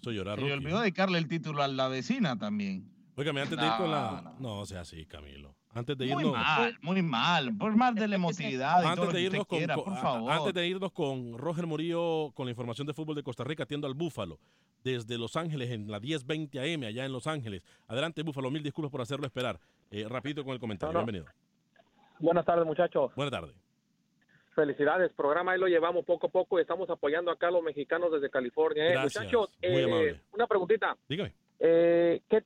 Eso 0.00 0.10
llorar, 0.12 0.36
se 0.38 0.42
Rookie. 0.42 0.52
olvidó 0.54 0.80
dedicarle 0.80 1.18
el 1.18 1.28
título 1.28 1.62
a 1.62 1.68
la 1.68 1.88
vecina 1.88 2.38
también? 2.38 2.88
Óigame, 3.16 3.42
antes 3.42 3.58
de 3.58 3.66
ir 3.66 3.72
con 3.76 3.90
la... 3.90 4.22
No, 4.38 4.40
No, 4.40 4.58
o 4.60 4.66
sea 4.66 4.80
así, 4.80 5.04
Camilo. 5.06 5.56
Antes 5.74 5.96
de 5.96 6.06
Muy 6.06 6.22
irnos... 6.24 6.32
mal, 6.36 6.78
muy 6.82 7.02
mal. 7.02 7.56
Por 7.56 7.74
más 7.76 7.94
de 7.94 8.06
la 8.06 8.16
emotividad 8.16 8.80
y 8.80 8.82
todo 8.82 8.88
Antes 8.90 9.04
lo 9.06 9.12
de, 9.12 9.18
que 9.18 9.20
irnos 9.22 9.40
usted 9.40 9.48
con, 9.48 9.58
quiera, 9.58 9.74
con- 9.74 9.84
por 9.84 9.96
favor. 9.96 10.30
antes 10.32 10.54
de 10.54 10.66
irnos 10.68 10.92
con 10.92 11.38
Roger 11.38 11.66
Murillo 11.66 12.30
con 12.34 12.44
la 12.46 12.50
información 12.50 12.86
de 12.86 12.92
fútbol 12.92 13.16
de 13.16 13.22
Costa 13.22 13.42
Rica, 13.44 13.62
atiendo 13.62 13.86
al 13.86 13.94
Búfalo 13.94 14.38
desde 14.84 15.16
Los 15.16 15.34
Ángeles 15.36 15.70
en 15.70 15.90
la 15.90 15.98
1020 15.98 16.58
AM 16.60 16.82
allá 16.84 17.06
en 17.06 17.12
Los 17.12 17.26
Ángeles. 17.26 17.62
Adelante, 17.88 18.22
Búfalo, 18.22 18.50
mil 18.50 18.62
disculpas 18.62 18.90
por 18.90 19.00
hacerlo 19.00 19.24
esperar. 19.26 19.58
Eh, 19.90 20.06
rapidito 20.08 20.44
con 20.44 20.52
el 20.52 20.60
comentario. 20.60 20.92
No, 20.92 21.00
no. 21.00 21.06
Bienvenido. 21.06 21.32
Buenas 22.18 22.44
tardes, 22.44 22.66
muchachos. 22.66 23.10
Buenas 23.16 23.32
tardes. 23.32 23.54
Felicidades, 24.54 25.10
programa 25.14 25.52
ahí 25.52 25.58
lo 25.58 25.66
llevamos 25.66 26.04
poco 26.04 26.26
a 26.26 26.30
poco 26.30 26.58
y 26.58 26.62
estamos 26.62 26.90
apoyando 26.90 27.30
acá 27.30 27.48
a 27.48 27.50
los 27.50 27.62
mexicanos 27.62 28.12
desde 28.12 28.28
California. 28.28 28.86
¿eh? 28.88 28.92
Gracias, 28.92 29.24
Muchachos, 29.24 29.58
muy 29.62 29.80
eh, 29.80 29.84
amable. 29.84 30.20
una 30.32 30.46
preguntita. 30.46 30.96
Dígame. 31.08 31.32
Eh, 31.58 32.20
¿qué, 32.28 32.44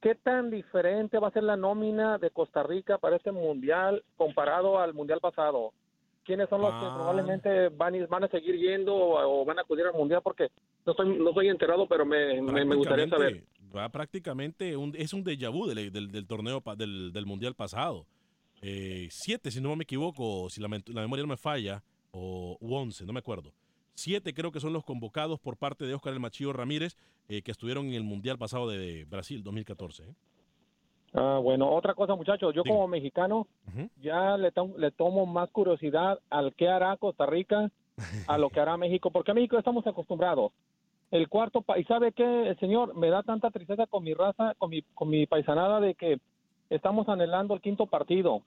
¿Qué 0.00 0.14
tan 0.14 0.50
diferente 0.50 1.18
va 1.18 1.28
a 1.28 1.32
ser 1.32 1.42
la 1.42 1.56
nómina 1.56 2.18
de 2.18 2.30
Costa 2.30 2.62
Rica 2.62 2.98
para 2.98 3.16
este 3.16 3.32
mundial 3.32 4.04
comparado 4.16 4.78
al 4.78 4.94
mundial 4.94 5.18
pasado? 5.20 5.72
¿Quiénes 6.24 6.48
son 6.48 6.60
los 6.60 6.70
que 6.70 6.86
Ah. 6.86 6.94
probablemente 6.94 7.68
van, 7.70 7.94
y- 7.94 8.04
van 8.06 8.24
a 8.24 8.28
seguir 8.28 8.56
yendo 8.56 8.94
o, 8.94 9.40
o 9.42 9.44
van 9.44 9.58
a 9.58 9.62
acudir 9.62 9.86
al 9.86 9.94
mundial? 9.94 10.20
Porque 10.22 10.48
no 10.86 10.92
estoy, 10.92 11.18
no 11.18 11.30
estoy 11.30 11.48
enterado, 11.48 11.86
pero 11.88 12.04
me, 12.06 12.40
me, 12.42 12.76
gustaría 12.76 13.08
saber. 13.08 13.42
Va 13.74 13.88
prácticamente, 13.88 14.76
un- 14.76 14.94
es 14.96 15.12
un 15.12 15.24
déjà 15.24 15.50
vu 15.50 15.66
del, 15.66 15.90
del- 15.90 16.12
del 16.12 16.26
torneo, 16.26 16.62
del, 16.76 17.12
del 17.12 17.26
mundial 17.26 17.54
pasado. 17.54 18.06
Eh, 18.62 19.08
siete, 19.10 19.50
si 19.50 19.60
no 19.60 19.74
me 19.74 19.82
equivoco, 19.84 20.48
si 20.50 20.60
la, 20.60 20.68
memoria 20.68 21.22
no 21.22 21.28
me 21.28 21.36
falla, 21.36 21.82
o 22.12 22.56
u 22.60 22.74
once, 22.74 23.04
no 23.04 23.12
me 23.12 23.18
acuerdo. 23.20 23.52
Siete 23.98 24.32
creo 24.32 24.52
que 24.52 24.60
son 24.60 24.72
los 24.72 24.84
convocados 24.84 25.40
por 25.40 25.56
parte 25.56 25.84
de 25.84 25.92
Óscar 25.92 26.12
El 26.12 26.20
Machillo 26.20 26.52
Ramírez, 26.52 26.96
eh, 27.28 27.42
que 27.42 27.50
estuvieron 27.50 27.86
en 27.86 27.94
el 27.94 28.04
mundial 28.04 28.38
pasado 28.38 28.68
de 28.68 29.04
Brasil, 29.06 29.42
2014. 29.42 30.04
¿eh? 30.04 30.14
Ah, 31.14 31.40
bueno, 31.42 31.68
otra 31.74 31.94
cosa, 31.94 32.14
muchachos, 32.14 32.54
yo 32.54 32.62
como 32.62 32.86
mexicano 32.86 33.48
ya 34.00 34.36
le, 34.36 34.52
to- 34.52 34.74
le 34.78 34.92
tomo 34.92 35.26
más 35.26 35.50
curiosidad 35.50 36.20
al 36.30 36.54
qué 36.54 36.68
hará 36.68 36.96
Costa 36.96 37.26
Rica 37.26 37.70
a 38.28 38.38
lo 38.38 38.50
que 38.50 38.60
hará 38.60 38.76
México, 38.76 39.10
porque 39.10 39.32
a 39.32 39.34
México 39.34 39.58
estamos 39.58 39.84
acostumbrados. 39.84 40.52
El 41.10 41.28
cuarto, 41.28 41.62
pa- 41.62 41.78
y 41.80 41.84
sabe 41.84 42.12
qué, 42.12 42.54
señor, 42.60 42.94
me 42.94 43.08
da 43.08 43.24
tanta 43.24 43.50
tristeza 43.50 43.86
con 43.88 44.04
mi 44.04 44.14
raza, 44.14 44.54
con 44.58 44.70
mi, 44.70 44.82
con 44.94 45.08
mi 45.08 45.26
paisanada 45.26 45.80
de 45.80 45.94
que 45.96 46.20
estamos 46.70 47.08
anhelando 47.08 47.52
el 47.54 47.60
quinto 47.62 47.86
partido. 47.86 48.42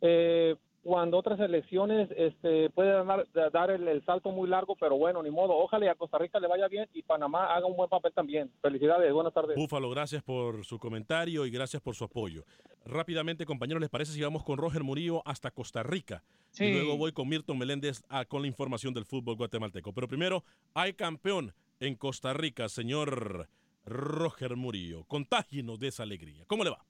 Eh, 0.00 0.56
cuando 0.86 1.18
otras 1.18 1.36
selecciones 1.38 2.08
este, 2.16 2.70
pueden 2.70 3.06
dar, 3.08 3.26
dar 3.52 3.70
el, 3.72 3.88
el 3.88 4.04
salto 4.04 4.30
muy 4.30 4.48
largo, 4.48 4.76
pero 4.76 4.96
bueno, 4.96 5.20
ni 5.22 5.30
modo. 5.30 5.56
Ojalá 5.56 5.86
y 5.86 5.88
a 5.88 5.96
Costa 5.96 6.16
Rica 6.16 6.38
le 6.38 6.46
vaya 6.46 6.68
bien 6.68 6.88
y 6.94 7.02
Panamá 7.02 7.54
haga 7.54 7.66
un 7.66 7.76
buen 7.76 7.90
papel 7.90 8.12
también. 8.12 8.52
Felicidades, 8.62 9.12
buenas 9.12 9.34
tardes. 9.34 9.56
Búfalo, 9.56 9.90
gracias 9.90 10.22
por 10.22 10.64
su 10.64 10.78
comentario 10.78 11.44
y 11.44 11.50
gracias 11.50 11.82
por 11.82 11.96
su 11.96 12.04
apoyo. 12.04 12.44
Rápidamente, 12.84 13.44
compañeros, 13.46 13.80
¿les 13.80 13.90
parece 13.90 14.12
si 14.12 14.22
vamos 14.22 14.44
con 14.44 14.58
Roger 14.58 14.84
Murillo 14.84 15.22
hasta 15.24 15.50
Costa 15.50 15.82
Rica? 15.82 16.22
Sí. 16.50 16.66
Y 16.66 16.72
luego 16.74 16.96
voy 16.96 17.10
con 17.10 17.28
Milton 17.28 17.58
Meléndez 17.58 18.04
a- 18.08 18.24
con 18.24 18.42
la 18.42 18.48
información 18.48 18.94
del 18.94 19.04
fútbol 19.06 19.34
guatemalteco. 19.36 19.92
Pero 19.92 20.06
primero, 20.06 20.44
hay 20.72 20.92
campeón 20.92 21.52
en 21.80 21.96
Costa 21.96 22.32
Rica, 22.32 22.68
señor 22.68 23.48
Roger 23.84 24.56
Murillo. 24.56 25.04
Contáginos 25.04 25.78
de 25.80 25.88
esa 25.88 26.04
alegría. 26.04 26.44
¿Cómo 26.46 26.62
le 26.64 26.70
va? 26.70 26.84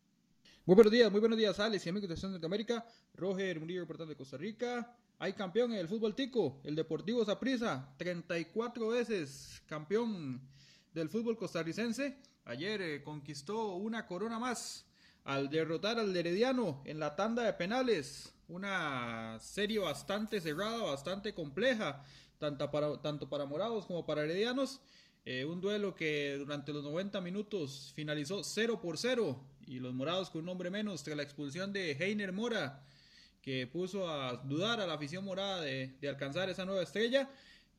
Muy 0.67 0.75
buenos 0.75 0.93
días, 0.93 1.13
muy 1.13 1.21
buenos 1.21 1.39
días, 1.39 1.61
Alex 1.61 1.87
y 1.87 1.91
amigos 1.91 2.09
de 2.09 2.17
Centroamérica. 2.17 2.85
Roger 3.15 3.61
Murillo, 3.61 3.83
reportando 3.83 4.11
de 4.11 4.17
Costa 4.17 4.37
Rica. 4.37 4.97
Hay 5.21 5.33
campeón 5.35 5.73
en 5.73 5.79
el 5.79 5.87
fútbol 5.87 6.17
tico, 6.17 6.61
el 6.65 6.75
Deportivo 6.75 7.25
Saprissa, 7.25 7.95
34 7.99 8.89
veces 8.89 9.63
campeón 9.67 10.41
del 10.93 11.09
fútbol 11.09 11.37
costarricense. 11.37 12.17
Ayer 12.47 12.83
eh, 12.83 13.05
conquistó 13.05 13.77
una 13.77 14.09
corona 14.09 14.41
más 14.41 14.85
al 15.23 15.51
derrotar 15.51 16.01
al 16.01 16.17
Herediano 16.17 16.83
en 16.85 16.99
la 16.99 17.15
tanda 17.15 17.45
de 17.45 17.53
penales. 17.53 18.35
Una 18.49 19.39
serie 19.39 19.79
bastante 19.79 20.41
cerrada, 20.41 20.83
bastante 20.83 21.33
compleja, 21.33 22.03
tanto 22.39 22.69
para, 22.73 23.01
tanto 23.01 23.29
para 23.29 23.47
morados 23.47 23.87
como 23.87 24.05
para 24.05 24.25
heredianos. 24.25 24.81
Eh, 25.25 25.45
un 25.45 25.61
duelo 25.61 25.95
que 25.95 26.35
durante 26.39 26.73
los 26.73 26.83
90 26.83 27.21
minutos 27.21 27.93
finalizó 27.95 28.43
0 28.43 28.81
por 28.81 28.99
0 28.99 29.41
y 29.67 29.79
los 29.81 29.95
morados 29.95 30.31
con 30.31 30.43
un 30.43 30.49
hombre 30.49 30.71
menos 30.71 31.03
tras 31.03 31.17
la 31.17 31.23
expulsión 31.23 31.73
de 31.73 31.93
Heiner 31.93 32.33
Mora 32.33 32.83
que 33.43 33.67
puso 33.67 34.09
a 34.09 34.37
dudar 34.39 34.81
a 34.81 34.87
la 34.87 34.95
afición 34.95 35.25
morada 35.25 35.61
de, 35.61 35.97
alcanzar 36.09 36.51
esa 36.51 36.65
nueva 36.65 36.83
estrella, 36.83 37.31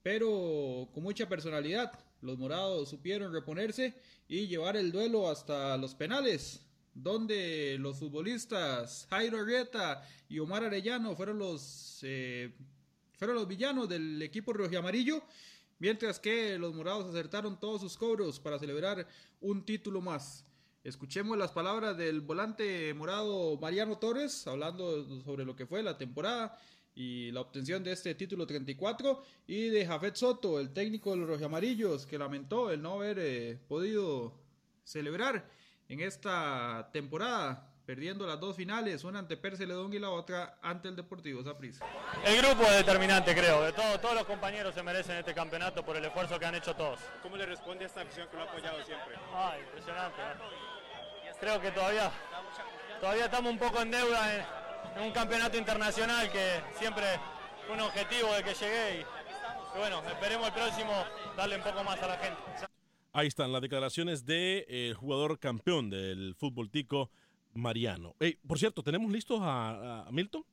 pero 0.01 0.87
con 0.93 1.03
mucha 1.03 1.27
personalidad. 1.27 1.91
Los 2.21 2.37
morados 2.37 2.89
supieron 2.89 3.33
reponerse 3.33 3.93
y 4.29 4.47
llevar 4.47 4.77
el 4.77 4.93
duelo 4.93 5.29
hasta 5.29 5.75
los 5.77 5.93
penales, 5.93 6.61
donde 6.93 7.75
los 7.79 7.99
futbolistas 7.99 9.07
Jairo 9.09 9.39
Arrieta 9.39 10.07
y 10.29 10.39
Omar 10.39 10.63
Arellano 10.63 11.15
fueron 11.15 11.37
los, 11.37 11.99
eh, 12.03 12.55
fueron 13.17 13.35
los 13.35 13.47
villanos 13.47 13.89
del 13.89 14.21
equipo 14.21 14.53
amarillo 14.77 15.21
mientras 15.79 16.19
que 16.19 16.57
los 16.57 16.73
morados 16.73 17.07
acertaron 17.07 17.59
todos 17.59 17.81
sus 17.81 17.97
cobros 17.97 18.39
para 18.39 18.57
celebrar 18.57 19.07
un 19.41 19.63
título 19.63 20.01
más. 20.01 20.45
Escuchemos 20.87 21.37
las 21.37 21.51
palabras 21.51 21.97
del 21.97 22.21
volante 22.21 22.93
morado 22.93 23.57
Mariano 23.57 23.97
Torres, 23.97 24.47
hablando 24.47 25.21
sobre 25.25 25.43
lo 25.43 25.53
que 25.53 25.65
fue 25.65 25.83
la 25.83 25.97
temporada 25.97 26.57
y 26.95 27.29
la 27.33 27.41
obtención 27.41 27.83
de 27.83 27.91
este 27.91 28.15
título 28.15 28.47
34, 28.47 29.21
y 29.47 29.67
de 29.67 29.85
Jafet 29.85 30.15
Soto, 30.15 30.61
el 30.61 30.71
técnico 30.71 31.11
de 31.11 31.17
los 31.17 31.27
rojamarillos, 31.27 32.05
que 32.05 32.17
lamentó 32.17 32.71
el 32.71 32.81
no 32.81 32.93
haber 32.93 33.19
eh, 33.19 33.59
podido 33.67 34.33
celebrar 34.85 35.49
en 35.89 35.99
esta 35.99 36.89
temporada, 36.93 37.69
perdiendo 37.85 38.25
las 38.25 38.39
dos 38.39 38.55
finales, 38.55 39.03
una 39.03 39.19
ante 39.19 39.35
Perce 39.35 39.67
Ledón 39.67 39.93
y 39.93 39.99
la 39.99 40.11
otra 40.11 40.57
ante 40.61 40.87
el 40.87 40.95
Deportivo 40.95 41.43
Saprissa. 41.43 41.85
El 42.25 42.37
grupo 42.37 42.63
es 42.63 42.77
determinante, 42.77 43.35
creo. 43.35 43.61
De 43.61 43.73
todo, 43.73 43.99
todos 43.99 44.15
los 44.15 44.23
compañeros 44.23 44.73
se 44.73 44.83
merecen 44.83 45.17
este 45.17 45.33
campeonato 45.33 45.83
por 45.83 45.97
el 45.97 46.05
esfuerzo 46.05 46.39
que 46.39 46.45
han 46.45 46.55
hecho 46.55 46.73
todos. 46.77 47.01
¿Cómo 47.21 47.35
le 47.35 47.45
responde 47.45 47.83
a 47.83 47.87
esta 47.87 48.03
afición 48.03 48.29
que 48.29 48.37
lo 48.37 48.43
ha 48.43 48.45
apoyado 48.45 48.81
siempre? 48.85 49.15
Ah, 49.33 49.57
impresionante. 49.59 50.21
Creo 51.39 51.61
que 51.61 51.71
todavía, 51.71 52.11
todavía 52.99 53.25
estamos 53.25 53.51
un 53.51 53.59
poco 53.59 53.81
en 53.81 53.91
deuda 53.91 54.35
en, 54.95 55.03
un 55.03 55.11
campeonato 55.11 55.57
internacional 55.57 56.31
que 56.31 56.61
siempre 56.79 57.05
fue 57.65 57.75
un 57.75 57.81
objetivo 57.81 58.33
de 58.33 58.43
que 58.43 58.53
llegué 58.55 59.01
y, 59.01 59.77
bueno, 59.77 60.01
esperemos 60.07 60.47
el 60.47 60.53
próximo 60.53 60.91
darle 61.35 61.57
un 61.57 61.63
poco 61.63 61.83
más 61.83 62.01
a 62.01 62.07
la 62.07 62.17
gente. 62.17 62.41
Ahí 63.13 63.27
están 63.27 63.51
las 63.51 63.61
declaraciones 63.61 64.25
del 64.25 64.95
jugador 64.95 65.39
campeón 65.39 65.89
del 65.89 66.35
fútbol 66.35 66.71
tico, 66.71 67.11
Mariano. 67.53 68.15
Ey, 68.19 68.39
por 68.47 68.57
cierto, 68.57 68.81
¿tenemos 68.81 69.11
listos 69.11 69.39
a 69.41 70.07
Milton? 70.11 70.43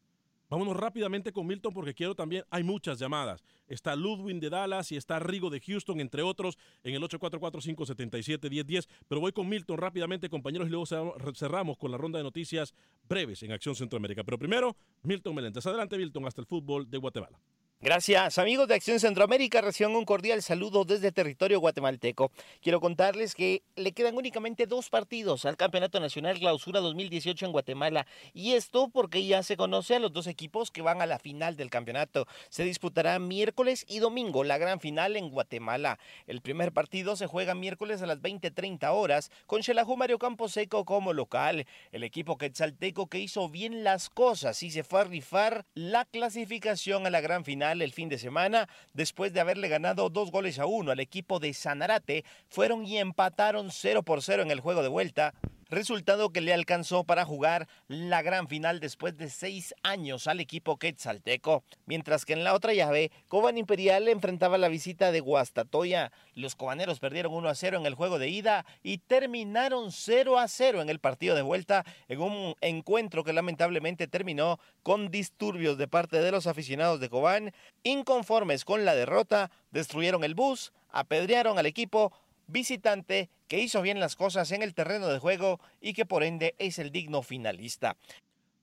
Vámonos 0.55 0.77
rápidamente 0.77 1.33
con 1.33 1.49
Milton 1.49 1.75
porque 1.75 1.95
quiero 1.95 2.15
también, 2.15 2.45
hay 2.49 2.63
muchas 2.63 3.01
llamadas. 3.01 3.43
Está 3.67 3.97
Ludwin 3.97 4.39
de 4.39 4.51
Dallas 4.51 4.93
y 4.93 4.97
está 4.97 5.19
Rigo 5.19 5.51
de 5.51 5.59
Houston, 5.59 5.99
entre 5.99 6.23
otros, 6.23 6.57
en 6.85 6.95
el 6.95 7.03
844-577-1010. 7.03 8.87
Pero 9.09 9.21
voy 9.21 9.33
con 9.33 9.49
Milton 9.49 9.79
rápidamente, 9.79 10.29
compañeros, 10.29 10.69
y 10.69 10.71
luego 10.71 10.87
cer- 10.87 11.35
cerramos 11.37 11.77
con 11.77 11.91
la 11.91 11.97
ronda 11.99 12.19
de 12.19 12.23
noticias 12.23 12.73
breves 13.09 13.43
en 13.43 13.51
Acción 13.51 13.75
Centroamérica. 13.75 14.23
Pero 14.23 14.39
primero, 14.39 14.77
Milton 15.03 15.35
Meléndez. 15.35 15.67
Adelante, 15.67 15.99
Milton, 15.99 16.25
hasta 16.27 16.41
el 16.41 16.47
fútbol 16.47 16.89
de 16.89 16.99
Guatemala. 16.99 17.37
Gracias, 17.85 18.39
amigos 18.39 18.67
de 18.67 18.77
Acción 18.77 18.99
Centroamérica. 18.99 19.61
Reciban 19.61 19.95
un 19.95 20.07
cordial 20.07 20.41
saludo 20.41 20.87
desde 20.87 21.13
territorio 21.13 21.61
guatemalteco. 21.61 22.33
Quiero 22.63 22.81
contarles 22.81 23.35
que 23.35 23.63
le 23.77 23.93
quedan 23.93 24.17
únicamente 24.17 24.65
dos 24.65 24.89
partidos 24.89 25.45
al 25.45 25.59
Campeonato 25.59 26.01
Nacional 26.01 26.39
Clausura 26.39 26.81
2018 26.81 27.45
en 27.45 27.53
Guatemala. 27.53 28.07
Y 28.33 28.55
esto 28.55 28.89
porque 28.89 29.27
ya 29.27 29.43
se 29.43 29.59
conoce 29.59 29.97
a 29.97 29.99
los 29.99 30.15
dos 30.15 30.29
equipos 30.29 30.71
que 30.71 30.81
van 30.81 31.03
a 31.03 31.07
la 31.07 31.19
final 31.19 31.59
del 31.59 31.69
campeonato. 31.69 32.27
Se 32.49 32.65
disputará 32.65 33.19
miércoles 33.19 33.85
y 33.87 33.99
domingo 33.99 34.45
la 34.45 34.57
gran 34.57 34.81
final 34.81 35.15
en 35.19 35.29
Guatemala. 35.29 35.99
El 36.27 36.41
primer 36.41 36.73
partido 36.73 37.17
se 37.17 37.27
juega 37.27 37.55
miércoles 37.55 38.01
a 38.01 38.07
las 38.07 38.23
20:30 38.23 38.93
horas 38.93 39.31
con 39.47 39.63
Xelajú 39.63 39.95
Mario 39.99 40.19
Camposeco 40.19 40.87
como 40.87 41.13
local. 41.13 41.67
El 41.93 42.03
equipo 42.03 42.39
quetzalteco 42.39 43.09
que 43.09 43.19
hizo 43.19 43.51
bien 43.51 43.85
las 43.85 44.09
cosas 44.09 44.63
y 44.63 44.71
se 44.71 44.85
fue 44.85 45.03
a 45.03 45.05
rifar 45.05 45.67
la 45.75 46.07
clasificación 46.07 47.07
a 47.07 47.11
la 47.11 47.21
gran 47.21 47.45
final 47.45 47.74
el 47.83 47.93
fin 47.93 48.09
de 48.09 48.19
semana 48.19 48.69
después 48.93 49.33
de 49.33 49.41
haberle 49.41 49.69
ganado 49.69 50.11
dos 50.11 50.31
goles 50.31 50.59
a 50.59 50.67
uno 50.67 50.93
al 50.93 51.01
equipo 51.01 51.41
de 51.41 51.55
Sanarate. 51.55 52.25
Fueron 52.49 52.85
y 52.87 52.99
empataron 52.99 53.71
0 53.71 54.03
por 54.03 54.23
0 54.23 54.43
en 54.43 54.51
el 54.51 54.61
juego 54.61 54.83
de 54.83 54.89
vuelta. 54.89 55.35
Resultado 55.75 56.31
que 56.31 56.41
le 56.41 56.55
alcanzó 56.55 57.03
para 57.03 57.25
jugar 57.25 57.67
la 57.89 58.23
gran 58.23 58.47
final 58.47 58.79
después 58.79 59.17
de 59.17 59.29
seis 59.29 59.75
años 59.83 60.29
al 60.29 60.39
equipo 60.39 60.77
quetzalteco. 60.77 61.65
Mientras 61.85 62.25
que 62.25 62.33
en 62.33 62.45
la 62.45 62.55
otra 62.55 62.75
llave, 62.75 63.11
Coban 63.27 63.59
Imperial 63.59 64.07
enfrentaba 64.07 64.57
la 64.57 64.69
visita 64.69 65.11
de 65.11 65.19
Guastatoya. 65.19 66.13
Los 66.35 66.55
cobaneros 66.55 67.01
perdieron 67.01 67.35
1 67.35 67.49
a 67.49 67.57
0 67.57 67.79
en 67.79 67.87
el 67.87 67.97
juego 67.97 68.21
de 68.21 68.29
ida 68.29 68.65
y 68.85 68.99
terminaron 68.99 69.91
0 69.91 70.39
a 70.39 70.47
0 70.47 70.81
en 70.81 70.91
el 70.91 71.01
partido 71.01 71.35
de 71.35 71.43
vuelta 71.43 71.85
en 72.07 72.21
un 72.21 72.55
encuentro 72.61 73.25
que 73.25 73.33
lamentablemente 73.33 74.07
terminó 74.07 74.61
con 74.85 75.11
disturbios 75.11 75.77
de 75.77 75.89
parte 75.89 76.23
de 76.23 76.31
los 76.31 76.47
aficionados 76.47 77.01
de 77.01 77.09
Cobán. 77.09 77.53
Inconformes 77.83 78.65
con 78.65 78.85
la 78.85 78.95
derrota, 78.95 79.51
destruyeron 79.73 80.23
el 80.23 80.37
bus, 80.37 80.73
apedrearon 80.91 81.59
al 81.59 81.67
equipo 81.67 82.13
visitante 82.47 83.29
que 83.49 83.59
hizo 83.61 83.83
bien 83.83 84.01
las 84.01 84.17
cosas 84.17 84.51
en 84.53 84.63
el 84.63 84.75
terreno 84.75 85.09
de 85.09 85.19
juego 85.19 85.61
y 85.81 85.93
que 85.93 86.07
por 86.07 86.23
ende 86.23 86.55
es 86.59 86.79
el 86.79 86.91
digno 86.91 87.23
finalista. 87.23 87.97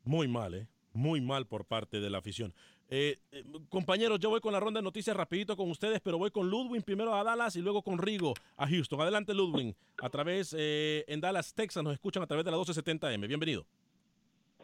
Muy 0.04 0.28
mal, 0.28 0.54
¿eh? 0.54 0.68
Muy 0.94 1.22
mal 1.22 1.46
por 1.46 1.66
parte 1.66 2.00
de 2.00 2.10
la 2.10 2.18
afición. 2.18 2.54
Eh, 2.94 3.18
eh, 3.32 3.44
compañeros, 3.70 4.20
yo 4.20 4.30
voy 4.30 4.42
con 4.42 4.52
la 4.52 4.60
ronda 4.60 4.80
de 4.80 4.84
noticias 4.84 5.16
rapidito 5.16 5.56
con 5.56 5.70
ustedes, 5.72 6.02
pero 6.02 6.18
voy 6.18 6.30
con 6.32 6.50
Ludwin 6.50 6.82
primero 6.82 7.16
a 7.16 7.24
Dallas 7.24 7.56
y 7.56 7.62
luego 7.62 7.82
con 7.82 7.98
Rigo 7.98 8.34
a 8.58 8.68
Houston. 8.68 9.00
Adelante, 9.00 9.34
Ludwin. 9.34 9.74
A 10.02 10.10
través, 10.10 10.54
eh, 10.58 11.06
en 11.08 11.22
Dallas, 11.22 11.54
Texas, 11.54 11.82
nos 11.84 11.94
escuchan 11.94 12.22
a 12.24 12.28
través 12.28 12.44
de 12.44 12.52
la 12.52 12.58
1270M. 12.58 13.28
Bienvenido. 13.28 13.66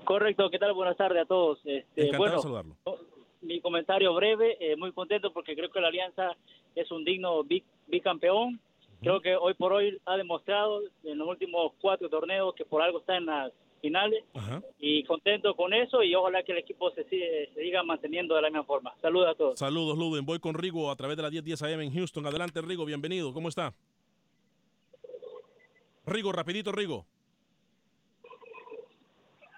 Correcto, 0.04 0.50
¿qué 0.50 0.60
tal? 0.60 0.74
Buenas 0.74 0.98
tardes 0.98 1.22
a 1.24 1.26
todos. 1.26 1.60
Este, 1.66 2.02
Encantado 2.08 2.18
bueno, 2.18 2.36
de 2.36 2.42
saludarlo. 2.42 2.76
mi 3.42 3.62
comentario 3.62 4.14
breve, 4.14 4.58
eh, 4.60 4.76
muy 4.76 4.92
contento 4.92 5.32
porque 5.32 5.56
creo 5.56 5.70
que 5.72 5.80
la 5.80 5.88
Alianza 5.88 6.36
es 6.76 6.92
un 6.92 7.06
digno 7.06 7.44
bic- 7.46 7.64
bicampeón. 7.88 8.60
Creo 9.02 9.22
que 9.22 9.36
hoy 9.36 9.54
por 9.54 9.74
hoy 9.74 10.00
ha 10.06 10.18
demostrado 10.18 10.82
en 11.04 11.18
los 11.18 11.28
últimos 11.28 11.74
cuatro 11.80 12.10
torneos 12.10 12.56
que 12.56 12.66
por 12.66 12.82
algo 12.82 13.00
está 13.00 13.16
en 13.18 13.26
las 13.28 13.52
finales 13.80 14.24
y 14.80 15.04
contento 15.04 15.56
con 15.56 15.72
eso 15.72 16.02
y 16.02 16.16
ojalá 16.16 16.42
que 16.44 16.52
el 16.52 16.58
equipo 16.58 16.90
se, 16.92 17.04
sigue- 17.08 17.50
se 17.54 17.62
siga 17.62 17.84
manteniendo 17.84 18.34
de 18.36 18.42
la 18.42 18.50
misma 18.50 18.64
forma. 18.64 18.94
Saludos 19.02 19.30
a 19.30 19.36
todos. 19.36 19.60
Saludos, 19.60 19.98
Ludwin. 19.98 20.26
Voy 20.26 20.40
con 20.40 20.56
Rigo 20.56 20.90
a 20.90 20.96
través 20.96 21.16
de 21.16 21.24
la 21.24 21.30
1010 21.30 21.62
AM 21.62 21.82
en 21.82 21.94
Houston. 21.94 22.26
Adelante, 22.26 22.60
Rigo. 22.62 22.86
Bienvenido. 22.86 23.32
¿Cómo 23.34 23.50
está? 23.50 23.74
Rigo, 26.08 26.32
rapidito, 26.32 26.72
Rigo. 26.72 27.06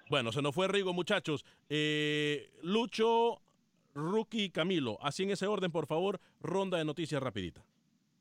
Bueno, 0.09 0.31
se 0.31 0.41
nos 0.41 0.53
fue 0.55 0.67
Rigo, 0.67 0.91
muchachos. 0.93 1.45
Eh, 1.69 2.49
Lucho, 2.63 3.39
Rookie 3.93 4.49
Camilo. 4.49 4.97
Así 5.01 5.23
en 5.23 5.31
ese 5.31 5.45
orden, 5.47 5.71
por 5.71 5.85
favor. 5.85 6.19
Ronda 6.41 6.77
de 6.79 6.85
noticias 6.85 7.21
rapidita. 7.21 7.63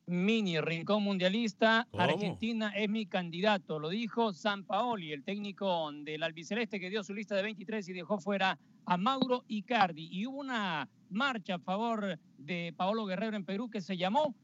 Mini 0.08 0.58
Rincón 0.60 1.02
Mundialista, 1.02 1.86
¿Cómo? 1.90 2.02
Argentina 2.02 2.72
es 2.74 2.88
mi 2.88 3.04
candidato, 3.06 3.78
lo 3.78 3.90
dijo 3.90 4.32
San 4.32 4.64
Paoli, 4.64 5.12
el 5.12 5.22
técnico 5.22 5.90
del 5.92 6.22
albiceleste 6.22 6.80
que 6.80 6.88
dio 6.88 7.04
su 7.04 7.12
lista 7.12 7.36
de 7.36 7.42
23 7.42 7.86
y 7.90 7.92
dejó 7.92 8.18
fuera 8.18 8.58
a 8.86 8.96
Mauro 8.96 9.44
Icardi. 9.48 10.08
Y 10.10 10.26
hubo 10.26 10.38
una 10.38 10.88
marcha 11.10 11.56
a 11.56 11.58
favor 11.58 12.18
de 12.38 12.72
Paolo 12.76 13.04
Guerrero 13.04 13.36
en 13.36 13.44
Perú 13.44 13.68
que 13.68 13.82
se 13.82 13.98
llamó 13.98 14.34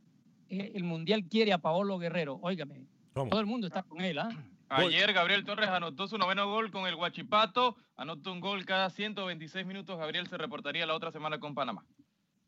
eh, 0.50 0.72
El 0.74 0.84
Mundial 0.84 1.24
quiere 1.24 1.54
a 1.54 1.58
Paolo 1.58 1.98
Guerrero. 1.98 2.38
Óigame, 2.42 2.86
Todo 3.14 3.40
el 3.40 3.46
mundo 3.46 3.66
está 3.66 3.82
con 3.82 4.02
él, 4.02 4.18
¿ah? 4.18 4.28
Ayer 4.68 5.12
Gabriel 5.12 5.44
Torres 5.44 5.68
anotó 5.68 6.08
su 6.08 6.18
noveno 6.18 6.48
gol 6.48 6.70
con 6.70 6.86
el 6.86 6.96
Guachipato, 6.96 7.76
anotó 7.96 8.32
un 8.32 8.40
gol 8.40 8.64
cada 8.66 8.90
126 8.90 9.64
minutos. 9.66 9.98
Gabriel 9.98 10.26
se 10.26 10.36
reportaría 10.36 10.84
la 10.84 10.94
otra 10.94 11.10
semana 11.10 11.38
con 11.38 11.54
Panamá. 11.54 11.84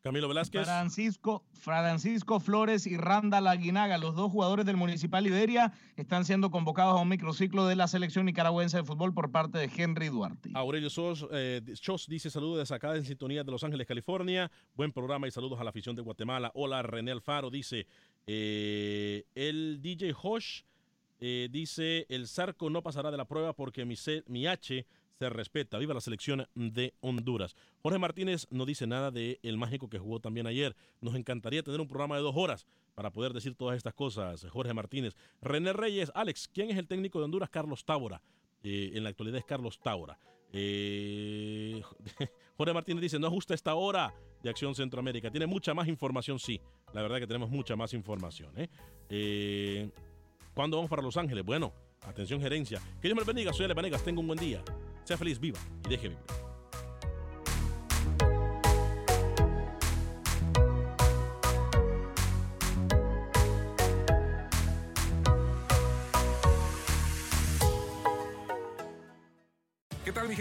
Camilo 0.06 0.28
Velázquez. 0.28 0.64
Francisco, 0.64 1.42
Francisco 1.52 2.38
Flores 2.38 2.86
y 2.86 2.96
Randa 2.96 3.40
Laguinaga, 3.40 3.98
los 3.98 4.14
dos 4.14 4.30
jugadores 4.30 4.64
del 4.64 4.76
Municipal 4.76 5.26
Iberia, 5.26 5.72
están 5.96 6.24
siendo 6.24 6.52
convocados 6.52 6.96
a 6.96 7.02
un 7.02 7.08
microciclo 7.08 7.66
de 7.66 7.74
la 7.74 7.88
selección 7.88 8.24
nicaragüense 8.24 8.76
de 8.76 8.84
fútbol 8.84 9.12
por 9.12 9.32
parte 9.32 9.58
de 9.58 9.68
Henry 9.76 10.06
Duarte. 10.06 10.50
Aurelio 10.54 10.90
Sos, 10.90 11.26
eh, 11.32 11.60
Chos 11.74 12.06
dice 12.06 12.30
saludos 12.30 12.68
de 12.68 12.72
acá 12.72 12.94
en 12.94 13.04
sintonía 13.04 13.42
de 13.42 13.50
Los 13.50 13.64
Ángeles, 13.64 13.84
California. 13.84 14.48
Buen 14.76 14.92
programa 14.92 15.26
y 15.26 15.32
saludos 15.32 15.58
a 15.58 15.64
la 15.64 15.70
afición 15.70 15.96
de 15.96 16.02
Guatemala. 16.02 16.52
Hola, 16.54 16.82
René 16.82 17.10
Alfaro 17.10 17.50
dice, 17.50 17.88
eh, 18.28 19.24
el 19.34 19.80
DJ 19.82 20.14
Hosh 20.22 20.62
eh, 21.18 21.48
dice, 21.50 22.06
el 22.08 22.28
Zarco 22.28 22.70
no 22.70 22.80
pasará 22.80 23.10
de 23.10 23.16
la 23.16 23.24
prueba 23.24 23.54
porque 23.54 23.84
mi, 23.84 23.96
C, 23.96 24.22
mi 24.28 24.46
H 24.46 24.86
se 25.18 25.28
respeta. 25.30 25.78
Viva 25.78 25.94
la 25.94 26.00
selección 26.00 26.46
de 26.54 26.94
Honduras. 27.00 27.56
Jorge 27.82 27.98
Martínez 27.98 28.46
no 28.50 28.66
dice 28.66 28.86
nada 28.86 29.10
de 29.10 29.38
el 29.42 29.56
mágico 29.56 29.88
que 29.88 29.98
jugó 29.98 30.20
también 30.20 30.46
ayer. 30.46 30.76
Nos 31.00 31.14
encantaría 31.14 31.62
tener 31.62 31.80
un 31.80 31.88
programa 31.88 32.16
de 32.16 32.22
dos 32.22 32.34
horas 32.36 32.66
para 32.94 33.10
poder 33.10 33.32
decir 33.32 33.54
todas 33.54 33.76
estas 33.76 33.94
cosas. 33.94 34.46
Jorge 34.50 34.74
Martínez. 34.74 35.14
René 35.40 35.72
Reyes, 35.72 36.12
Alex, 36.14 36.48
¿quién 36.48 36.70
es 36.70 36.78
el 36.78 36.86
técnico 36.86 37.18
de 37.18 37.26
Honduras? 37.26 37.50
Carlos 37.50 37.84
Tábora. 37.84 38.20
Eh, 38.62 38.92
en 38.94 39.04
la 39.04 39.10
actualidad 39.10 39.38
es 39.38 39.44
Carlos 39.44 39.78
Tábora. 39.78 40.18
Eh, 40.52 41.82
Jorge 42.56 42.74
Martínez 42.74 43.02
dice, 43.02 43.18
no 43.18 43.26
ajusta 43.26 43.54
esta 43.54 43.74
hora 43.74 44.14
de 44.42 44.50
Acción 44.50 44.74
Centroamérica. 44.74 45.30
Tiene 45.30 45.46
mucha 45.46 45.74
más 45.74 45.88
información, 45.88 46.38
sí. 46.38 46.60
La 46.92 47.02
verdad 47.02 47.18
que 47.18 47.26
tenemos 47.26 47.50
mucha 47.50 47.76
más 47.76 47.92
información. 47.94 48.52
¿eh? 48.56 48.68
eh 49.08 49.90
¿Cuándo 50.54 50.78
vamos 50.78 50.88
para 50.88 51.02
Los 51.02 51.16
Ángeles? 51.16 51.44
Bueno, 51.44 51.72
atención 52.02 52.40
gerencia. 52.40 52.80
Que 53.00 53.08
Dios 53.08 53.18
me 53.18 53.24
bendiga. 53.24 53.52
Soy 53.52 53.64
Ale 53.64 53.74
Vanegas. 53.74 54.02
Tengo 54.02 54.22
un 54.22 54.28
buen 54.28 54.38
día. 54.38 54.62
Sea 55.06 55.16
feliz, 55.16 55.38
viva 55.38 55.58
y 55.84 55.88
deje 55.88 56.08
vivir. 56.08 56.24